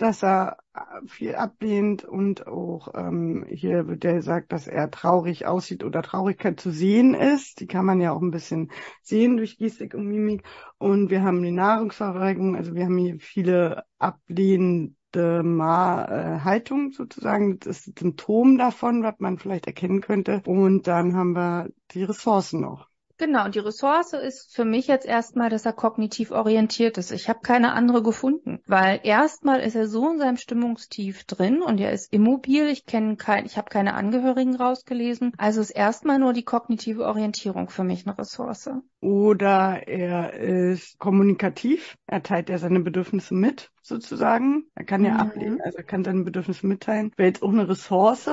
Dass 0.00 0.22
er 0.22 0.58
viel 1.06 1.34
ablehnt 1.34 2.04
und 2.04 2.46
auch 2.46 2.88
ähm, 2.94 3.44
hier 3.48 3.86
wird 3.88 4.04
er 4.04 4.14
gesagt, 4.14 4.52
dass 4.52 4.66
er 4.66 4.90
traurig 4.90 5.46
aussieht 5.46 5.84
oder 5.84 6.02
Traurigkeit 6.02 6.58
zu 6.58 6.70
sehen 6.70 7.14
ist. 7.14 7.60
Die 7.60 7.66
kann 7.66 7.84
man 7.84 8.00
ja 8.00 8.12
auch 8.12 8.22
ein 8.22 8.30
bisschen 8.30 8.70
sehen 9.02 9.36
durch 9.36 9.58
Gestik 9.58 9.94
und 9.94 10.06
Mimik. 10.06 10.42
Und 10.78 11.10
wir 11.10 11.22
haben 11.22 11.42
die 11.42 11.50
Nahrungsverweigerung, 11.50 12.56
also 12.56 12.74
wir 12.74 12.84
haben 12.84 12.96
hier 12.98 13.18
viele 13.18 13.84
ablehnende 13.98 15.42
Ma 15.42 16.04
äh, 16.04 16.40
Haltung 16.40 16.92
sozusagen. 16.92 17.58
Das 17.58 17.80
ist 17.80 17.88
ein 17.88 17.94
Symptom 17.98 18.58
davon, 18.58 19.02
was 19.02 19.16
man 19.18 19.38
vielleicht 19.38 19.66
erkennen 19.66 20.00
könnte. 20.00 20.42
Und 20.46 20.86
dann 20.86 21.14
haben 21.14 21.32
wir 21.32 21.70
die 21.90 22.04
Ressourcen 22.04 22.60
noch. 22.60 22.89
Genau, 23.20 23.44
und 23.44 23.54
die 23.54 23.58
Ressource 23.58 24.14
ist 24.14 24.50
für 24.50 24.64
mich 24.64 24.86
jetzt 24.86 25.04
erstmal, 25.04 25.50
dass 25.50 25.66
er 25.66 25.74
kognitiv 25.74 26.30
orientiert 26.30 26.96
ist. 26.96 27.12
Ich 27.12 27.28
habe 27.28 27.40
keine 27.42 27.74
andere 27.74 28.02
gefunden, 28.02 28.60
weil 28.66 28.98
erstmal 29.02 29.60
ist 29.60 29.74
er 29.74 29.88
so 29.88 30.08
in 30.10 30.16
seinem 30.16 30.38
Stimmungstief 30.38 31.24
drin 31.24 31.60
und 31.60 31.78
er 31.80 31.92
ist 31.92 32.10
immobil. 32.14 32.68
Ich 32.68 32.86
kenne 32.86 33.16
kein, 33.16 33.44
ich 33.44 33.58
habe 33.58 33.68
keine 33.68 33.92
Angehörigen 33.92 34.56
rausgelesen. 34.56 35.32
Also 35.36 35.60
ist 35.60 35.68
erstmal 35.68 36.18
nur 36.18 36.32
die 36.32 36.44
kognitive 36.44 37.04
Orientierung 37.04 37.68
für 37.68 37.84
mich 37.84 38.06
eine 38.06 38.16
Ressource. 38.16 38.70
Oder 39.02 39.86
er 39.86 40.32
ist 40.32 40.98
kommunikativ. 40.98 41.98
Er 42.06 42.22
teilt 42.22 42.48
ja 42.48 42.56
seine 42.56 42.80
Bedürfnisse 42.80 43.34
mit, 43.34 43.70
sozusagen. 43.82 44.64
Er 44.74 44.84
kann 44.84 45.04
ja 45.04 45.12
mhm. 45.12 45.20
ablehnen, 45.20 45.60
also 45.60 45.76
er 45.76 45.84
kann 45.84 46.04
seine 46.04 46.24
Bedürfnisse 46.24 46.66
mitteilen. 46.66 47.12
Wäre 47.16 47.28
jetzt 47.28 47.42
auch 47.42 47.52
eine 47.52 47.68
Ressource, 47.68 48.30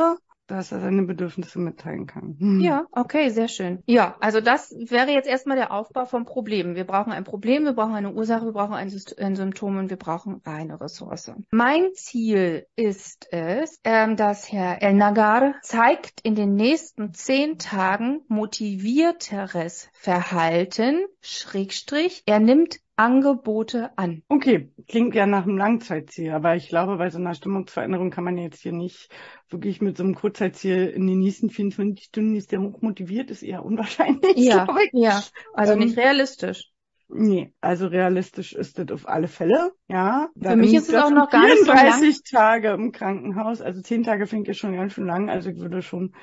dass 0.47 0.71
er 0.71 0.79
seine 0.79 1.03
Bedürfnisse 1.03 1.59
mitteilen 1.59 2.07
kann. 2.07 2.35
Hm. 2.39 2.59
Ja, 2.61 2.85
okay, 2.91 3.29
sehr 3.29 3.47
schön. 3.47 3.83
Ja, 3.85 4.15
also 4.19 4.41
das 4.41 4.71
wäre 4.71 5.11
jetzt 5.11 5.27
erstmal 5.27 5.57
der 5.57 5.71
Aufbau 5.71 6.05
vom 6.05 6.25
Problem. 6.25 6.75
Wir 6.75 6.85
brauchen 6.85 7.11
ein 7.11 7.23
Problem, 7.23 7.65
wir 7.65 7.73
brauchen 7.73 7.93
eine 7.93 8.13
Ursache, 8.13 8.45
wir 8.45 8.53
brauchen 8.53 8.73
ein, 8.73 8.91
ein 9.19 9.35
Symptom 9.35 9.77
und 9.77 9.89
wir 9.89 9.97
brauchen 9.97 10.41
eine 10.45 10.79
Ressource. 10.79 11.31
Mein 11.51 11.93
Ziel 11.93 12.65
ist 12.75 13.27
es, 13.31 13.79
ähm, 13.83 14.15
dass 14.15 14.51
Herr 14.51 14.81
El 14.81 14.93
Nagar 14.93 15.55
zeigt 15.61 16.21
in 16.21 16.35
den 16.35 16.55
nächsten 16.55 17.13
zehn 17.13 17.57
Tagen 17.57 18.21
motivierteres 18.27 19.89
Verhalten, 19.93 21.05
Schrägstrich, 21.21 22.23
er 22.25 22.39
nimmt 22.39 22.79
Angebote 22.97 23.95
an. 23.95 24.23
Okay, 24.27 24.71
klingt 24.87 25.13
ja 25.13 25.27
nach 25.27 25.43
einem 25.43 25.57
Langzeitziel, 25.57 26.31
aber 26.31 26.55
ich 26.55 26.67
glaube, 26.67 26.97
bei 26.97 27.09
so 27.11 27.19
einer 27.19 27.35
Stimmungsveränderung 27.35 28.09
kann 28.09 28.23
man 28.23 28.37
jetzt 28.37 28.61
hier 28.61 28.71
nicht 28.71 29.09
wirklich 29.49 29.81
mit 29.81 29.97
so 29.97 30.03
einem 30.03 30.15
Kurzzeitziel 30.15 30.87
in 30.87 31.05
den 31.05 31.19
nächsten 31.19 31.49
24 31.49 32.05
Stunden 32.05 32.35
ist 32.35 32.51
der 32.51 32.61
hochmotiviert, 32.61 33.29
ist 33.29 33.43
eher 33.43 33.63
unwahrscheinlich. 33.63 34.35
Ja, 34.35 34.67
ja, 34.93 35.23
also 35.53 35.73
ähm, 35.73 35.79
nicht 35.79 35.97
realistisch. 35.97 36.71
Nee, 37.09 37.53
also 37.61 37.87
realistisch 37.87 38.53
ist 38.53 38.79
das 38.79 38.91
auf 38.91 39.07
alle 39.07 39.27
Fälle, 39.27 39.71
ja. 39.87 40.27
Für 40.41 40.55
mich 40.55 40.73
ist 40.73 40.89
es 40.89 40.95
auch 40.95 41.11
noch 41.11 41.29
gar 41.29 41.45
nicht 41.45 41.65
so 41.65 41.71
lang. 41.71 41.91
30 41.91 42.23
Tage 42.23 42.71
im 42.71 42.91
Krankenhaus, 42.91 43.61
also 43.61 43.79
10 43.81 44.03
Tage 44.03 44.27
finde 44.27 44.51
ich 44.51 44.57
schon 44.57 44.75
ganz 44.75 44.93
schön 44.93 45.05
lang, 45.05 45.29
also 45.29 45.49
ich 45.49 45.59
würde 45.59 45.81
schon 45.81 46.13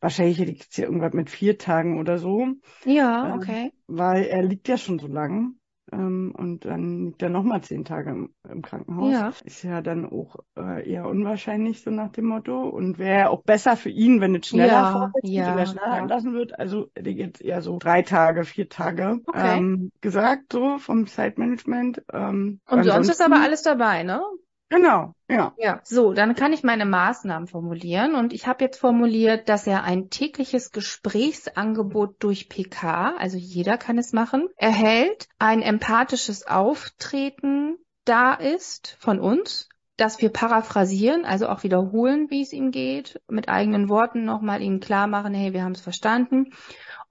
wahrscheinlich 0.00 0.38
liegt 0.38 0.62
es 0.70 0.74
hier 0.74 0.86
irgendwas 0.86 1.12
mit 1.12 1.28
vier 1.28 1.58
Tagen 1.58 1.98
oder 1.98 2.18
so. 2.18 2.46
Ja, 2.84 3.26
ähm, 3.26 3.32
okay. 3.34 3.64
Ähm, 3.64 3.70
weil 3.86 4.24
er 4.24 4.42
liegt 4.42 4.68
ja 4.68 4.78
schon 4.78 4.98
so 4.98 5.06
lang. 5.06 5.56
Ähm, 5.92 6.32
und 6.36 6.64
dann 6.64 7.06
liegt 7.06 7.22
er 7.22 7.28
nochmal 7.30 7.62
zehn 7.62 7.84
Tage 7.84 8.10
im, 8.10 8.34
im, 8.48 8.62
Krankenhaus. 8.62 9.12
Ja. 9.12 9.32
Ist 9.44 9.62
ja 9.62 9.80
dann 9.82 10.06
auch 10.06 10.36
äh, 10.56 10.88
eher 10.90 11.06
unwahrscheinlich, 11.06 11.82
so 11.82 11.90
nach 11.90 12.10
dem 12.10 12.26
Motto. 12.26 12.68
Und 12.68 12.98
wäre 12.98 13.30
auch 13.30 13.42
besser 13.42 13.76
für 13.76 13.90
ihn, 13.90 14.20
wenn 14.20 14.34
es 14.34 14.46
schneller 14.46 14.72
ja, 14.72 14.92
vorwärts 14.92 15.28
ja, 15.28 15.56
geht 15.56 15.68
schneller 15.68 15.88
ja. 15.88 15.98
entlassen 15.98 16.32
wird. 16.34 16.58
Also 16.58 16.90
jetzt 17.02 17.42
eher 17.42 17.62
so 17.62 17.78
drei 17.78 18.02
Tage, 18.02 18.44
vier 18.44 18.68
Tage 18.68 19.20
okay. 19.26 19.58
ähm, 19.58 19.90
gesagt, 20.00 20.52
so 20.52 20.78
vom 20.78 21.06
Zeitmanagement. 21.06 22.02
Ähm, 22.12 22.60
und 22.68 22.84
sonst 22.84 23.08
ist 23.08 23.22
aber 23.22 23.40
alles 23.40 23.62
dabei, 23.62 24.02
ne? 24.02 24.22
Genau, 24.70 25.14
ja. 25.28 25.52
Ja, 25.58 25.80
so, 25.82 26.12
dann 26.14 26.36
kann 26.36 26.52
ich 26.52 26.62
meine 26.62 26.84
Maßnahmen 26.86 27.48
formulieren 27.48 28.14
und 28.14 28.32
ich 28.32 28.46
habe 28.46 28.64
jetzt 28.64 28.78
formuliert, 28.78 29.48
dass 29.48 29.66
er 29.66 29.82
ein 29.82 30.10
tägliches 30.10 30.70
Gesprächsangebot 30.70 32.22
durch 32.22 32.48
PK, 32.48 33.16
also 33.16 33.36
jeder 33.36 33.78
kann 33.78 33.98
es 33.98 34.12
machen, 34.12 34.48
erhält, 34.56 35.26
ein 35.40 35.60
empathisches 35.60 36.46
Auftreten 36.46 37.78
da 38.04 38.32
ist 38.34 38.96
von 39.00 39.18
uns, 39.18 39.68
dass 39.96 40.22
wir 40.22 40.30
paraphrasieren, 40.30 41.24
also 41.24 41.48
auch 41.48 41.64
wiederholen, 41.64 42.30
wie 42.30 42.42
es 42.42 42.52
ihm 42.52 42.70
geht, 42.70 43.20
mit 43.28 43.48
eigenen 43.48 43.88
Worten 43.88 44.24
nochmal 44.24 44.62
ihm 44.62 44.78
klar 44.78 45.08
machen, 45.08 45.34
hey, 45.34 45.52
wir 45.52 45.64
haben 45.64 45.72
es 45.72 45.80
verstanden 45.80 46.52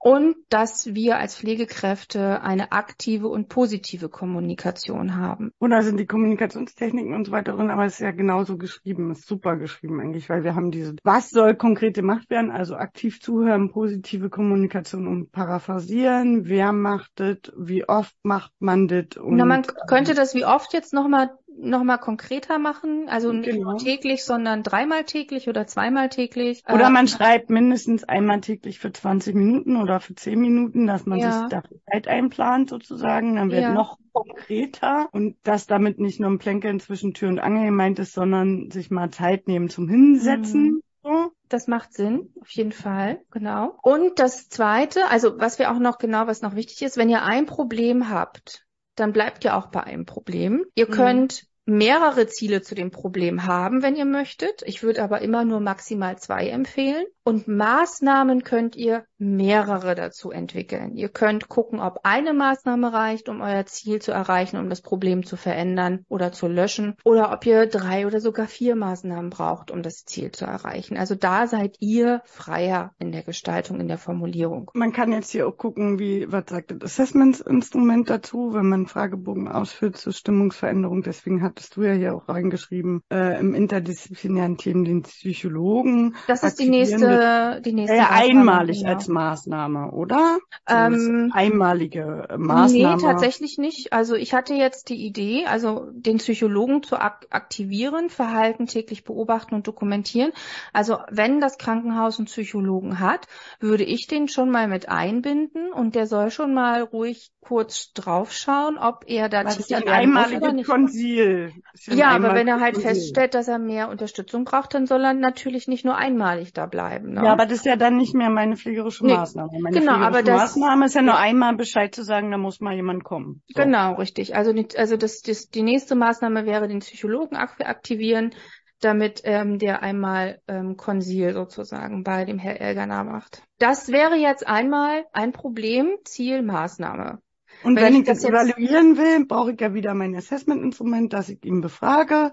und 0.00 0.34
dass 0.48 0.94
wir 0.94 1.18
als 1.18 1.36
Pflegekräfte 1.36 2.40
eine 2.40 2.72
aktive 2.72 3.28
und 3.28 3.48
positive 3.50 4.08
Kommunikation 4.08 5.16
haben. 5.16 5.52
Und 5.58 5.70
da 5.70 5.82
sind 5.82 6.00
die 6.00 6.06
Kommunikationstechniken 6.06 7.14
und 7.14 7.26
so 7.26 7.32
weiter 7.32 7.52
drin, 7.52 7.70
aber 7.70 7.84
es 7.84 7.94
ist 7.94 8.00
ja 8.00 8.10
genauso 8.10 8.56
geschrieben, 8.56 9.10
ist 9.12 9.26
super 9.26 9.56
geschrieben 9.56 10.00
eigentlich, 10.00 10.30
weil 10.30 10.42
wir 10.42 10.54
haben 10.54 10.70
diese, 10.70 10.96
was 11.04 11.28
soll 11.28 11.54
konkret 11.54 11.94
gemacht 11.94 12.30
werden, 12.30 12.50
also 12.50 12.76
aktiv 12.76 13.20
zuhören, 13.20 13.70
positive 13.70 14.30
Kommunikation 14.30 15.06
und 15.06 15.32
paraphrasieren, 15.32 16.46
wer 16.48 16.72
macht 16.72 17.12
das, 17.16 17.52
wie 17.58 17.86
oft 17.86 18.16
macht 18.22 18.52
man 18.58 18.88
das 18.88 19.18
und. 19.18 19.36
Na, 19.36 19.44
man 19.44 19.66
könnte 19.86 20.14
das 20.14 20.34
wie 20.34 20.46
oft 20.46 20.72
jetzt 20.72 20.94
nochmal 20.94 21.30
noch 21.58 21.82
mal 21.84 21.98
konkreter 21.98 22.58
machen, 22.58 23.08
also 23.08 23.32
nicht 23.32 23.50
genau. 23.50 23.72
nur 23.72 23.78
täglich, 23.78 24.24
sondern 24.24 24.62
dreimal 24.62 25.04
täglich 25.04 25.48
oder 25.48 25.66
zweimal 25.66 26.08
täglich. 26.08 26.62
Oder 26.72 26.90
man 26.90 27.06
äh, 27.06 27.08
schreibt 27.08 27.50
mindestens 27.50 28.04
einmal 28.04 28.40
täglich 28.40 28.78
für 28.78 28.92
20 28.92 29.34
Minuten 29.34 29.76
oder 29.76 30.00
für 30.00 30.14
10 30.14 30.40
Minuten, 30.40 30.86
dass 30.86 31.06
man 31.06 31.18
ja. 31.18 31.32
sich 31.32 31.48
dafür 31.48 31.78
Zeit 31.90 32.08
einplant 32.08 32.70
sozusagen. 32.70 33.36
Dann 33.36 33.50
wird 33.50 33.62
ja. 33.62 33.74
noch 33.74 33.98
konkreter 34.12 35.08
und 35.12 35.36
dass 35.42 35.66
damit 35.66 35.98
nicht 35.98 36.20
nur 36.20 36.30
ein 36.30 36.38
Plänkeln 36.38 36.80
zwischen 36.80 37.14
Tür 37.14 37.28
und 37.28 37.38
Angel 37.38 37.66
gemeint 37.66 37.98
ist, 37.98 38.12
sondern 38.12 38.70
sich 38.70 38.90
mal 38.90 39.10
Zeit 39.10 39.46
nehmen 39.48 39.68
zum 39.68 39.88
Hinsetzen. 39.88 40.62
Mhm. 40.62 40.82
So. 41.02 41.32
Das 41.48 41.66
macht 41.66 41.94
Sinn, 41.94 42.32
auf 42.40 42.50
jeden 42.50 42.70
Fall, 42.70 43.22
genau. 43.30 43.76
Und 43.82 44.20
das 44.20 44.48
Zweite, 44.48 45.08
also 45.08 45.38
was 45.38 45.58
wir 45.58 45.72
auch 45.72 45.78
noch 45.80 45.98
genau, 45.98 46.26
was 46.26 46.42
noch 46.42 46.54
wichtig 46.54 46.82
ist, 46.82 46.96
wenn 46.96 47.08
ihr 47.08 47.24
ein 47.24 47.46
Problem 47.46 48.08
habt, 48.08 48.66
dann 49.00 49.12
bleibt 49.12 49.44
ihr 49.44 49.56
auch 49.56 49.66
bei 49.68 49.82
einem 49.82 50.06
Problem. 50.06 50.64
Ihr 50.74 50.86
mhm. 50.88 50.92
könnt 50.92 51.44
mehrere 51.64 52.26
Ziele 52.26 52.62
zu 52.62 52.74
dem 52.74 52.90
Problem 52.90 53.46
haben, 53.46 53.82
wenn 53.82 53.96
ihr 53.96 54.04
möchtet. 54.04 54.62
Ich 54.66 54.82
würde 54.82 55.02
aber 55.02 55.22
immer 55.22 55.44
nur 55.44 55.60
maximal 55.60 56.18
zwei 56.18 56.48
empfehlen. 56.48 57.04
Und 57.24 57.48
Maßnahmen 57.48 58.42
könnt 58.42 58.76
ihr 58.76 59.04
mehrere 59.20 59.94
dazu 59.94 60.30
entwickeln. 60.30 60.96
Ihr 60.96 61.08
könnt 61.08 61.48
gucken, 61.48 61.80
ob 61.80 62.00
eine 62.04 62.32
Maßnahme 62.32 62.92
reicht, 62.92 63.28
um 63.28 63.40
euer 63.40 63.66
Ziel 63.66 64.00
zu 64.00 64.12
erreichen, 64.12 64.56
um 64.56 64.68
das 64.68 64.80
Problem 64.80 65.24
zu 65.24 65.36
verändern 65.36 66.04
oder 66.08 66.32
zu 66.32 66.48
löschen, 66.48 66.96
oder 67.04 67.32
ob 67.32 67.44
ihr 67.46 67.66
drei 67.66 68.06
oder 68.06 68.20
sogar 68.20 68.46
vier 68.46 68.76
Maßnahmen 68.76 69.30
braucht, 69.30 69.70
um 69.70 69.82
das 69.82 70.04
Ziel 70.04 70.32
zu 70.32 70.44
erreichen. 70.44 70.96
Also 70.96 71.14
da 71.14 71.46
seid 71.46 71.76
ihr 71.80 72.22
freier 72.24 72.94
in 72.98 73.12
der 73.12 73.22
Gestaltung, 73.22 73.80
in 73.80 73.88
der 73.88 73.98
Formulierung. 73.98 74.70
Man 74.74 74.92
kann 74.92 75.12
jetzt 75.12 75.30
hier 75.30 75.46
auch 75.46 75.56
gucken, 75.56 75.98
wie, 75.98 76.30
was 76.32 76.44
sagt 76.48 76.70
das 76.70 76.82
Assessment-Instrument 76.82 78.08
dazu, 78.08 78.54
wenn 78.54 78.68
man 78.68 78.86
Fragebogen 78.86 79.48
ausführt 79.48 79.96
zur 79.96 80.12
Stimmungsveränderung. 80.12 81.02
Deswegen 81.02 81.42
hattest 81.42 81.76
du 81.76 81.82
ja 81.82 81.92
hier 81.92 82.14
auch 82.14 82.28
reingeschrieben, 82.28 83.02
äh, 83.12 83.38
im 83.38 83.54
interdisziplinären 83.54 84.56
Themen 84.56 84.84
den 84.84 85.02
Psychologen. 85.02 86.16
Das 86.26 86.42
ist 86.42 86.58
die 86.58 86.70
nächste 86.70 87.60
die 87.64 87.72
nächste 87.72 87.96
ja, 87.96 88.10
einmalig 88.10 88.78
genau. 88.80 88.94
als 88.94 89.08
Maßnahme, 89.10 89.90
oder? 89.90 90.38
Ähm, 90.68 91.30
einmalige 91.34 92.28
Maßnahme. 92.36 92.96
Nee, 92.96 93.02
tatsächlich 93.02 93.58
nicht. 93.58 93.92
Also 93.92 94.14
ich 94.14 94.32
hatte 94.32 94.54
jetzt 94.54 94.88
die 94.88 95.04
Idee, 95.04 95.46
also 95.46 95.88
den 95.92 96.18
Psychologen 96.18 96.82
zu 96.82 96.96
ak 96.96 97.26
aktivieren, 97.30 98.08
Verhalten 98.08 98.66
täglich 98.66 99.04
beobachten 99.04 99.54
und 99.54 99.66
dokumentieren. 99.66 100.32
Also 100.72 100.98
wenn 101.10 101.40
das 101.40 101.58
Krankenhaus 101.58 102.18
einen 102.18 102.26
Psychologen 102.26 103.00
hat, 103.00 103.26
würde 103.58 103.84
ich 103.84 104.06
den 104.06 104.28
schon 104.28 104.50
mal 104.50 104.68
mit 104.68 104.88
einbinden 104.88 105.72
und 105.72 105.94
der 105.94 106.06
soll 106.06 106.30
schon 106.30 106.54
mal 106.54 106.82
ruhig 106.82 107.32
kurz 107.40 107.92
draufschauen, 107.94 108.78
ob 108.78 109.04
er 109.06 109.28
da 109.28 109.44
tätig 109.44 109.70
ist. 109.70 109.74
Ein 109.74 109.88
einmaliges 109.88 110.66
Konsil. 110.66 111.52
Ja, 111.86 112.10
aber 112.10 112.34
wenn 112.34 112.46
er 112.46 112.60
halt 112.60 112.74
Konsil. 112.74 112.94
feststellt, 112.94 113.34
dass 113.34 113.48
er 113.48 113.58
mehr 113.58 113.88
Unterstützung 113.88 114.44
braucht, 114.44 114.74
dann 114.74 114.86
soll 114.86 115.02
er 115.04 115.14
natürlich 115.14 115.66
nicht 115.66 115.84
nur 115.84 115.96
einmalig 115.96 116.52
da 116.52 116.66
bleiben. 116.66 117.14
Ne? 117.14 117.24
Ja, 117.24 117.32
aber 117.32 117.46
das 117.46 117.58
ist 117.58 117.64
ja 117.66 117.76
dann 117.76 117.96
nicht 117.96 118.14
mehr 118.14 118.30
meine 118.30 118.56
pflegerische 118.56 118.99
nee, 119.06 119.14
Maßnahme. 119.14 119.50
Meine 119.60 119.78
genau, 119.78 119.94
aber 119.94 120.22
das, 120.22 120.56
Maßnahme 120.56 120.86
ist 120.86 120.94
ja 120.94 121.02
nur 121.02 121.16
einmal 121.16 121.56
Bescheid 121.56 121.94
zu 121.94 122.02
sagen, 122.02 122.30
da 122.30 122.38
muss 122.38 122.60
mal 122.60 122.74
jemand 122.74 123.04
kommen. 123.04 123.42
So. 123.48 123.62
Genau, 123.62 123.94
richtig. 123.94 124.34
Also, 124.34 124.52
also 124.76 124.96
das, 124.96 125.20
das, 125.20 125.48
die 125.48 125.62
nächste 125.62 125.94
Maßnahme 125.94 126.46
wäre, 126.46 126.68
den 126.68 126.80
Psychologen 126.80 127.36
aktivieren, 127.36 128.34
damit 128.80 129.20
ähm, 129.24 129.58
der 129.58 129.82
einmal 129.82 130.40
ähm, 130.48 130.76
Konsil 130.76 131.34
sozusagen 131.34 132.02
bei 132.02 132.24
dem 132.24 132.38
Herr 132.38 132.60
Elganer 132.60 133.04
macht. 133.04 133.42
Das 133.58 133.88
wäre 133.88 134.16
jetzt 134.16 134.46
einmal 134.46 135.04
ein 135.12 135.32
Problem, 135.32 135.96
Ziel, 136.04 136.42
Maßnahme. 136.42 137.20
Und 137.62 137.76
wenn, 137.76 137.84
wenn 137.84 137.92
ich, 137.94 138.00
ich 138.00 138.06
das 138.06 138.24
evaluieren 138.24 138.96
will, 138.96 139.26
brauche 139.26 139.52
ich 139.52 139.60
ja 139.60 139.74
wieder 139.74 139.94
mein 139.94 140.14
Assessment-Instrument, 140.16 141.12
das 141.12 141.28
ich 141.28 141.44
ihn 141.44 141.60
befrage. 141.60 142.32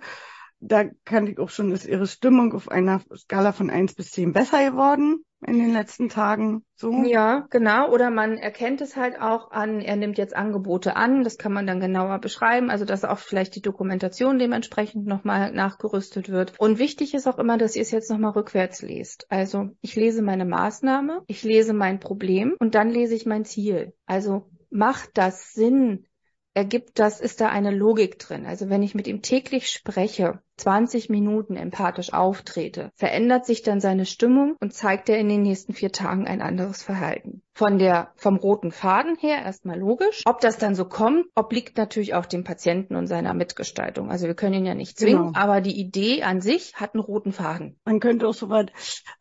Da 0.60 0.86
kann 1.06 1.28
ich 1.28 1.38
auch 1.38 1.50
schon, 1.50 1.72
ist 1.72 1.86
ihre 1.86 2.08
Stimmung 2.08 2.54
auf 2.54 2.70
einer 2.70 3.02
Skala 3.16 3.52
von 3.52 3.70
eins 3.70 3.94
bis 3.94 4.12
zehn 4.12 4.32
besser 4.32 4.72
geworden. 4.72 5.24
In 5.46 5.60
den 5.60 5.72
letzten 5.72 6.10
Tagen. 6.10 6.64
So. 6.76 6.92
Ja, 7.04 7.46
genau. 7.50 7.92
Oder 7.92 8.10
man 8.10 8.38
erkennt 8.38 8.82
es 8.82 8.96
halt 8.96 9.20
auch 9.22 9.52
an, 9.52 9.82
er 9.82 9.96
nimmt 9.96 10.18
jetzt 10.18 10.36
Angebote 10.36 10.96
an. 10.96 11.24
Das 11.24 11.38
kann 11.38 11.54
man 11.54 11.68
dann 11.68 11.80
genauer 11.80 12.20
beschreiben. 12.20 12.70
Also, 12.70 12.86
dass 12.86 13.06
auch 13.06 13.20
vielleicht 13.20 13.56
die 13.56 13.62
Dokumentation 13.62 14.40
dementsprechend 14.40 15.06
nochmal 15.06 15.52
nachgerüstet 15.52 16.30
wird. 16.30 16.54
Und 16.60 16.80
wichtig 16.80 17.14
ist 17.14 17.28
auch 17.28 17.38
immer, 17.38 17.58
dass 17.58 17.76
ihr 17.76 17.84
es 17.84 17.92
jetzt 17.92 18.10
nochmal 18.10 18.32
rückwärts 18.32 18.82
lest. 18.82 19.28
Also, 19.30 19.70
ich 19.82 19.96
lese 19.96 20.22
meine 20.22 20.46
Maßnahme, 20.46 21.24
ich 21.28 21.44
lese 21.44 21.74
mein 21.74 22.00
Problem 22.00 22.56
und 22.60 22.74
dann 22.74 22.90
lese 22.90 23.16
ich 23.16 23.26
mein 23.26 23.46
Ziel. 23.46 23.94
Also, 24.06 24.50
macht 24.70 25.12
das 25.14 25.54
Sinn? 25.54 26.08
Ergibt 26.54 26.98
das, 26.98 27.22
ist 27.22 27.40
da 27.42 27.50
eine 27.50 27.70
Logik 27.70 28.18
drin? 28.18 28.48
Also, 28.48 28.70
wenn 28.70 28.82
ich 28.82 28.96
mit 28.96 29.08
ihm 29.08 29.22
täglich 29.22 29.70
spreche, 29.70 30.42
20 30.58 31.10
Minuten 31.10 31.56
empathisch 31.56 32.14
auftrete, 32.14 32.92
verändert 32.96 33.46
sich 33.46 33.62
dann 33.62 33.80
seine 33.80 34.06
Stimmung 34.06 34.56
und 34.60 34.74
zeigt 34.74 35.08
er 35.10 35.20
in 35.20 35.30
den 35.30 35.44
nächsten 35.44 35.74
vier 35.74 35.92
Tagen 35.92 36.28
ein 36.28 36.42
anderes 36.42 36.84
Verhalten. 36.84 37.44
Von 37.54 37.80
der, 37.80 38.12
vom 38.16 38.36
roten 38.36 38.72
Faden 38.72 39.16
her 39.18 39.42
erstmal 39.44 39.80
logisch. 39.80 40.22
Ob 40.26 40.42
das 40.42 40.58
dann 40.58 40.76
so 40.76 40.86
kommt, 40.86 41.26
obliegt 41.36 41.78
natürlich 41.78 42.14
auch 42.14 42.26
dem 42.26 42.44
Patienten 42.44 42.96
und 42.96 43.08
seiner 43.08 43.34
Mitgestaltung. 43.34 44.12
Also 44.12 44.28
wir 44.28 44.36
können 44.36 44.56
ihn 44.56 44.66
ja 44.66 44.76
nicht 44.76 45.00
zwingen, 45.00 45.34
genau. 45.34 45.40
aber 45.40 45.62
die 45.62 45.80
Idee 45.80 46.24
an 46.24 46.42
sich 46.42 46.76
hat 46.76 46.94
einen 46.94 47.04
roten 47.04 47.32
Faden. 47.32 47.80
Man 47.86 48.00
könnte 48.00 48.28
auch 48.28 48.34
so 48.34 48.50
weit 48.50 48.72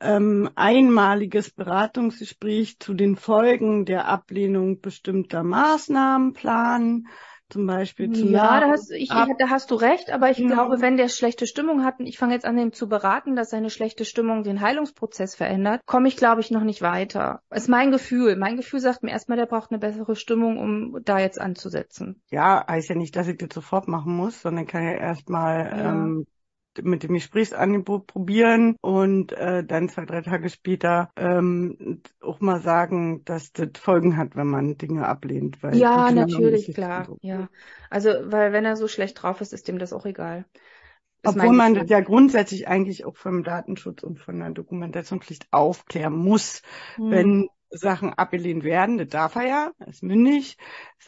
ähm, 0.00 0.50
einmaliges 0.54 1.50
Beratungsgespräch 1.50 2.78
zu 2.78 2.94
den 2.94 3.16
Folgen 3.16 3.84
der 3.84 4.06
Ablehnung 4.06 4.80
bestimmter 4.80 5.42
Maßnahmen 5.42 6.34
planen 6.34 7.06
zum 7.48 7.66
Beispiel 7.66 8.10
zu 8.10 8.26
Ja, 8.26 8.60
da 8.60 8.68
hast, 8.68 8.90
ich, 8.90 9.08
da 9.08 9.48
hast 9.50 9.70
du 9.70 9.76
recht, 9.76 10.10
aber 10.10 10.30
ich 10.30 10.38
ja. 10.38 10.46
glaube, 10.46 10.80
wenn 10.80 10.96
der 10.96 11.08
schlechte 11.08 11.46
Stimmung 11.46 11.84
hat 11.84 12.00
und 12.00 12.06
ich 12.06 12.18
fange 12.18 12.34
jetzt 12.34 12.44
an, 12.44 12.58
ihn 12.58 12.72
zu 12.72 12.88
beraten, 12.88 13.36
dass 13.36 13.50
seine 13.50 13.70
schlechte 13.70 14.04
Stimmung 14.04 14.42
den 14.42 14.60
Heilungsprozess 14.60 15.34
verändert, 15.34 15.80
komme 15.86 16.08
ich, 16.08 16.16
glaube 16.16 16.40
ich, 16.40 16.50
noch 16.50 16.64
nicht 16.64 16.82
weiter. 16.82 17.42
Das 17.50 17.62
ist 17.62 17.68
mein 17.68 17.90
Gefühl. 17.90 18.36
Mein 18.36 18.56
Gefühl 18.56 18.80
sagt 18.80 19.02
mir 19.02 19.10
erstmal, 19.10 19.38
der 19.38 19.46
braucht 19.46 19.70
eine 19.70 19.78
bessere 19.78 20.16
Stimmung, 20.16 20.58
um 20.58 20.98
da 21.04 21.18
jetzt 21.18 21.40
anzusetzen. 21.40 22.20
Ja, 22.30 22.66
heißt 22.68 22.88
ja 22.88 22.94
nicht, 22.96 23.14
dass 23.14 23.28
ich 23.28 23.38
das 23.38 23.50
sofort 23.52 23.88
machen 23.88 24.14
muss, 24.14 24.42
sondern 24.42 24.66
kann 24.66 24.84
ja 24.84 24.92
erstmal 24.92 25.66
ja. 25.66 25.90
ähm, 25.90 26.26
mit 26.82 27.02
dem 27.02 27.14
Gesprächsangebot 27.14 28.06
probieren 28.06 28.76
und 28.80 29.32
äh, 29.32 29.64
dann 29.64 29.88
zwei, 29.88 30.04
drei 30.04 30.22
Tage 30.22 30.48
später 30.48 31.10
ähm, 31.16 32.02
auch 32.20 32.40
mal 32.40 32.60
sagen, 32.60 33.24
dass 33.24 33.52
das 33.52 33.70
Folgen 33.78 34.16
hat, 34.16 34.36
wenn 34.36 34.46
man 34.46 34.78
Dinge 34.78 35.06
ablehnt. 35.06 35.62
Weil 35.62 35.76
ja, 35.76 36.10
natürlich, 36.10 36.72
klar. 36.74 37.04
So. 37.06 37.18
Ja, 37.22 37.48
also 37.90 38.10
weil 38.24 38.52
wenn 38.52 38.64
er 38.64 38.76
so 38.76 38.88
schlecht 38.88 39.22
drauf 39.22 39.40
ist, 39.40 39.52
ist 39.52 39.68
dem 39.68 39.78
das 39.78 39.92
auch 39.92 40.06
egal. 40.06 40.44
Das 41.22 41.34
Obwohl 41.34 41.56
man 41.56 41.74
das 41.74 41.90
ja 41.90 42.00
grundsätzlich 42.00 42.68
eigentlich 42.68 43.04
auch 43.04 43.16
vom 43.16 43.42
Datenschutz 43.42 44.02
und 44.02 44.20
von 44.20 44.38
der 44.38 44.50
Dokumentationspflicht 44.50 45.48
aufklären 45.50 46.16
muss, 46.16 46.62
hm. 46.96 47.10
wenn 47.10 47.48
Sachen 47.76 48.14
abgelehnt 48.14 48.64
werden, 48.64 48.98
das 48.98 49.08
darf 49.08 49.36
er 49.36 49.46
ja, 49.46 49.70
ist 49.86 50.02
mündig, 50.02 50.56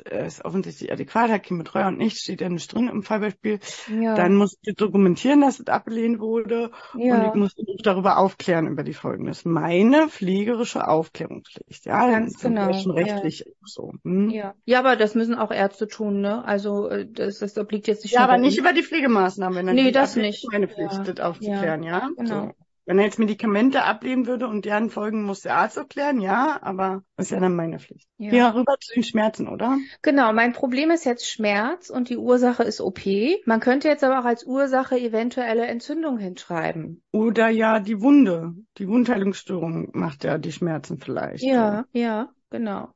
ist 0.05 0.45
offensichtlich 0.45 0.93
adäquat, 0.93 1.31
hat 1.31 1.45
keine 1.45 1.63
Betreuer 1.63 1.89
und 1.89 1.99
nicht, 1.99 2.19
steht 2.19 2.41
ja 2.41 2.49
nicht 2.49 2.73
drin 2.73 2.89
im 2.89 3.03
Fallbeispiel, 3.03 3.59
ja. 4.01 4.15
dann 4.15 4.35
muss 4.35 4.57
ich 4.63 4.75
dokumentieren, 4.75 5.41
dass 5.41 5.61
es 5.61 5.67
abgelehnt 5.67 6.21
wurde 6.21 6.71
ja. 6.97 7.17
und 7.17 7.29
ich 7.29 7.35
muss 7.35 7.55
darüber 7.83 8.19
aufklären 8.19 8.67
über 8.67 8.83
die 8.83 8.95
Folgen. 8.95 9.27
Das 9.27 9.39
ist 9.39 9.47
meine 9.47 10.09
pflegerische 10.09 10.87
Aufklärungspflicht, 10.87 11.87
ja, 11.87 12.11
ganz 12.11 12.35
das 12.35 12.43
genau. 12.43 12.73
schon 12.73 12.93
rechtlich 12.93 13.41
ja. 13.41 13.53
so. 13.65 13.93
Hm? 14.05 14.31
Ja. 14.31 14.55
ja, 14.65 14.79
aber 14.79 14.97
das 14.97 15.15
müssen 15.15 15.35
auch 15.35 15.51
Ärzte 15.51 15.87
tun, 15.87 16.21
ne? 16.21 16.45
Also 16.45 16.89
äh, 16.89 17.07
das, 17.11 17.39
das 17.39 17.57
obliegt 17.59 17.87
jetzt 17.87 18.05
nicht. 18.05 18.15
Ja, 18.15 18.25
aber 18.25 18.39
nicht 18.39 18.59
über 18.59 18.73
die 18.73 18.83
Pflegemaßnahmen. 18.83 19.67
Nee, 19.75 19.91
das 19.91 20.17
nicht. 20.17 20.47
Meine 20.51 20.69
Pflicht, 20.69 21.07
das 21.07 21.21
aufzuklären, 21.21 21.83
ja. 21.83 22.11
Genau. 22.17 22.47
So. 22.47 22.68
Wenn 22.89 22.99
er 22.99 23.05
jetzt 23.05 23.19
Medikamente 23.19 23.85
ablehnen 23.85 24.27
würde 24.27 24.49
und 24.49 24.65
deren 24.65 24.89
Folgen 24.89 25.23
muss 25.23 25.43
der 25.43 25.57
Arzt 25.57 25.77
erklären, 25.77 26.23
ja, 26.23 26.59
aber 26.63 27.03
das 27.17 27.27
ist 27.27 27.33
ja 27.33 27.39
dann 27.39 27.55
meine 27.55 27.79
Pflicht. 27.79 28.09
Ja. 28.17 28.31
Hier 28.31 28.55
rüber 28.55 28.77
zu 28.81 28.95
den 28.95 29.03
Schmerzen, 29.03 29.47
oder? 29.47 29.77
Genau, 30.01 30.33
mein 30.33 30.55
Problem 30.55 30.91
ist 30.91 31.05
jetzt 31.05 31.31
Schmerz 31.31 31.91
und 31.91 32.09
die 32.09 32.17
Ursache 32.17 32.63
ist 32.63 32.81
OP. 32.81 33.01
Man 33.45 33.61
könnte 33.61 33.89
jetzt 33.89 34.05
aber 34.05 34.21
auch 34.21 34.25
als 34.25 34.47
Ursache 34.47 34.99
eventuelle 34.99 35.67
Entzündung 35.67 36.17
hinschreiben. 36.17 37.03
Oder 37.13 37.51
ja 37.51 37.79
die 37.79 38.01
Wunde. 38.01 38.55
Die 38.79 38.89
Wundheilungsstörung 38.89 39.91
macht 39.93 40.25
ja 40.25 40.39
die 40.39 40.53
Schmerzen 40.53 40.97
vielleicht. 40.97 41.45
Ja, 41.45 41.85
so. 41.93 41.99
ja, 41.99 42.31
genau. 42.49 42.89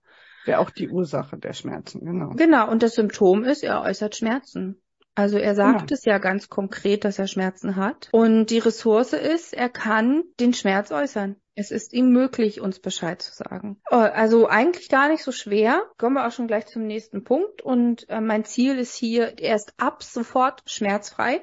Wäre 0.46 0.60
auch 0.60 0.70
die 0.70 0.88
Ursache 0.88 1.36
der 1.36 1.52
Schmerzen, 1.52 2.04
genau. 2.06 2.30
Genau, 2.30 2.70
und 2.70 2.82
das 2.82 2.94
Symptom 2.94 3.44
ist, 3.44 3.62
er 3.62 3.82
äußert 3.82 4.16
Schmerzen. 4.16 4.81
Also 5.14 5.38
er 5.38 5.54
sagt 5.54 5.90
ja. 5.90 5.94
es 5.94 6.04
ja 6.04 6.18
ganz 6.18 6.48
konkret, 6.48 7.04
dass 7.04 7.18
er 7.18 7.26
Schmerzen 7.26 7.76
hat. 7.76 8.08
Und 8.12 8.46
die 8.46 8.58
Ressource 8.58 9.12
ist, 9.12 9.52
er 9.52 9.68
kann 9.68 10.24
den 10.40 10.54
Schmerz 10.54 10.90
äußern. 10.90 11.36
Es 11.54 11.70
ist 11.70 11.92
ihm 11.92 12.10
möglich, 12.12 12.62
uns 12.62 12.80
Bescheid 12.80 13.20
zu 13.20 13.34
sagen. 13.34 13.78
Oh, 13.90 13.96
also 13.96 14.48
eigentlich 14.48 14.88
gar 14.88 15.10
nicht 15.10 15.22
so 15.22 15.32
schwer. 15.32 15.82
Kommen 15.98 16.16
wir 16.16 16.26
auch 16.26 16.32
schon 16.32 16.46
gleich 16.46 16.66
zum 16.66 16.86
nächsten 16.86 17.24
Punkt. 17.24 17.60
Und 17.60 18.08
äh, 18.08 18.22
mein 18.22 18.44
Ziel 18.44 18.78
ist 18.78 18.94
hier, 18.94 19.38
er 19.38 19.56
ist 19.56 19.74
ab 19.76 20.02
sofort 20.02 20.62
schmerzfrei. 20.64 21.42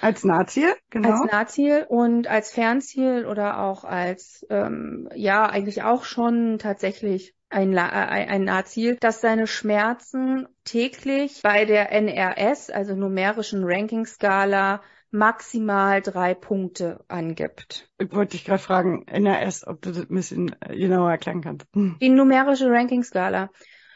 Als 0.00 0.24
Nahziel, 0.24 0.72
genau. 0.88 1.10
Als 1.10 1.32
Nahziel 1.32 1.84
und 1.88 2.26
als 2.26 2.52
Fernziel 2.52 3.26
oder 3.26 3.58
auch 3.58 3.84
als, 3.84 4.46
ähm, 4.48 5.08
ja, 5.14 5.46
eigentlich 5.46 5.82
auch 5.82 6.04
schon 6.04 6.58
tatsächlich 6.58 7.34
ein, 7.54 7.72
äh, 7.76 7.80
ein 7.80 8.44
Nahziel, 8.44 8.96
dass 8.96 9.20
seine 9.20 9.46
Schmerzen 9.46 10.48
täglich 10.64 11.40
bei 11.42 11.64
der 11.64 11.92
NRS, 11.92 12.70
also 12.70 12.94
numerischen 12.94 13.62
Ranking-Skala, 13.64 14.82
maximal 15.10 16.02
drei 16.02 16.34
Punkte 16.34 17.04
angibt. 17.06 17.88
Ich 17.98 18.12
wollte 18.12 18.32
dich 18.32 18.44
gerade 18.44 18.60
fragen, 18.60 19.06
NRS, 19.06 19.66
ob 19.66 19.80
du 19.80 19.92
das 19.92 20.10
ein 20.10 20.14
bisschen 20.14 20.56
genauer 20.68 21.12
erklären 21.12 21.40
kannst. 21.40 21.68
Die 21.74 22.08
numerische 22.08 22.68
Ranking-Skala. 22.68 23.50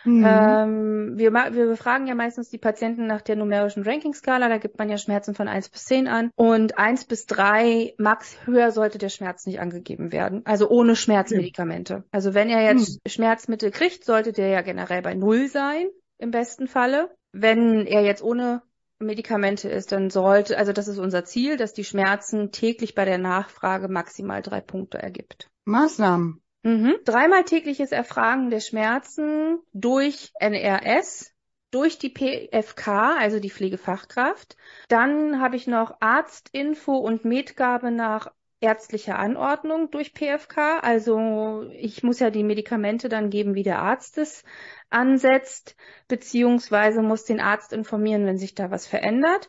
Mhm. 0.05 0.24
Ähm, 0.26 1.18
wir, 1.18 1.32
wir 1.32 1.66
befragen 1.66 2.07
ja 2.07 2.14
meistens 2.14 2.51
die 2.51 2.59
Patienten 2.59 3.07
nach 3.07 3.22
der 3.22 3.36
numerischen 3.36 3.82
Ranking-Skala. 3.82 4.49
Da 4.49 4.59
gibt 4.59 4.78
man 4.78 4.88
ja 4.88 4.99
Schmerzen 4.99 5.34
von 5.34 5.49
1 5.49 5.68
bis 5.68 5.84
10 5.84 6.09
an. 6.09 6.30
Und 6.36 6.78
1 6.78 7.05
bis 7.07 7.26
3, 7.26 7.94
max 7.99 8.36
höher 8.44 8.70
sollte 8.70 8.99
der 8.99 9.09
Schmerz 9.09 9.46
nicht 9.46 9.61
angegeben 9.61 10.12
werden. 10.12 10.42
Also 10.44 10.68
ohne 10.68 10.96
Schmerzmedikamente. 10.96 12.05
Also 12.11 12.34
wenn 12.34 12.49
er 12.49 12.62
jetzt 12.62 13.01
mhm. 13.05 13.11
Schmerzmittel 13.11 13.70
kriegt, 13.70 14.05
sollte 14.05 14.32
der 14.32 14.49
ja 14.49 14.62
generell 14.62 15.03
bei 15.03 15.14
0 15.14 15.49
sein, 15.49 15.88
im 16.18 16.30
besten 16.30 16.66
Falle. 16.66 17.11
Wenn 17.32 17.86
er 17.86 18.03
jetzt 18.03 18.22
ohne 18.22 18.62
Medikamente 18.99 19.68
ist, 19.68 19.92
dann 19.92 20.11
sollte, 20.11 20.59
also 20.59 20.72
das 20.72 20.88
ist 20.88 20.99
unser 20.99 21.24
Ziel, 21.24 21.57
dass 21.57 21.72
die 21.72 21.84
Schmerzen 21.84 22.51
täglich 22.51 22.94
bei 22.94 23.05
der 23.05 23.18
Nachfrage 23.18 23.88
maximal 23.88 24.42
drei 24.42 24.61
Punkte 24.61 24.99
ergibt. 24.99 25.51
Maßnahmen. 25.64 26.40
Mhm. 26.63 26.97
Dreimal 27.05 27.45
tägliches 27.45 27.93
Erfragen 27.93 28.51
der 28.51 28.61
Schmerzen 28.61 29.59
durch 29.73 30.33
NRS, 30.41 31.33
durch 31.71 31.99
die 31.99 32.11
PFK, 32.11 33.17
also 33.19 33.41
die 33.41 33.51
Pflegefachkraft. 33.51 34.57
Dann 34.89 35.41
habe 35.41 35.57
ich 35.57 35.67
noch 35.67 36.01
Arztinfo 36.01 36.97
und 36.97 37.25
Medgabe 37.25 37.91
nach 37.91 38.33
ärztlicher 38.61 39.19
Anordnung 39.19 39.91
durch 39.91 40.15
PFK. 40.15 40.81
Also 40.81 41.69
ich 41.73 42.03
muss 42.03 42.19
ja 42.19 42.31
die 42.31 42.43
Medikamente 42.43 43.09
dann 43.09 43.31
geben, 43.31 43.55
wie 43.55 43.63
der 43.63 43.81
Arzt 43.81 44.19
es 44.19 44.43
ansetzt, 44.91 45.77
beziehungsweise 46.09 47.03
muss 47.03 47.25
den 47.25 47.41
Arzt 47.41 47.73
informieren, 47.73 48.27
wenn 48.27 48.39
sich 48.39 48.55
da 48.55 48.71
was 48.71 48.87
verändert. 48.87 49.49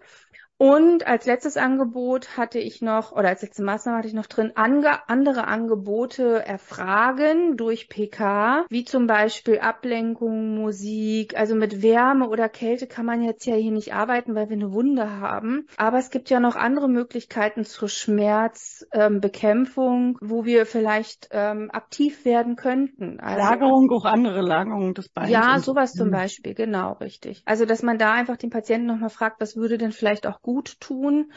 Und 0.61 1.07
als 1.07 1.25
letztes 1.25 1.55
Angebot 1.55 2.35
hatte 2.35 2.59
ich 2.59 2.81
noch, 2.81 3.13
oder 3.13 3.29
als 3.29 3.41
letzte 3.41 3.63
Maßnahme 3.63 3.99
hatte 3.99 4.09
ich 4.09 4.13
noch 4.13 4.25
drin, 4.25 4.51
ange 4.55 5.07
andere 5.07 5.47
Angebote 5.47 6.45
erfragen 6.45 7.55
durch 7.55 7.87
PK, 7.87 8.65
wie 8.67 8.83
zum 8.83 9.07
Beispiel 9.07 9.59
Ablenkung, 9.59 10.55
Musik. 10.55 11.39
Also 11.39 11.55
mit 11.55 11.81
Wärme 11.81 12.27
oder 12.27 12.49
Kälte 12.49 12.87
kann 12.87 13.05
man 13.05 13.21
jetzt 13.21 13.45
ja 13.45 13.55
hier 13.55 13.71
nicht 13.71 13.93
arbeiten, 13.93 14.35
weil 14.35 14.49
wir 14.49 14.57
eine 14.57 14.73
Wunde 14.73 15.21
haben. 15.21 15.65
Aber 15.77 15.97
es 15.97 16.09
gibt 16.09 16.29
ja 16.29 16.41
noch 16.41 16.57
andere 16.57 16.89
Möglichkeiten 16.89 17.63
zur 17.63 17.87
Schmerzbekämpfung, 17.87 20.09
ähm, 20.09 20.17
wo 20.19 20.43
wir 20.43 20.65
vielleicht 20.65 21.29
ähm, 21.31 21.69
aktiv 21.71 22.25
werden 22.25 22.57
könnten. 22.57 23.21
Also, 23.21 23.39
Lagerung, 23.39 23.89
auch 23.91 24.03
andere 24.03 24.41
Lagerung 24.41 24.93
des 24.93 25.07
Beins. 25.07 25.29
Ja, 25.29 25.57
sowas 25.59 25.93
zum 25.93 26.11
Beispiel, 26.11 26.53
genau, 26.53 26.97
richtig. 26.99 27.43
Also, 27.45 27.65
dass 27.65 27.81
man 27.81 27.97
da 27.97 28.11
einfach 28.11 28.35
den 28.35 28.49
Patienten 28.49 28.87
nochmal 28.87 29.09
fragt, 29.09 29.39
was 29.39 29.55
würde 29.55 29.77
denn 29.77 29.93
vielleicht 29.93 30.27
auch 30.27 30.41
gut 30.41 30.48
tun. 30.79 31.31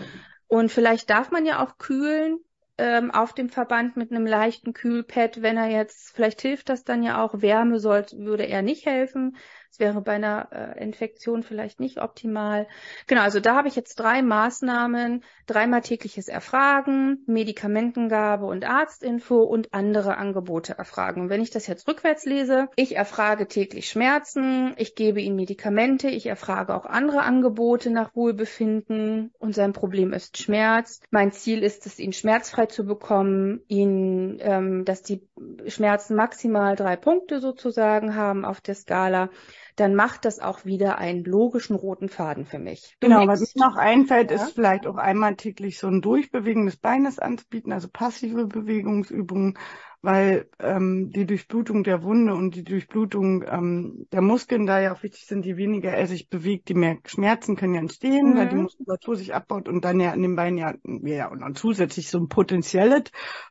Und 0.47 0.71
vielleicht 0.71 1.11
darf 1.11 1.31
man 1.31 1.47
ja 1.47 1.65
auch 1.65 1.79
kühlen 1.79 2.39
ähm, 2.79 3.11
auf 3.11 3.33
dem 3.33 3.49
Verband 3.49 3.97
mit 3.97 4.11
einem 4.11 4.27
leichten 4.27 4.73
Kühlpad, 4.73 5.43
wenn 5.43 5.57
er 5.57 5.69
jetzt, 5.69 6.15
vielleicht 6.15 6.43
hilft 6.43 6.69
das 6.69 6.85
dann 6.85 7.03
ja 7.03 7.23
auch, 7.23 7.41
Wärme 7.41 7.79
sollte, 7.79 8.19
würde 8.19 8.45
er 8.45 8.63
nicht 8.63 8.87
helfen, 8.87 9.37
Das 9.73 9.79
wäre 9.79 10.03
bei 10.03 10.13
einer 10.13 10.49
äh, 10.53 10.85
Infektion 10.85 11.43
vielleicht 11.43 11.81
nicht 11.81 11.99
optimal. 11.99 12.69
Genau, 13.07 13.23
also 13.23 13.41
da 13.41 13.57
habe 13.57 13.69
ich 13.69 13.75
jetzt 13.75 13.95
drei 13.95 14.21
Maßnahmen, 14.21 15.25
dreimal 15.47 15.81
tägliches 15.81 16.29
Erfragen, 16.29 17.25
Medikamentengabe 17.27 18.45
und 18.45 18.67
Arztinfo 18.67 19.37
und 19.37 19.73
andere 19.73 20.19
Angebote 20.19 20.77
erfragen. 20.77 21.23
Und 21.23 21.31
wenn 21.31 21.41
ich 21.41 21.49
das 21.49 21.67
jetzt 21.69 21.89
rückwärts 21.89 22.27
lese, 22.27 22.69
ich 22.77 22.97
erfrage 22.97 23.49
täglich 23.49 23.89
Schmerzen, 23.89 24.75
ich 24.77 24.95
gebe 24.95 25.23
ihm 25.23 25.37
Medikamente, 25.37 26.11
ich 26.11 26.27
erfrage 26.27 26.75
auch 26.75 26.85
andere 26.85 27.23
Angebote 27.23 27.89
nach 27.89 28.15
Wohlbefinden 28.15 29.33
und 29.39 29.55
sein 29.55 29.73
Problem 29.73 30.13
ist 30.13 30.37
Schmerz. 30.37 31.01
Mein 31.11 31.33
Ziel 31.33 31.63
ist 31.63 31.87
es, 31.87 31.99
ihn 31.99 32.13
schmerzfrei 32.13 32.67
zu 32.67 32.85
bekommen, 32.85 33.63
ihn, 33.69 34.37
ähm, 34.41 34.85
dass 34.85 35.03
die 35.03 35.27
Schmerzen 35.67 36.15
maximal 36.15 36.77
drei 36.77 36.97
Punkte 36.97 37.41
sozusagen 37.41 38.15
haben 38.15 38.45
auf 38.45 38.61
der 38.61 38.75
Skala 38.75 39.31
dann 39.77 39.95
macht 39.95 40.25
das 40.25 40.39
auch 40.39 40.65
wieder 40.65 40.99
einen 40.99 41.25
logischen 41.25 41.77
roten 41.77 42.09
Faden 42.09 42.45
für 42.45 42.59
mich. 42.59 42.97
Du 43.01 43.09
genau, 43.09 43.27
was 43.27 43.41
mir 43.55 43.67
noch 43.67 43.77
einfällt, 43.77 44.31
ja? 44.31 44.37
ist 44.37 44.55
vielleicht 44.55 44.87
auch 44.87 44.97
einmal 44.97 45.37
täglich 45.37 45.79
so 45.79 45.89
ein 45.89 46.03
Durchbewegen 46.03 46.67
des 46.67 46.77
Beines 46.77 47.19
anzubieten, 47.19 47.73
also 47.73 47.89
passive 47.89 48.47
Bewegungsübungen 48.47 49.59
weil 50.03 50.49
ähm, 50.59 51.11
die 51.11 51.27
Durchblutung 51.27 51.85
der 51.85 52.03
Wunde 52.03 52.35
und 52.35 52.57
die 52.57 52.65
Durchblutung 52.65 53.45
ähm, 53.49 54.07
der 54.13 54.21
Muskeln 54.21 54.67
da 54.67 54.81
ja 54.81 54.93
auch 54.93 55.05
wichtig 55.05 55.27
sind, 55.27 55.47
je 55.47 55.57
weniger 55.57 55.91
er 55.93 56.09
sich 56.09 56.29
bewegt, 56.29 56.69
die 56.69 56.75
mehr 56.75 56.99
Schmerzen 57.07 57.55
können 57.55 57.75
ja 57.75 57.81
entstehen, 57.81 58.31
mhm. 58.31 58.37
weil 58.37 58.49
die 58.49 58.57
Muskulatur 58.57 59.15
sich 59.15 59.33
abbaut 59.33 59.69
und 59.69 59.85
dann 59.85 60.01
ja 60.01 60.11
an 60.11 60.21
den 60.21 60.35
Beinen 60.35 60.59
ja, 60.59 60.75
ja 60.85 61.29
und 61.29 61.41
dann 61.41 61.55
zusätzlich 61.55 62.11
so 62.11 62.19
ein 62.19 62.29
potenzielles 62.29 63.05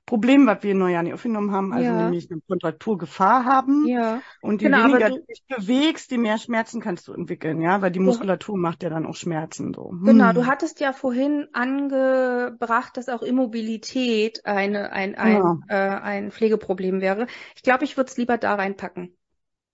Problem, 0.05 0.45
was 0.45 0.61
wir 0.63 0.75
noch 0.75 0.89
ja 0.89 1.01
nicht 1.01 1.13
aufgenommen 1.13 1.51
haben, 1.51 1.71
also 1.71 1.85
ja. 1.85 2.03
nämlich 2.03 2.29
eine 2.29 2.41
Kontrakturgefahr 2.41 3.45
haben. 3.45 3.87
Ja. 3.87 4.21
Und 4.41 4.61
je 4.61 4.67
genau, 4.67 4.89
weniger 4.89 5.09
du, 5.09 5.19
dich 5.19 5.43
bewegst, 5.47 6.11
die 6.11 6.17
mehr 6.17 6.37
Schmerzen 6.37 6.81
kannst 6.81 7.07
du 7.07 7.13
entwickeln, 7.13 7.61
ja, 7.61 7.81
weil 7.81 7.91
die 7.91 7.99
Muskulatur 7.99 8.55
du, 8.55 8.61
macht 8.61 8.83
ja 8.83 8.89
dann 8.89 9.05
auch 9.05 9.15
Schmerzen 9.15 9.73
so. 9.73 9.91
Hm. 9.91 10.03
Genau, 10.03 10.33
du 10.33 10.47
hattest 10.47 10.81
ja 10.81 10.91
vorhin 10.91 11.47
angebracht, 11.53 12.97
dass 12.97 13.07
auch 13.07 13.21
Immobilität 13.21 14.45
eine 14.45 14.91
ein 14.91 15.15
ein, 15.15 15.33
ja. 15.33 15.57
äh, 15.69 16.01
ein 16.01 16.31
Pflegeproblem 16.41 17.01
wäre. 17.01 17.27
Ich 17.55 17.61
glaube, 17.61 17.83
ich 17.83 17.97
würde 17.97 18.09
es 18.09 18.17
lieber 18.17 18.37
da 18.39 18.55
reinpacken. 18.55 19.15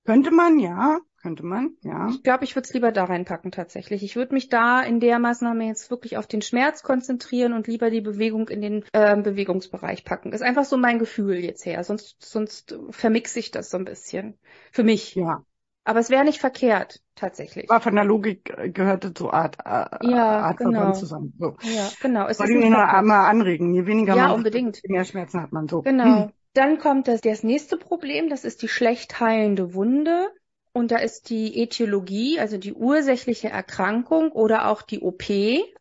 Könnte 0.05 0.32
man, 0.32 0.59
ja. 0.59 0.99
Könnte 1.22 1.45
man, 1.45 1.76
ja. 1.82 2.09
Ich 2.09 2.24
glaube, 2.24 2.43
ich 2.43 2.55
würde 2.55 2.68
es 2.68 2.74
lieber 2.74 2.91
da 2.91 3.05
reinpacken 3.05 3.51
tatsächlich. 3.51 4.03
Ich 4.03 4.15
würde 4.15 4.34
mich 4.34 4.49
da 4.49 4.82
in 4.82 4.99
der 4.99 5.18
Maßnahme 5.18 5.65
jetzt 5.65 5.89
wirklich 5.89 6.18
auf 6.18 6.28
den 6.28 6.41
Schmerz 6.41 6.84
konzentrieren 6.84 7.53
und 7.53 7.68
lieber 7.68 7.89
die 7.89 8.01
Bewegung 8.01 8.49
in 8.49 8.61
den 8.61 8.86
äh, 8.93 9.15
Bewegungsbereich 9.15 10.03
packen. 10.03 10.32
Ist 10.32 10.43
einfach 10.43 10.65
so 10.65 10.78
mein 10.78 10.99
Gefühl 10.99 11.38
jetzt 11.38 11.65
her. 11.65 11.84
Sonst, 11.84 12.18
sonst 12.20 12.78
vermixe 12.91 13.39
ich 13.39 13.51
das 13.51 13.70
so 13.70 13.78
ein 13.78 13.86
bisschen. 13.86 14.38
Für 14.72 14.84
mich. 14.84 15.15
Ja. 15.15 15.43
Aber 15.84 15.99
es 15.99 16.09
wäre 16.09 16.26
nicht 16.26 16.39
verkehrt, 16.39 17.01
tatsächlich. 17.15 17.72
Aber 17.72 17.82
von 17.82 17.95
der 17.95 18.03
Logik 18.03 18.53
gehört 18.74 19.05
es 19.05 19.13
so 19.18 19.32
Art, 19.32 19.57
äh, 19.65 20.09
ja, 20.09 20.39
Art 20.41 20.57
genau. 20.57 20.91
zusammen. 20.91 21.34
So. 21.39 21.55
Ja, 21.61 21.89
genau. 22.01 22.28
Es 22.28 22.39
Wollte 22.39 22.53
ich 22.53 22.59
nur 22.59 22.70
mal 22.70 23.28
anregen. 23.28 23.74
Je 23.74 23.86
weniger 23.86 24.15
ja, 24.15 24.28
man 24.28 24.36
unbedingt. 24.36 24.82
je 24.84 24.91
mehr 24.91 25.05
Schmerzen 25.05 25.41
hat 25.41 25.53
man 25.53 25.68
so. 25.68 25.82
Genau. 25.82 26.26
Hm. 26.26 26.34
Dann 26.58 26.80
kommt 26.80 27.08
das, 27.08 27.22
das 27.22 27.43
nächste 27.43 27.78
Problem, 27.78 28.30
das 28.30 28.43
ist 28.43 28.64
die 28.64 28.68
schlecht 28.68 29.20
heilende 29.20 29.76
Wunde. 29.76 30.32
Und 30.74 30.89
da 30.89 30.97
ist 30.97 31.30
die 31.30 31.62
Ätiologie, 31.62 32.39
also 32.39 32.58
die 32.58 32.74
ursächliche 32.74 33.49
Erkrankung 33.49 34.32
oder 34.32 34.68
auch 34.68 34.82
die 34.82 35.01
OP. 35.01 35.24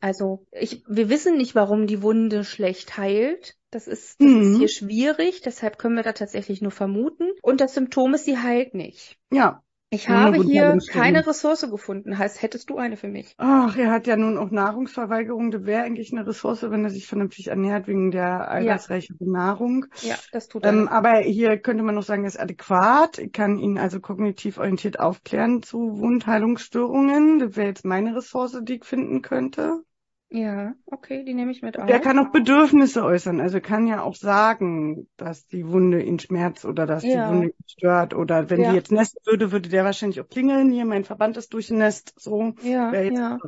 Also 0.00 0.46
ich, 0.52 0.84
wir 0.86 1.08
wissen 1.08 1.38
nicht, 1.38 1.54
warum 1.54 1.86
die 1.86 2.02
Wunde 2.02 2.44
schlecht 2.44 2.98
heilt. 2.98 3.56
Das 3.70 3.88
ist, 3.88 4.20
das 4.20 4.28
mhm. 4.28 4.42
ist 4.42 4.58
hier 4.58 4.68
schwierig, 4.68 5.40
deshalb 5.40 5.78
können 5.78 5.96
wir 5.96 6.02
da 6.02 6.12
tatsächlich 6.12 6.60
nur 6.60 6.72
vermuten. 6.72 7.30
Und 7.40 7.62
das 7.62 7.72
Symptom 7.72 8.12
ist, 8.12 8.26
sie 8.26 8.36
heilt 8.36 8.74
nicht. 8.74 9.18
Ja. 9.32 9.62
Ich 9.90 10.08
habe 10.08 10.42
hier 10.42 10.76
keine 10.90 11.24
Ressource 11.24 11.70
gefunden. 11.70 12.18
Heißt, 12.18 12.42
hättest 12.42 12.70
du 12.70 12.76
eine 12.76 12.96
für 12.96 13.06
mich? 13.06 13.34
Ach, 13.38 13.76
er 13.76 13.92
hat 13.92 14.08
ja 14.08 14.16
nun 14.16 14.36
auch 14.36 14.50
Nahrungsverweigerung. 14.50 15.52
Das 15.52 15.64
wäre 15.64 15.84
eigentlich 15.84 16.12
eine 16.12 16.26
Ressource, 16.26 16.62
wenn 16.62 16.82
er 16.82 16.90
sich 16.90 17.06
vernünftig 17.06 17.48
ernährt 17.48 17.86
wegen 17.86 18.10
der 18.10 18.50
eiweißreichen 18.50 19.16
ja. 19.20 19.26
Nahrung. 19.26 19.86
Ja, 20.02 20.16
das 20.32 20.48
tut 20.48 20.64
er. 20.64 20.72
Ähm, 20.72 20.88
aber 20.88 21.18
hier 21.18 21.56
könnte 21.58 21.84
man 21.84 21.94
noch 21.94 22.02
sagen, 22.02 22.24
er 22.24 22.28
ist 22.28 22.40
adäquat. 22.40 23.18
Ich 23.18 23.32
kann 23.32 23.58
ihn 23.58 23.78
also 23.78 24.00
kognitiv 24.00 24.58
orientiert 24.58 24.98
aufklären 24.98 25.62
zu 25.62 25.78
Wundheilungsstörungen. 25.98 27.38
Das 27.38 27.56
wäre 27.56 27.68
jetzt 27.68 27.84
meine 27.84 28.16
Ressource, 28.16 28.58
die 28.62 28.76
ich 28.76 28.84
finden 28.84 29.22
könnte. 29.22 29.84
Ja, 30.28 30.74
okay, 30.86 31.22
die 31.24 31.34
nehme 31.34 31.52
ich 31.52 31.62
mit 31.62 31.78
auf. 31.78 31.86
Der 31.86 32.00
kann 32.00 32.18
auch 32.18 32.32
Bedürfnisse 32.32 33.04
äußern. 33.04 33.40
Also 33.40 33.60
kann 33.60 33.86
ja 33.86 34.02
auch 34.02 34.16
sagen, 34.16 35.06
dass 35.16 35.46
die 35.46 35.68
Wunde 35.68 36.02
ihn 36.02 36.18
schmerzt 36.18 36.64
oder 36.64 36.84
dass 36.84 37.04
ja. 37.04 37.28
die 37.28 37.34
Wunde 37.34 37.46
ihn 37.48 37.64
stört. 37.68 38.12
Oder 38.12 38.50
wenn 38.50 38.60
ja. 38.60 38.70
die 38.70 38.76
jetzt 38.76 38.90
nesten 38.90 39.24
würde, 39.24 39.52
würde 39.52 39.68
der 39.68 39.84
wahrscheinlich 39.84 40.20
auch 40.20 40.28
klingeln. 40.28 40.72
Hier, 40.72 40.84
mein 40.84 41.04
Verband 41.04 41.36
ist 41.36 41.54
durchnässt. 41.54 42.12
So 42.16 42.54
ja, 42.62 42.90
wäre 42.90 43.04
jetzt 43.04 43.18
ja. 43.18 43.38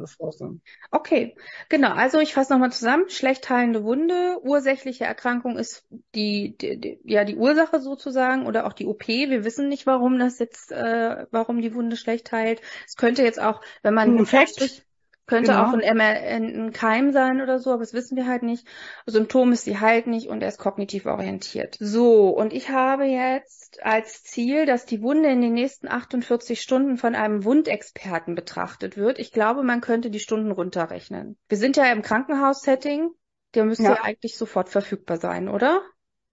Okay, 0.93 1.35
genau. 1.69 1.91
Also 1.95 2.21
ich 2.21 2.33
fasse 2.33 2.53
nochmal 2.53 2.71
zusammen. 2.71 3.09
Schlecht 3.09 3.51
heilende 3.51 3.83
Wunde. 3.83 4.39
Ursächliche 4.45 5.05
Erkrankung 5.05 5.59
ist 5.59 5.85
die, 6.15 6.57
die, 6.59 6.81
die, 6.81 7.01
ja 7.03 7.25
die 7.25 7.37
Ursache 7.37 7.81
sozusagen 7.81 8.47
oder 8.47 8.67
auch 8.67 8.73
die 8.73 8.87
OP. 8.87 9.09
Wir 9.09 9.45
wissen 9.45 9.69
nicht, 9.69 9.87
warum 9.87 10.21
das 10.21 10.39
jetzt, 10.39 10.71
äh, 10.71 11.27
warum 11.33 11.61
die 11.61 11.75
Wunde 11.75 11.97
schlecht 11.97 12.31
heilt. 12.31 12.61
Es 12.87 12.95
könnte 12.95 13.25
jetzt 13.25 13.41
auch, 13.41 13.63
wenn 13.83 13.95
man 13.95 14.17
Infekt. 14.17 14.87
Könnte 15.29 15.53
genau. 15.53 15.65
auch 15.65 15.75
ein, 15.75 16.01
ein 16.01 16.73
Keim 16.73 17.13
sein 17.13 17.43
oder 17.43 17.59
so, 17.59 17.71
aber 17.71 17.81
das 17.81 17.93
wissen 17.93 18.17
wir 18.17 18.27
halt 18.27 18.43
nicht. 18.43 18.67
Symptom 19.05 19.53
ist 19.53 19.65
sie 19.65 19.79
halt 19.79 20.07
nicht 20.07 20.29
und 20.29 20.43
er 20.43 20.49
ist 20.49 20.59
kognitiv 20.59 21.05
orientiert. 21.05 21.77
So, 21.79 22.31
und 22.31 22.55
ich 22.55 22.71
habe 22.71 23.05
jetzt 23.05 23.85
als 23.85 24.25
Ziel, 24.25 24.65
dass 24.65 24.87
die 24.87 25.03
Wunde 25.03 25.29
in 25.29 25.43
den 25.43 25.53
nächsten 25.53 25.87
48 25.87 26.63
Stunden 26.63 26.97
von 26.97 27.15
einem 27.15 27.45
Wundexperten 27.45 28.35
betrachtet 28.35 28.97
wird. 28.97 29.19
Ich 29.19 29.31
glaube, 29.31 29.63
man 29.63 29.83
könnte 29.83 30.09
die 30.09 30.19
Stunden 30.19 30.51
runterrechnen. 30.51 31.37
Wir 31.47 31.59
sind 31.59 31.77
ja 31.77 31.93
im 31.93 32.01
Krankenhaussetting. 32.01 33.11
Der 33.55 33.67
müsste 33.67 33.85
ja. 33.85 33.95
ja 33.97 34.03
eigentlich 34.03 34.35
sofort 34.35 34.71
verfügbar 34.71 35.19
sein, 35.19 35.51
oder? 35.51 35.83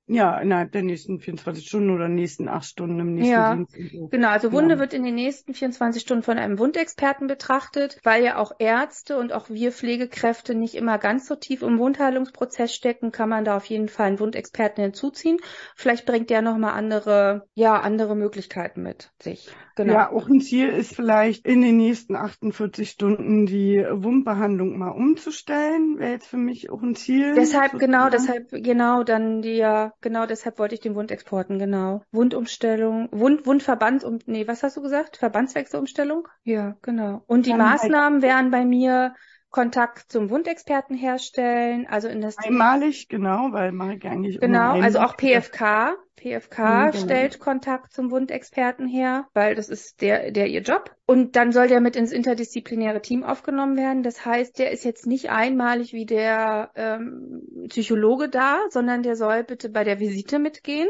Ja, 0.07 0.37
innerhalb 0.37 0.71
der 0.71 0.83
nächsten 0.83 1.19
24 1.19 1.67
Stunden 1.67 1.89
oder 1.89 2.07
nächsten 2.07 2.47
acht 2.47 2.65
Stunden 2.65 2.99
im 2.99 3.15
nächsten 3.15 3.31
ja, 3.31 3.55
Dienst. 3.55 3.75
So. 3.91 4.07
Genau, 4.07 4.29
also 4.29 4.51
Wunde 4.51 4.75
ja. 4.75 4.79
wird 4.79 4.93
in 4.93 5.03
den 5.03 5.15
nächsten 5.15 5.55
24 5.55 6.01
Stunden 6.01 6.21
von 6.21 6.37
einem 6.37 6.59
Wundexperten 6.59 7.25
betrachtet, 7.25 7.99
weil 8.03 8.23
ja 8.23 8.37
auch 8.37 8.51
Ärzte 8.59 9.17
und 9.17 9.33
auch 9.33 9.49
wir 9.49 9.71
Pflegekräfte 9.71 10.53
nicht 10.53 10.75
immer 10.75 10.99
ganz 10.99 11.27
so 11.27 11.35
tief 11.35 11.63
im 11.63 11.79
Wundheilungsprozess 11.79 12.73
stecken, 12.73 13.11
kann 13.11 13.29
man 13.29 13.45
da 13.45 13.57
auf 13.57 13.65
jeden 13.65 13.89
Fall 13.89 14.07
einen 14.07 14.19
Wundexperten 14.19 14.83
hinzuziehen. 14.83 15.37
Vielleicht 15.75 16.05
bringt 16.05 16.29
der 16.29 16.43
nochmal 16.43 16.73
andere, 16.73 17.47
ja, 17.55 17.79
andere 17.79 18.15
Möglichkeiten 18.15 18.83
mit 18.83 19.11
sich. 19.19 19.49
Genau. 19.75 19.93
Ja, 19.93 20.11
auch 20.11 20.29
ein 20.29 20.39
Ziel 20.39 20.69
ist 20.69 20.95
vielleicht 20.95 21.45
in 21.45 21.61
den 21.61 21.75
nächsten 21.75 22.15
48 22.15 22.89
Stunden 22.89 23.45
die 23.45 23.85
Wundbehandlung 23.91 24.77
mal 24.77 24.91
umzustellen. 24.91 25.99
Wäre 25.99 26.13
jetzt 26.13 26.27
für 26.27 26.37
mich 26.37 26.69
auch 26.69 26.81
ein 26.81 26.95
Ziel. 26.95 27.33
Deshalb, 27.35 27.71
sozusagen. 27.71 27.91
genau, 27.91 28.09
deshalb, 28.09 28.49
genau, 28.51 29.03
dann 29.03 29.41
die, 29.41 29.55
ja, 29.55 29.91
genau, 29.99 30.25
deshalb 30.25 30.59
wollte 30.59 30.75
ich 30.75 30.81
den 30.81 30.95
Wund 30.95 31.11
exporten, 31.11 31.59
genau. 31.59 32.01
Wundumstellung, 32.11 33.09
Wund, 33.11 33.45
Wundverband, 33.45 34.05
um, 34.05 34.19
nee, 34.25 34.47
was 34.47 34.63
hast 34.63 34.77
du 34.77 34.81
gesagt? 34.81 35.17
Verbandswechselumstellung? 35.17 36.27
Ja, 36.43 36.77
genau. 36.81 37.23
Und 37.27 37.45
die 37.45 37.49
dann 37.49 37.59
Maßnahmen 37.59 38.21
halt 38.21 38.23
wären 38.23 38.51
bei 38.51 38.63
mir, 38.63 39.13
Kontakt 39.55 40.11
zum 40.11 40.29
Wundexperten 40.31 40.97
herstellen, 40.97 41.87
also 41.89 42.09
in 42.09 42.19
das 42.19 42.37
einmalig, 42.37 43.07
genau, 43.07 43.53
weil 43.53 43.71
mache 43.71 43.93
ich 43.93 44.05
eigentlich 44.05 44.37
genau, 44.41 44.81
also 44.81 44.99
auch 44.99 45.15
PFK, 45.15 45.95
PFK 46.17 46.59
mhm, 46.59 46.91
genau. 46.91 47.03
stellt 47.05 47.39
Kontakt 47.39 47.93
zum 47.93 48.11
Wundexperten 48.11 48.85
her, 48.85 49.29
weil 49.33 49.55
das 49.55 49.69
ist 49.69 50.01
der 50.01 50.31
der 50.31 50.47
ihr 50.47 50.59
Job 50.59 50.93
und 51.05 51.37
dann 51.37 51.53
soll 51.53 51.69
der 51.69 51.79
mit 51.79 51.95
ins 51.95 52.11
interdisziplinäre 52.11 53.01
Team 53.01 53.23
aufgenommen 53.23 53.77
werden. 53.77 54.03
Das 54.03 54.25
heißt, 54.25 54.59
der 54.59 54.71
ist 54.71 54.83
jetzt 54.83 55.07
nicht 55.07 55.29
einmalig 55.29 55.93
wie 55.93 56.05
der 56.05 56.71
ähm, 56.75 57.41
Psychologe 57.69 58.27
da, 58.27 58.59
sondern 58.71 59.03
der 59.03 59.15
soll 59.15 59.45
bitte 59.45 59.69
bei 59.69 59.85
der 59.85 60.01
Visite 60.01 60.37
mitgehen 60.37 60.89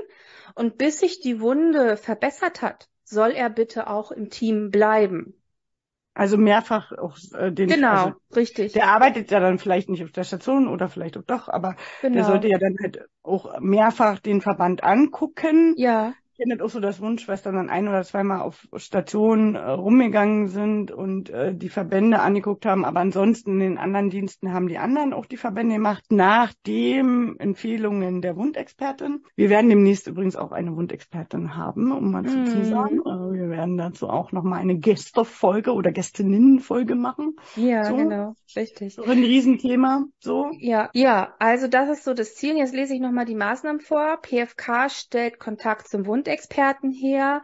und 0.56 0.80
bis 0.80 1.02
sich 1.02 1.20
die 1.20 1.40
Wunde 1.40 1.98
verbessert 1.98 2.64
hat, 2.64 2.90
soll 3.04 3.30
er 3.30 3.52
bitte 3.52 3.92
auch 3.92 4.10
im 4.10 4.32
Team 4.32 4.72
bleiben. 4.72 5.36
Also 6.16 6.38
mehrfach 6.38 6.94
auch 6.94 7.18
äh, 7.38 7.52
den. 7.52 7.68
Genau, 7.68 8.06
also, 8.06 8.14
richtig. 8.36 8.72
Der 8.72 8.88
arbeitet 8.88 9.32
ja 9.32 9.42
dann 9.42 9.60
vielleicht 9.60 9.90
nicht 9.90 10.04
auf 10.04 10.12
der 10.12 10.24
Station 10.24 10.68
oder 10.70 10.88
vielleicht 10.88 11.18
auch 11.18 11.24
doch, 11.24 11.50
aber 11.50 11.76
genau. 12.02 12.16
der 12.16 12.24
sollte 12.24 12.48
ja 12.48 12.58
dann 12.58 12.78
halt 12.82 13.06
auch 13.22 13.60
mehrfach 13.60 14.20
den 14.20 14.40
Verband 14.42 14.84
angucken. 14.84 15.76
Ja 15.78 16.14
kenne 16.38 16.64
auch 16.64 16.70
so, 16.70 16.80
dass 16.80 17.02
Wunschschwestern 17.02 17.56
dann 17.56 17.70
ein 17.70 17.88
oder 17.88 18.04
zweimal 18.04 18.42
auf 18.42 18.68
Stationen 18.76 19.56
äh, 19.56 19.60
rumgegangen 19.60 20.48
sind 20.48 20.92
und 20.92 21.30
äh, 21.30 21.54
die 21.54 21.70
Verbände 21.70 22.20
angeguckt 22.20 22.66
haben. 22.66 22.86
Aber 22.86 23.00
ansonsten 23.00 23.54
in 23.54 23.60
den 23.60 23.78
anderen 23.78 24.10
Diensten 24.10 24.54
haben 24.54 24.68
die 24.68 24.78
anderen 24.78 25.14
auch 25.14 25.26
die 25.26 25.38
Verbände 25.38 25.76
gemacht, 25.76 26.04
nach 26.10 26.54
den 26.66 27.40
Empfehlungen 27.40 28.22
der 28.22 28.36
Wundexpertin. 28.36 29.24
Wir 29.36 29.50
werden 29.50 29.70
demnächst 29.70 30.08
übrigens 30.08 30.36
auch 30.36 30.52
eine 30.52 30.76
Wundexpertin 30.76 31.56
haben, 31.56 31.92
um 31.92 32.12
mal 32.12 32.26
zu 32.26 32.38
mm. 32.38 32.64
sagen. 32.66 33.02
Also 33.06 33.34
wir 33.34 33.50
werden 33.50 33.78
dazu 33.78 34.10
auch 34.10 34.32
nochmal 34.32 34.60
eine 34.60 34.78
Gästefolge 34.78 35.74
oder 35.74 35.92
Gästinnenfolge 35.92 36.96
machen. 36.96 37.36
Ja, 37.56 37.86
so. 37.86 37.96
genau, 37.96 38.36
richtig. 38.56 38.96
So 38.96 39.04
ein 39.04 39.24
Riesenthema. 39.24 40.06
So. 40.20 40.50
Ja, 40.60 40.90
ja, 40.94 41.34
also 41.40 41.68
das 41.68 41.90
ist 41.90 42.04
so 42.04 42.14
das 42.14 42.36
Ziel. 42.36 42.58
Jetzt 42.58 42.74
lese 42.74 42.94
ich 42.94 43.00
nochmal 43.00 43.26
die 43.26 43.36
Maßnahmen 43.36 43.82
vor. 43.82 44.20
PFK 44.22 44.90
stellt 44.90 45.40
Kontakt 45.40 45.88
zum 45.88 46.06
Wund 46.06 46.25
Wundexperten 46.26 46.94
her. 47.02 47.42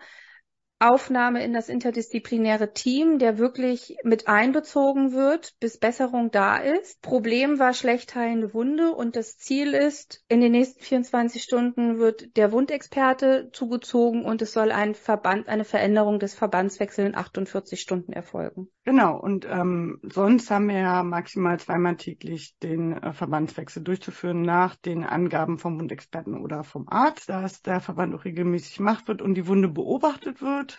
Aufnahme 0.81 1.43
in 1.43 1.53
das 1.53 1.69
interdisziplinäre 1.69 2.73
Team, 2.73 3.19
der 3.19 3.37
wirklich 3.37 3.97
mit 4.03 4.27
einbezogen 4.27 5.13
wird, 5.13 5.55
bis 5.59 5.77
Besserung 5.77 6.31
da 6.31 6.57
ist. 6.57 7.01
Problem 7.01 7.59
war 7.59 7.73
schlecht 7.73 8.15
heilende 8.15 8.53
Wunde 8.53 8.91
und 8.91 9.15
das 9.15 9.37
Ziel 9.37 9.73
ist, 9.73 10.23
in 10.27 10.41
den 10.41 10.51
nächsten 10.51 10.81
24 10.81 11.43
Stunden 11.43 11.99
wird 11.99 12.35
der 12.35 12.51
Wundexperte 12.51 13.49
zugezogen 13.53 14.25
und 14.25 14.41
es 14.41 14.53
soll 14.53 14.71
ein 14.71 14.95
Verband, 14.95 15.47
eine 15.47 15.65
Veränderung 15.65 16.19
des 16.19 16.33
Verbandswechsels 16.33 17.09
in 17.09 17.15
48 17.15 17.79
Stunden 17.79 18.13
erfolgen. 18.13 18.67
Genau, 18.83 19.19
und 19.19 19.45
ähm, 19.47 19.99
sonst 20.01 20.49
haben 20.49 20.67
wir 20.67 20.79
ja 20.79 21.03
maximal 21.03 21.59
zweimal 21.59 21.97
täglich 21.97 22.57
den 22.63 22.93
äh, 22.93 23.13
Verbandswechsel 23.13 23.83
durchzuführen 23.83 24.41
nach 24.41 24.75
den 24.75 25.03
Angaben 25.03 25.59
vom 25.59 25.79
Wundexperten 25.79 26.41
oder 26.41 26.63
vom 26.63 26.89
Arzt, 26.89 27.29
dass 27.29 27.61
der 27.61 27.79
Verband 27.79 28.15
auch 28.15 28.25
regelmäßig 28.25 28.77
gemacht 28.77 29.07
wird 29.07 29.21
und 29.21 29.35
die 29.35 29.45
Wunde 29.47 29.67
beobachtet 29.67 30.41
wird. 30.41 30.70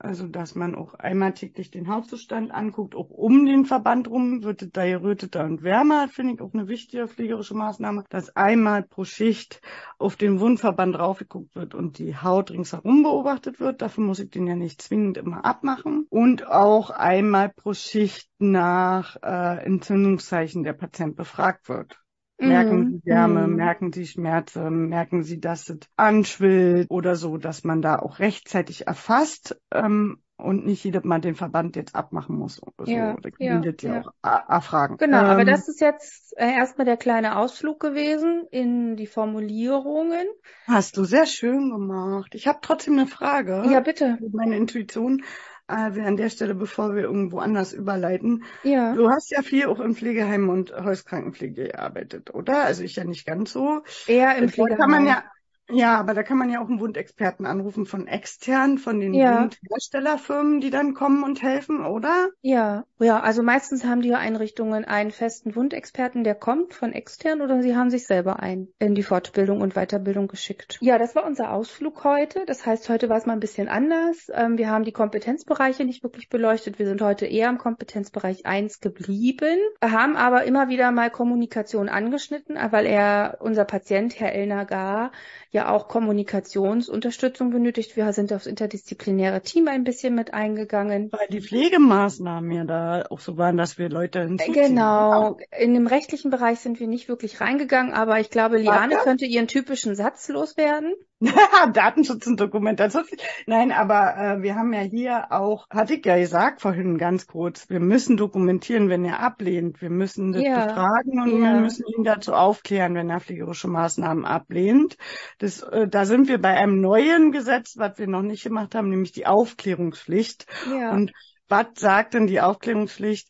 Also, 0.00 0.28
dass 0.28 0.54
man 0.54 0.76
auch 0.76 0.94
einmal 0.94 1.34
täglich 1.34 1.72
den 1.72 1.88
Hautzustand 1.88 2.52
anguckt, 2.52 2.94
auch 2.94 3.10
um 3.10 3.46
den 3.46 3.64
Verband 3.64 4.08
rum, 4.08 4.44
wird 4.44 4.62
es 4.62 4.70
da 4.70 4.86
geröteter 4.86 5.44
und 5.44 5.64
wärmer, 5.64 6.06
finde 6.06 6.34
ich 6.34 6.40
auch 6.40 6.54
eine 6.54 6.68
wichtige 6.68 7.08
pflegerische 7.08 7.56
Maßnahme, 7.56 8.04
dass 8.08 8.36
einmal 8.36 8.84
pro 8.84 9.02
Schicht 9.02 9.60
auf 9.98 10.14
den 10.14 10.38
Wundverband 10.38 10.94
draufgeguckt 10.94 11.56
wird 11.56 11.74
und 11.74 11.98
die 11.98 12.16
Haut 12.16 12.52
ringsherum 12.52 13.02
beobachtet 13.02 13.58
wird. 13.58 13.82
Dafür 13.82 14.04
muss 14.04 14.20
ich 14.20 14.30
den 14.30 14.46
ja 14.46 14.54
nicht 14.54 14.80
zwingend 14.80 15.16
immer 15.16 15.44
abmachen. 15.44 16.06
Und 16.10 16.46
auch 16.46 16.90
einmal 16.90 17.48
pro 17.48 17.74
Schicht 17.74 18.30
nach 18.38 19.16
äh, 19.22 19.64
Entzündungszeichen 19.64 20.62
der 20.62 20.74
Patient 20.74 21.16
befragt 21.16 21.68
wird. 21.68 21.98
Merken 22.40 22.86
Mhm. 22.86 22.88
Sie 22.88 23.02
Wärme, 23.04 23.48
Mhm. 23.48 23.56
merken 23.56 23.92
Sie 23.92 24.06
Schmerzen, 24.06 24.88
merken 24.88 25.22
Sie, 25.24 25.40
dass 25.40 25.68
es 25.68 25.78
anschwillt 25.96 26.90
oder 26.90 27.16
so, 27.16 27.36
dass 27.36 27.64
man 27.64 27.82
da 27.82 27.98
auch 27.98 28.18
rechtzeitig 28.20 28.86
erfasst 28.86 29.60
ähm, 29.72 30.22
und 30.36 30.64
nicht 30.64 30.84
jedes 30.84 31.04
Mal 31.04 31.20
den 31.20 31.34
Verband 31.34 31.76
jetzt 31.76 31.94
abmachen 31.96 32.36
muss. 32.36 32.60
So, 32.78 33.16
Ja, 33.16 33.16
da 33.20 33.30
ja, 33.38 33.60
ja 33.82 33.94
ja. 33.94 34.00
auch 34.00 34.12
a- 34.22 34.44
erfragen. 34.56 34.98
Genau, 34.98 35.18
aber 35.18 35.44
Ähm, 35.44 35.44
das 35.44 35.68
ist 35.68 35.80
jetzt 35.80 36.34
äh, 36.38 36.50
erstmal 36.52 36.84
der 36.84 36.96
kleine 36.96 37.36
Ausflug 37.38 37.80
gewesen 37.80 38.46
in 38.50 38.96
die 38.96 39.06
Formulierungen. 39.06 40.26
hast 40.66 40.96
du 40.96 41.04
sehr 41.04 41.26
schön 41.26 41.70
gemacht. 41.70 42.34
Ich 42.34 42.46
habe 42.46 42.58
trotzdem 42.62 42.94
eine 42.94 43.06
Frage. 43.06 43.54
Ja, 43.62 43.80
bitte. 43.80 44.18
Meine 44.32 44.56
Intuition 44.56 45.22
äh, 45.68 46.00
an 46.00 46.16
der 46.16 46.30
Stelle, 46.30 46.54
bevor 46.54 46.94
wir 46.94 47.02
irgendwo 47.02 47.38
anders 47.38 47.72
überleiten. 47.72 48.44
Ja. 48.62 48.94
Du 48.94 49.10
hast 49.10 49.30
ja 49.30 49.42
viel 49.42 49.66
auch 49.66 49.80
in 49.80 49.94
Pflegeheimen 49.94 50.48
und 50.48 50.72
Hauskrankenpflege 50.72 51.68
gearbeitet, 51.68 52.34
oder? 52.34 52.64
Also 52.64 52.82
ich 52.82 52.96
ja 52.96 53.04
nicht 53.04 53.26
ganz 53.26 53.52
so. 53.52 53.82
Eher 54.06 54.36
im 54.36 54.48
Da 54.56 54.76
kann 54.76 54.90
man 54.90 55.04
Pflegeheim. 55.04 55.06
ja, 55.06 55.24
ja, 55.70 55.98
aber 55.98 56.14
da 56.14 56.22
kann 56.22 56.38
man 56.38 56.50
ja 56.50 56.60
auch 56.60 56.68
einen 56.68 56.80
Wundexperten 56.80 57.46
anrufen 57.46 57.86
von 57.86 58.06
extern, 58.06 58.78
von 58.78 59.00
den 59.00 59.14
Ja. 59.14 59.42
Wundherstellerfirmen, 59.42 60.60
die 60.60 60.70
dann 60.70 60.94
kommen 60.94 61.22
und 61.22 61.42
helfen, 61.42 61.84
oder? 61.84 62.28
Ja, 62.40 62.84
ja, 62.98 63.20
also 63.20 63.42
meistens 63.42 63.84
haben 63.84 64.00
die 64.00 64.14
Einrichtungen 64.14 64.84
einen 64.84 65.10
festen 65.10 65.54
Wundexperten, 65.54 66.24
der 66.24 66.34
kommt 66.34 66.74
von 66.74 66.92
extern 66.92 67.40
oder 67.40 67.62
sie 67.62 67.76
haben 67.76 67.90
sich 67.90 68.06
selber 68.06 68.40
ein 68.40 68.68
in 68.78 68.94
die 68.94 69.02
Fortbildung 69.02 69.60
und 69.60 69.74
Weiterbildung 69.74 70.28
geschickt. 70.28 70.78
Ja, 70.80 70.98
das 70.98 71.14
war 71.14 71.24
unser 71.26 71.52
Ausflug 71.52 72.04
heute. 72.04 72.44
Das 72.46 72.66
heißt, 72.66 72.88
heute 72.88 73.08
war 73.08 73.18
es 73.18 73.26
mal 73.26 73.34
ein 73.34 73.40
bisschen 73.40 73.68
anders. 73.68 74.30
Ähm, 74.32 74.58
wir 74.58 74.70
haben 74.70 74.84
die 74.84 74.92
Kompetenzbereiche 74.92 75.84
nicht 75.84 76.02
wirklich 76.02 76.28
beleuchtet. 76.28 76.78
Wir 76.78 76.86
sind 76.86 77.00
heute 77.02 77.26
eher 77.26 77.48
im 77.48 77.58
Kompetenzbereich 77.58 78.46
1 78.46 78.80
geblieben, 78.80 79.58
haben 79.82 80.16
aber 80.16 80.44
immer 80.44 80.68
wieder 80.68 80.90
mal 80.90 81.10
Kommunikation 81.10 81.88
angeschnitten, 81.88 82.56
weil 82.70 82.86
er, 82.86 83.38
unser 83.40 83.64
Patient, 83.64 84.18
Herr 84.18 84.32
Elnagar, 84.32 85.12
ja 85.50 85.57
auch 85.66 85.88
Kommunikationsunterstützung 85.88 87.50
benötigt. 87.50 87.96
Wir 87.96 88.12
sind 88.12 88.32
aufs 88.32 88.46
interdisziplinäre 88.46 89.40
Team 89.42 89.68
ein 89.68 89.84
bisschen 89.84 90.14
mit 90.14 90.32
eingegangen. 90.32 91.10
Weil 91.10 91.26
die 91.28 91.40
Pflegemaßnahmen 91.40 92.50
ja 92.52 92.64
da 92.64 93.04
auch 93.10 93.20
so 93.20 93.36
waren, 93.36 93.56
dass 93.56 93.78
wir 93.78 93.88
Leute 93.88 94.20
hinzuziehen. 94.20 94.54
Genau. 94.54 95.38
In 95.58 95.74
dem 95.74 95.86
rechtlichen 95.86 96.30
Bereich 96.30 96.60
sind 96.60 96.78
wir 96.78 96.86
nicht 96.86 97.08
wirklich 97.08 97.40
reingegangen, 97.40 97.92
aber 97.92 98.20
ich 98.20 98.30
glaube, 98.30 98.58
Liane 98.58 98.96
könnte 99.02 99.26
ihren 99.26 99.48
typischen 99.48 99.94
Satz 99.96 100.28
loswerden. 100.28 100.94
Datenschutz 101.72 102.26
und 102.26 102.38
Dokumentation. 102.38 103.04
Nein, 103.46 103.72
aber 103.72 104.16
äh, 104.16 104.42
wir 104.42 104.54
haben 104.54 104.72
ja 104.72 104.80
hier 104.80 105.32
auch, 105.32 105.68
hatte 105.68 105.94
ich 105.94 106.06
ja 106.06 106.16
gesagt 106.16 106.60
vorhin 106.60 106.96
ganz 106.96 107.26
kurz, 107.26 107.68
wir 107.68 107.80
müssen 107.80 108.16
dokumentieren, 108.16 108.88
wenn 108.88 109.04
er 109.04 109.20
ablehnt. 109.20 109.80
Wir 109.82 109.90
müssen 109.90 110.32
das 110.32 110.42
Ja, 110.42 110.66
befragen 110.66 111.20
und 111.20 111.42
ja. 111.42 111.54
wir 111.54 111.60
müssen 111.60 111.84
ihn 111.96 112.04
dazu 112.04 112.34
aufklären, 112.34 112.94
wenn 112.94 113.10
er 113.10 113.20
pflegerische 113.20 113.68
Maßnahmen 113.68 114.24
ablehnt. 114.24 114.96
Das, 115.38 115.62
äh, 115.62 115.88
da 115.88 116.04
sind 116.04 116.28
wir 116.28 116.40
bei 116.40 116.56
einem 116.56 116.80
neuen 116.80 117.32
Gesetz, 117.32 117.76
was 117.76 117.98
wir 117.98 118.06
noch 118.06 118.22
nicht 118.22 118.44
gemacht 118.44 118.74
haben, 118.76 118.88
nämlich 118.88 119.12
die 119.12 119.26
Aufklärungspflicht. 119.26 120.46
Ja. 120.72 120.92
Und 120.92 121.12
was 121.48 121.66
sagt 121.74 122.14
denn 122.14 122.26
die 122.26 122.40
Aufklärungspflicht? 122.40 123.28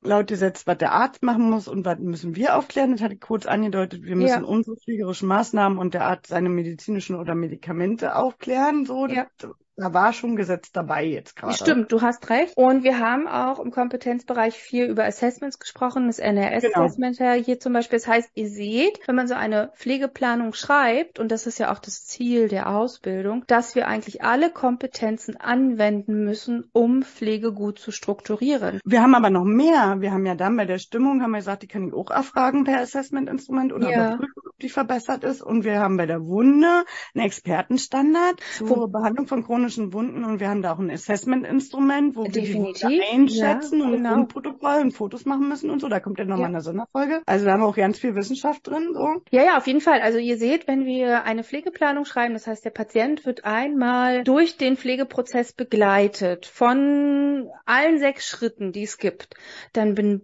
Laut 0.00 0.28
Gesetz, 0.28 0.66
was 0.66 0.78
der 0.78 0.92
Arzt 0.92 1.22
machen 1.22 1.50
muss 1.50 1.66
und 1.68 1.84
was 1.84 1.98
müssen 1.98 2.36
wir 2.36 2.56
aufklären, 2.56 2.92
das 2.92 3.00
hatte 3.02 3.14
ich 3.14 3.20
kurz 3.20 3.46
angedeutet. 3.46 4.02
Wir 4.04 4.14
müssen 4.16 4.42
Ja. 4.42 4.48
unsere 4.48 4.76
pflegerischen 4.76 5.28
Maßnahmen 5.28 5.76
und 5.78 5.92
der 5.94 6.04
Arzt 6.06 6.28
seine 6.28 6.48
medizinischen 6.48 7.16
oder 7.16 7.34
Medikamente 7.34 8.14
aufklären. 8.14 8.86
So, 8.86 9.06
Ja. 9.06 9.26
das, 9.38 9.50
da 9.78 9.94
war 9.94 10.12
schon 10.12 10.36
Gesetz 10.36 10.72
dabei 10.72 11.04
jetzt 11.04 11.36
gerade. 11.36 11.54
Stimmt, 11.54 11.92
du 11.92 12.02
hast 12.02 12.28
recht. 12.30 12.56
Und 12.56 12.82
wir 12.82 12.98
haben 12.98 13.28
auch 13.28 13.60
im 13.60 13.70
Kompetenzbereich 13.70 14.58
viel 14.58 14.86
über 14.86 15.04
Assessments 15.04 15.58
gesprochen, 15.58 16.06
das 16.08 16.18
Genau. 16.18 16.40
NRS-Assessment 16.42 17.18
hier 17.44 17.60
zum 17.60 17.72
Beispiel. 17.72 17.98
Das 17.98 18.08
heißt, 18.08 18.30
ihr 18.34 18.48
seht, 18.48 19.00
wenn 19.06 19.14
man 19.14 19.28
so 19.28 19.34
eine 19.34 19.70
Pflegeplanung 19.76 20.52
schreibt, 20.52 21.18
und 21.18 21.30
das 21.30 21.46
ist 21.46 21.58
ja 21.58 21.72
auch 21.72 21.78
das 21.78 22.04
Ziel 22.04 22.48
der 22.48 22.68
Ausbildung, 22.68 23.44
dass 23.46 23.74
wir 23.74 23.86
eigentlich 23.88 24.22
alle 24.22 24.50
Kompetenzen 24.50 25.36
anwenden 25.36 26.24
müssen, 26.24 26.68
um 26.72 27.02
Pflege 27.02 27.52
gut 27.52 27.78
zu 27.78 27.92
strukturieren. 27.92 28.80
Wir 28.84 29.02
haben 29.02 29.14
aber 29.14 29.30
noch 29.30 29.44
mehr. 29.44 29.96
Wir 30.00 30.12
haben 30.12 30.26
ja 30.26 30.34
dann 30.34 30.56
bei 30.56 30.64
der 30.64 30.78
Stimmung, 30.78 31.22
haben 31.22 31.30
wir 31.30 31.38
gesagt, 31.38 31.62
die 31.62 31.68
kann 31.68 31.86
ich 31.88 31.94
auch 31.94 32.10
erfragen 32.10 32.64
per 32.64 32.80
Assessment-Instrument 32.80 33.72
oder 33.72 33.90
Ja. 33.90 34.06
überprüfen, 34.08 34.42
ob 34.48 34.58
die 34.60 34.68
verbessert 34.68 35.24
ist. 35.24 35.40
Und 35.42 35.64
wir 35.64 35.78
haben 35.78 35.96
bei 35.96 36.06
der 36.06 36.24
Wunde 36.24 36.84
einen 37.14 37.24
Expertenstandard 37.24 38.40
zur 38.56 38.90
Behandlung 38.90 39.26
von 39.26 39.44
chronischen 39.68 39.92
Wunden 39.92 40.24
und 40.24 40.40
wir 40.40 40.48
haben 40.48 40.62
da 40.62 40.72
auch 40.72 40.78
ein 40.78 40.90
Assessment-Instrument, 40.90 42.16
wo 42.16 42.24
wir 42.24 42.30
die 42.30 42.40
Definitiv, 42.40 42.84
Wunde 42.84 43.02
einschätzen 43.12 43.80
ja, 43.80 43.84
und 43.86 43.92
genau. 43.92 44.08
ein 44.12 44.16
Wundprotokoll 44.20 44.80
und 44.80 44.92
Fotos 44.92 45.26
machen 45.26 45.48
müssen 45.48 45.68
und 45.68 45.80
so. 45.80 45.88
Da 45.88 46.00
kommt 46.00 46.18
ja 46.18 46.24
nochmal 46.24 46.42
Ja. 46.42 46.46
eine 46.48 46.60
Sonderfolge. 46.62 47.20
Also 47.26 47.44
da 47.44 47.52
haben 47.52 47.60
wir 47.60 47.66
auch 47.66 47.76
ganz 47.76 47.98
viel 47.98 48.14
Wissenschaft 48.14 48.66
drin. 48.66 48.88
So. 48.94 49.22
Ja, 49.30 49.44
ja, 49.44 49.58
auf 49.58 49.66
jeden 49.66 49.82
Fall. 49.82 50.00
Also 50.00 50.18
ihr 50.18 50.38
seht, 50.38 50.66
wenn 50.68 50.86
wir 50.86 51.24
eine 51.24 51.44
Pflegeplanung 51.44 52.06
schreiben, 52.06 52.32
das 52.34 52.46
heißt, 52.46 52.64
der 52.64 52.70
Patient 52.70 53.26
wird 53.26 53.44
einmal 53.44 54.24
durch 54.24 54.56
den 54.56 54.76
Pflegeprozess 54.78 55.52
begleitet 55.52 56.46
von 56.46 57.48
allen 57.66 57.98
sechs 57.98 58.26
Schritten, 58.26 58.72
die 58.72 58.84
es 58.84 58.96
gibt, 58.96 59.34
dann 59.74 59.94
be- 59.94 60.22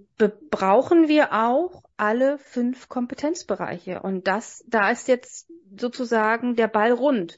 brauchen 0.50 1.08
wir 1.08 1.32
auch 1.34 1.82
alle 1.98 2.38
fünf 2.38 2.88
Kompetenzbereiche. 2.88 4.00
Und 4.00 4.26
das, 4.26 4.64
da 4.68 4.90
ist 4.90 5.06
jetzt 5.08 5.48
sozusagen 5.78 6.56
der 6.56 6.68
Ball 6.68 6.92
rund. 6.92 7.36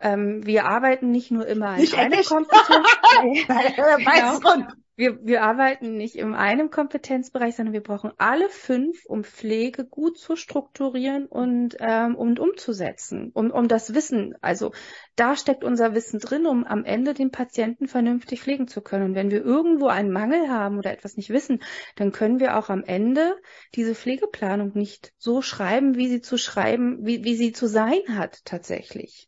Ähm, 0.00 0.46
wir 0.46 0.66
arbeiten 0.66 1.10
nicht 1.10 1.30
nur 1.30 1.46
immer 1.46 1.74
in 1.74 1.80
Nicht 1.80 1.94
einem 1.98 2.12
eckig. 2.12 2.28
Kompetenz. 2.28 2.58
Weiß 3.48 4.40
Genau. 4.42 4.66
Wir, 4.98 5.24
wir 5.24 5.44
arbeiten 5.44 5.96
nicht 5.96 6.16
in 6.16 6.34
einem 6.34 6.70
Kompetenzbereich, 6.70 7.54
sondern 7.54 7.72
wir 7.72 7.84
brauchen 7.84 8.10
alle 8.18 8.48
fünf, 8.48 9.04
um 9.06 9.22
Pflege 9.22 9.84
gut 9.84 10.18
zu 10.18 10.34
strukturieren 10.34 11.26
und, 11.26 11.76
ähm, 11.78 12.16
und 12.16 12.40
umzusetzen, 12.40 13.30
um, 13.32 13.52
um 13.52 13.68
das 13.68 13.94
Wissen. 13.94 14.34
Also 14.40 14.72
da 15.14 15.36
steckt 15.36 15.62
unser 15.62 15.94
Wissen 15.94 16.18
drin, 16.18 16.46
um 16.46 16.64
am 16.64 16.84
Ende 16.84 17.14
den 17.14 17.30
Patienten 17.30 17.86
vernünftig 17.86 18.40
pflegen 18.40 18.66
zu 18.66 18.80
können. 18.80 19.04
Und 19.04 19.14
wenn 19.14 19.30
wir 19.30 19.44
irgendwo 19.44 19.86
einen 19.86 20.10
Mangel 20.10 20.48
haben 20.48 20.78
oder 20.78 20.90
etwas 20.90 21.16
nicht 21.16 21.30
wissen, 21.30 21.62
dann 21.94 22.10
können 22.10 22.40
wir 22.40 22.58
auch 22.58 22.68
am 22.68 22.82
Ende 22.82 23.36
diese 23.76 23.94
Pflegeplanung 23.94 24.72
nicht 24.74 25.12
so 25.16 25.42
schreiben, 25.42 25.94
wie 25.94 26.08
sie 26.08 26.22
zu 26.22 26.38
schreiben, 26.38 27.06
wie, 27.06 27.22
wie 27.22 27.36
sie 27.36 27.52
zu 27.52 27.68
sein 27.68 28.00
hat 28.08 28.44
tatsächlich. 28.44 29.27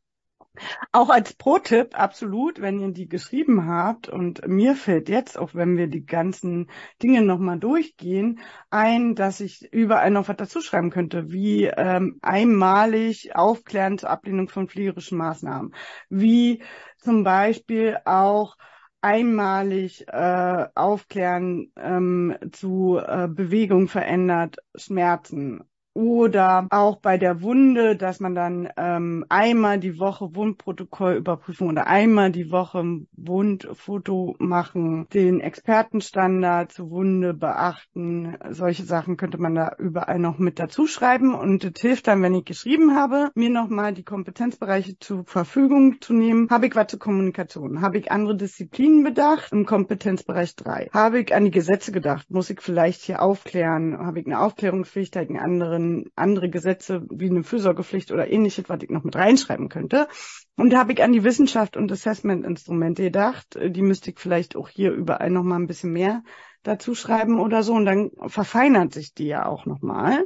Auch 0.92 1.08
als 1.08 1.34
Pro-Tipp, 1.34 1.98
absolut, 1.98 2.61
wenn 2.61 2.80
ihr 2.80 2.92
die 2.92 3.08
geschrieben 3.08 3.66
habt. 3.66 4.08
Und 4.08 4.46
mir 4.46 4.74
fällt 4.74 5.08
jetzt, 5.08 5.38
auch 5.38 5.54
wenn 5.54 5.76
wir 5.76 5.86
die 5.86 6.04
ganzen 6.04 6.70
Dinge 7.02 7.22
nochmal 7.22 7.58
durchgehen, 7.58 8.40
ein, 8.70 9.14
dass 9.14 9.40
ich 9.40 9.72
überall 9.72 10.11
noch 10.11 10.28
was 10.28 10.36
dazu 10.36 10.61
schreiben 10.61 10.90
könnte, 10.90 11.30
wie 11.32 11.64
ähm, 11.64 12.18
einmalig 12.22 13.34
aufklären 13.34 13.98
zur 13.98 14.11
Ablehnung 14.11 14.48
von 14.48 14.68
pflegerischen 14.68 15.18
Maßnahmen, 15.18 15.74
wie 16.08 16.62
zum 16.98 17.24
Beispiel 17.24 17.98
auch 18.04 18.56
einmalig 19.00 20.06
äh, 20.08 20.66
aufklären 20.74 21.72
ähm, 21.76 22.36
zu 22.52 22.98
äh, 22.98 23.28
Bewegung 23.28 23.88
verändert 23.88 24.56
Schmerzen 24.74 25.64
oder 25.95 26.66
auch 26.70 27.01
bei 27.01 27.18
der 27.18 27.43
Wunde, 27.43 27.97
dass 27.97 28.20
man 28.20 28.34
dann 28.34 28.68
ähm, 28.76 29.24
einmal 29.28 29.78
die 29.80 29.99
Woche 29.99 30.34
Wundprotokollüberprüfung 30.34 31.68
oder 31.68 31.86
einmal 31.86 32.30
die 32.30 32.51
Woche 32.51 32.84
Wundfoto 33.12 34.36
machen, 34.38 35.09
den 35.12 35.41
Expertenstandard 35.41 36.72
zur 36.72 36.91
Wunde 36.91 37.34
beachten. 37.34 38.36
Solche 38.51 38.84
Sachen 38.84 39.16
könnte 39.16 39.38
man 39.38 39.55
da 39.55 39.72
überall 39.78 40.18
noch 40.18 40.38
mit 40.38 40.59
dazu 40.59 40.86
schreiben 40.86 41.34
und 41.34 41.64
es 41.64 41.80
hilft 41.80 42.07
dann, 42.07 42.22
wenn 42.22 42.34
ich 42.34 42.45
geschrieben 42.45 42.95
habe, 42.95 43.30
mir 43.34 43.51
nochmal 43.51 43.93
die 43.93 44.05
Kompetenzbereiche 44.05 44.99
zur 44.99 45.24
Verfügung 45.24 46.01
zu 46.01 46.12
nehmen. 46.12 46.49
Habe 46.51 46.66
ich 46.66 46.76
was 46.76 46.86
zur 46.88 46.99
Kommunikation? 46.99 47.80
Habe 47.80 47.99
ich 47.99 48.12
andere 48.12 48.36
Disziplinen 48.36 49.03
bedacht 49.03 49.53
im 49.53 49.66
Kompetenzbereich 49.66 50.55
3? 50.57 50.91
Habe 50.93 51.20
ich 51.20 51.34
an 51.34 51.45
die 51.45 51.51
Gesetze 51.51 51.91
gedacht? 51.91 52.30
Muss 52.30 52.51
ich 52.51 52.61
vielleicht 52.61 53.03
hier 53.03 53.22
aufklären? 53.22 53.99
Habe 53.99 54.20
ich 54.20 54.26
eine 54.26 54.41
Aufklärungspflicht, 54.41 55.16
einen 55.16 55.38
anderen 55.38 55.80
andere 56.16 56.51
Gesetze 56.51 57.07
wie 57.11 57.31
eine 57.31 57.43
Fürsorgepflicht 57.43 58.12
oder 58.12 58.31
ähnliches, 58.31 58.68
was 58.68 58.83
ich 58.83 58.91
noch 58.91 59.05
mit 59.05 59.16
reinschreiben 59.16 59.68
könnte. 59.68 60.09
Und 60.57 60.70
da 60.70 60.78
habe 60.78 60.93
ich 60.93 61.03
an 61.03 61.12
die 61.12 61.24
Wissenschaft 61.24 61.76
und 61.76 61.91
Assessment-Instrumente 61.91 63.03
gedacht. 63.03 63.59
Die 63.61 63.83
müsste 63.83 64.11
ich 64.11 64.18
vielleicht 64.18 64.57
auch 64.57 64.68
hier 64.68 64.93
überall 64.93 65.31
noch 65.31 65.45
mal 65.45 65.57
ein 65.57 65.66
bisschen 65.66 65.93
mehr 65.93 66.22
dazu 66.62 66.95
schreiben 66.95 67.41
oder 67.41 67.62
so. 67.62 67.74
Und 67.74 67.87
dann 67.87 68.11
verfeinert 68.26 68.93
sich 68.93 69.14
die 69.14 69.26
ja 69.26 69.47
auch 69.47 69.66
noch 69.66 69.81
mal 69.81 70.24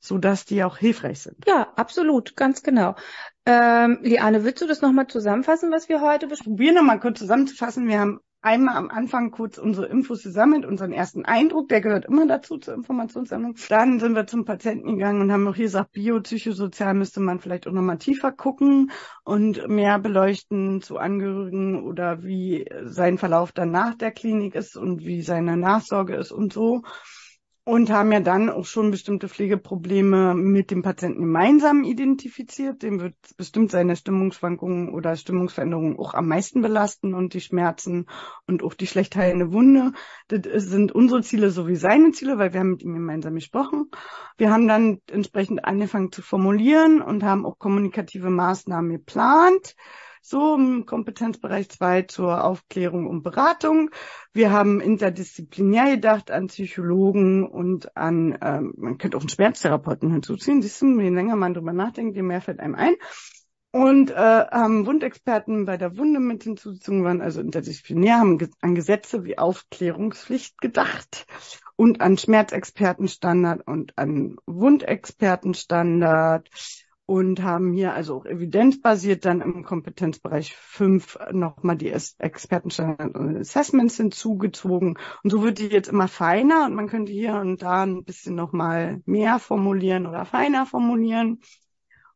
so 0.00 0.18
dass 0.18 0.44
die 0.44 0.64
auch 0.64 0.76
hilfreich 0.78 1.20
sind. 1.20 1.44
Ja, 1.46 1.72
absolut, 1.76 2.36
ganz 2.36 2.62
genau. 2.62 2.96
Ähm, 3.46 3.98
Liane, 4.02 4.44
willst 4.44 4.62
du 4.62 4.66
das 4.66 4.80
nochmal 4.80 5.06
zusammenfassen, 5.06 5.70
was 5.70 5.88
wir 5.88 6.00
heute 6.00 6.26
besprechen? 6.26 6.56
Probieren 6.56 6.74
nochmal 6.74 7.00
kurz 7.00 7.18
zusammenzufassen. 7.18 7.86
Wir 7.88 8.00
haben 8.00 8.20
einmal 8.42 8.76
am 8.76 8.90
Anfang 8.90 9.30
kurz 9.30 9.58
unsere 9.58 9.86
Infos 9.86 10.22
gesammelt, 10.22 10.64
unseren 10.64 10.92
ersten 10.92 11.24
Eindruck, 11.24 11.68
der 11.68 11.80
gehört 11.80 12.06
immer 12.06 12.26
dazu 12.26 12.58
zur 12.58 12.74
Informationssammlung. 12.74 13.56
Dann 13.68 14.00
sind 14.00 14.14
wir 14.14 14.26
zum 14.26 14.44
Patienten 14.44 14.96
gegangen 14.96 15.20
und 15.20 15.32
haben 15.32 15.46
auch 15.46 15.54
hier 15.54 15.66
gesagt, 15.66 15.92
biopsychosozial 15.92 16.94
müsste 16.94 17.20
man 17.20 17.40
vielleicht 17.40 17.66
auch 17.66 17.72
nochmal 17.72 17.98
tiefer 17.98 18.32
gucken 18.32 18.90
und 19.24 19.68
mehr 19.68 19.98
beleuchten 19.98 20.80
zu 20.80 20.96
Angehörigen 20.96 21.84
oder 21.84 22.22
wie 22.22 22.66
sein 22.84 23.18
Verlauf 23.18 23.52
dann 23.52 23.70
nach 23.70 23.94
der 23.94 24.10
Klinik 24.10 24.54
ist 24.54 24.76
und 24.76 25.04
wie 25.04 25.22
seine 25.22 25.56
Nachsorge 25.56 26.16
ist 26.16 26.32
und 26.32 26.52
so 26.52 26.82
und 27.64 27.90
haben 27.90 28.10
ja 28.10 28.20
dann 28.20 28.48
auch 28.48 28.64
schon 28.64 28.90
bestimmte 28.90 29.28
Pflegeprobleme 29.28 30.34
mit 30.34 30.70
dem 30.70 30.82
Patienten 30.82 31.20
gemeinsam 31.20 31.84
identifiziert. 31.84 32.82
Dem 32.82 33.00
wird 33.00 33.14
bestimmt 33.36 33.70
seine 33.70 33.96
Stimmungsschwankungen 33.96 34.88
oder 34.94 35.14
Stimmungsveränderungen 35.14 35.98
auch 35.98 36.14
am 36.14 36.26
meisten 36.26 36.62
belasten 36.62 37.14
und 37.14 37.34
die 37.34 37.40
Schmerzen 37.40 38.06
und 38.46 38.62
auch 38.62 38.74
die 38.74 38.86
schlecht 38.86 39.14
heilende 39.14 39.52
Wunde. 39.52 39.92
Das 40.28 40.64
sind 40.64 40.92
unsere 40.92 41.22
Ziele 41.22 41.50
sowie 41.50 41.76
seine 41.76 42.12
Ziele, 42.12 42.38
weil 42.38 42.52
wir 42.52 42.60
haben 42.60 42.70
mit 42.70 42.82
ihm 42.82 42.94
gemeinsam 42.94 43.34
gesprochen. 43.34 43.90
Wir 44.38 44.50
haben 44.50 44.66
dann 44.66 45.00
entsprechend 45.10 45.64
angefangen 45.64 46.12
zu 46.12 46.22
formulieren 46.22 47.02
und 47.02 47.22
haben 47.22 47.44
auch 47.44 47.58
kommunikative 47.58 48.30
Maßnahmen 48.30 48.90
geplant 48.90 49.76
so 50.20 50.54
im 50.54 50.86
Kompetenzbereich 50.86 51.68
2 51.68 52.02
zur 52.02 52.44
Aufklärung 52.44 53.06
und 53.06 53.22
Beratung. 53.22 53.90
Wir 54.32 54.52
haben 54.52 54.80
interdisziplinär 54.80 55.96
gedacht 55.96 56.30
an 56.30 56.48
Psychologen 56.48 57.46
und 57.46 57.96
an, 57.96 58.38
ähm, 58.42 58.72
man 58.76 58.98
könnte 58.98 59.16
auch 59.16 59.22
einen 59.22 59.28
Schmerztherapeuten 59.28 60.12
hinzuziehen. 60.12 60.62
Siehst 60.62 60.82
du, 60.82 61.00
je 61.00 61.10
länger 61.10 61.36
man 61.36 61.54
drüber 61.54 61.72
nachdenkt, 61.72 62.16
je 62.16 62.22
mehr 62.22 62.40
fällt 62.40 62.60
einem 62.60 62.74
ein. 62.74 62.94
Und 63.72 64.10
äh, 64.10 64.14
haben 64.14 64.86
Wundexperten 64.86 65.64
bei 65.64 65.76
der 65.76 65.96
Wunde 65.96 66.18
mit 66.18 66.42
hinzugezogen, 66.42 67.04
waren 67.04 67.20
also 67.20 67.40
interdisziplinär, 67.40 68.18
haben 68.18 68.50
an 68.60 68.74
Gesetze 68.74 69.22
wie 69.24 69.38
Aufklärungspflicht 69.38 70.60
gedacht 70.60 71.26
und 71.76 72.00
an 72.00 72.18
Schmerzexpertenstandard 72.18 73.64
und 73.66 73.96
an 73.96 74.38
Wundexpertenstandard 74.46 76.50
und 77.10 77.42
haben 77.42 77.72
hier 77.72 77.92
also 77.92 78.18
auch 78.18 78.24
evidenzbasiert 78.24 79.24
dann 79.24 79.40
im 79.40 79.64
Kompetenzbereich 79.64 80.54
5 80.54 81.18
nochmal 81.32 81.76
die 81.76 81.90
Expertenstandard 81.90 83.16
und 83.16 83.36
Assessments 83.36 83.96
hinzugezogen. 83.96 84.96
Und 85.24 85.30
so 85.30 85.42
wird 85.42 85.58
die 85.58 85.66
jetzt 85.66 85.88
immer 85.88 86.06
feiner 86.06 86.66
und 86.66 86.76
man 86.76 86.86
könnte 86.86 87.10
hier 87.10 87.34
und 87.34 87.62
da 87.62 87.82
ein 87.82 88.04
bisschen 88.04 88.36
nochmal 88.36 89.02
mehr 89.06 89.40
formulieren 89.40 90.06
oder 90.06 90.24
feiner 90.24 90.66
formulieren 90.66 91.40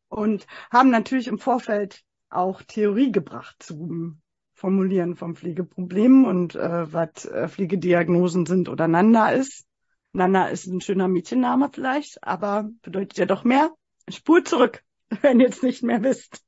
und 0.07 0.47
haben 0.71 0.91
natürlich 0.91 1.27
im 1.27 1.39
Vorfeld 1.39 2.05
auch 2.31 2.63
Theorie 2.63 3.11
gebracht 3.11 3.57
zum 3.59 4.23
Formulieren 4.53 5.17
von 5.17 5.35
Pflegeproblemen 5.35 6.25
und 6.25 6.55
äh, 6.55 6.93
was 6.93 7.25
äh, 7.25 7.49
Pflegediagnosen 7.49 8.47
sind 8.47 8.69
oder 8.69 8.87
Nanda 8.87 9.31
ist. 9.31 9.67
Nana 10.13 10.51
ist 10.51 10.67
ein 10.67 10.81
schöner 10.81 11.09
Mädchenname 11.09 11.69
vielleicht, 11.73 12.23
aber 12.23 12.71
bedeutet 12.83 13.19
ja 13.19 13.27
doch 13.27 13.43
mehr. 13.43 13.75
Spur 14.09 14.45
zurück, 14.45 14.83
wenn 15.23 15.41
ihr 15.41 15.49
es 15.49 15.63
nicht 15.63 15.83
mehr 15.83 16.03
wisst. 16.03 16.43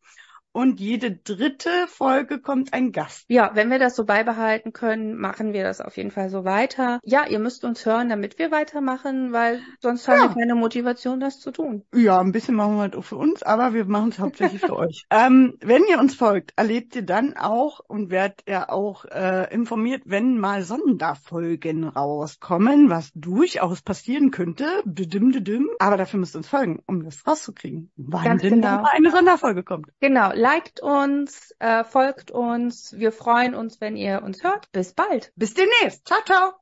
Und 0.55 0.78
jede 0.78 1.11
dritte 1.11 1.68
Folge 1.88 2.38
kommt 2.40 2.72
ein 2.72 2.92
Gast. 2.92 3.24
Ja, 3.28 3.50
wenn 3.55 3.70
wir 3.72 3.80
das 3.80 3.96
so 3.96 4.05
beibehalten 4.05 4.72
können, 4.72 5.16
machen 5.16 5.52
wir 5.52 5.64
das 5.64 5.80
auf 5.80 5.96
jeden 5.96 6.12
Fall 6.12 6.30
so 6.30 6.44
weiter. 6.44 7.00
Ja, 7.02 7.26
ihr 7.28 7.40
müsst 7.40 7.64
uns 7.64 7.84
hören, 7.84 8.09
damit 8.09 8.38
wir 8.38 8.52
weitermachen, 8.52 9.32
weil 9.32 9.61
sonst 9.80 10.07
haben 10.07 10.20
Ja. 10.20 10.28
wir 10.28 10.34
keine 10.34 10.55
Motivation, 10.55 11.18
das 11.18 11.40
zu 11.40 11.50
tun. 11.50 11.82
Ja, 11.92 12.20
ein 12.20 12.30
bisschen 12.30 12.55
machen 12.55 12.76
wir 12.76 12.82
halt 12.82 12.94
auch 12.94 13.02
für 13.05 13.16
uns, 13.16 13.42
aber 13.42 13.74
wir 13.74 13.84
machen 13.86 14.11
es 14.11 14.20
hauptsächlich 14.20 14.61
für 14.61 14.76
euch. 14.78 15.05
Ähm, 15.11 15.59
wenn 15.61 15.82
ihr 15.90 15.98
uns 15.98 16.14
folgt, 16.14 16.52
erlebt 16.55 16.94
ihr 16.94 17.02
dann 17.02 17.36
auch 17.36 17.80
und 17.88 18.11
werdet 18.11 18.42
ihr 18.46 18.70
auch 18.70 19.07
äh, 19.07 19.52
informiert, 19.52 20.02
wenn 20.07 20.38
mal 20.38 20.62
Sonderfolgen 20.62 21.84
rauskommen, 21.88 22.90
was 22.90 23.11
durchaus 23.14 23.82
passieren 23.82 24.30
könnte. 24.30 24.66
Düdüm, 24.84 25.32
düdüm. 25.32 25.68
Aber 25.80 25.96
dafür 25.96 26.20
müsst 26.20 26.36
ihr 26.36 26.38
uns 26.38 26.48
folgen, 26.48 26.80
um 26.86 27.02
das 27.02 27.26
rauszukriegen. 27.26 27.90
Wann 27.96 28.24
Ganz 28.24 28.42
denn 28.42 28.61
genau. 28.61 28.82
mal 28.82 28.90
eine 28.92 29.11
Sonderfolge 29.11 29.64
kommt. 29.64 29.88
Genau, 30.00 30.30
liked 30.45 30.80
uns, 30.80 31.55
äh, 31.59 31.84
folgt 31.84 32.30
uns. 32.30 32.92
Wir 32.99 33.12
freuen 33.12 33.55
uns, 33.55 33.80
wenn 33.80 33.97
ihr 33.97 34.22
uns 34.22 34.45
hört. 34.45 34.70
Bis 34.72 34.92
bald. 34.92 35.32
Bis 35.36 35.55
demnächst. 35.55 36.07
Ciao, 36.07 36.20
ciao. 36.26 36.53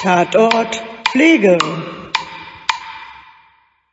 Tatort 0.00 0.80
Pflege. 1.10 1.58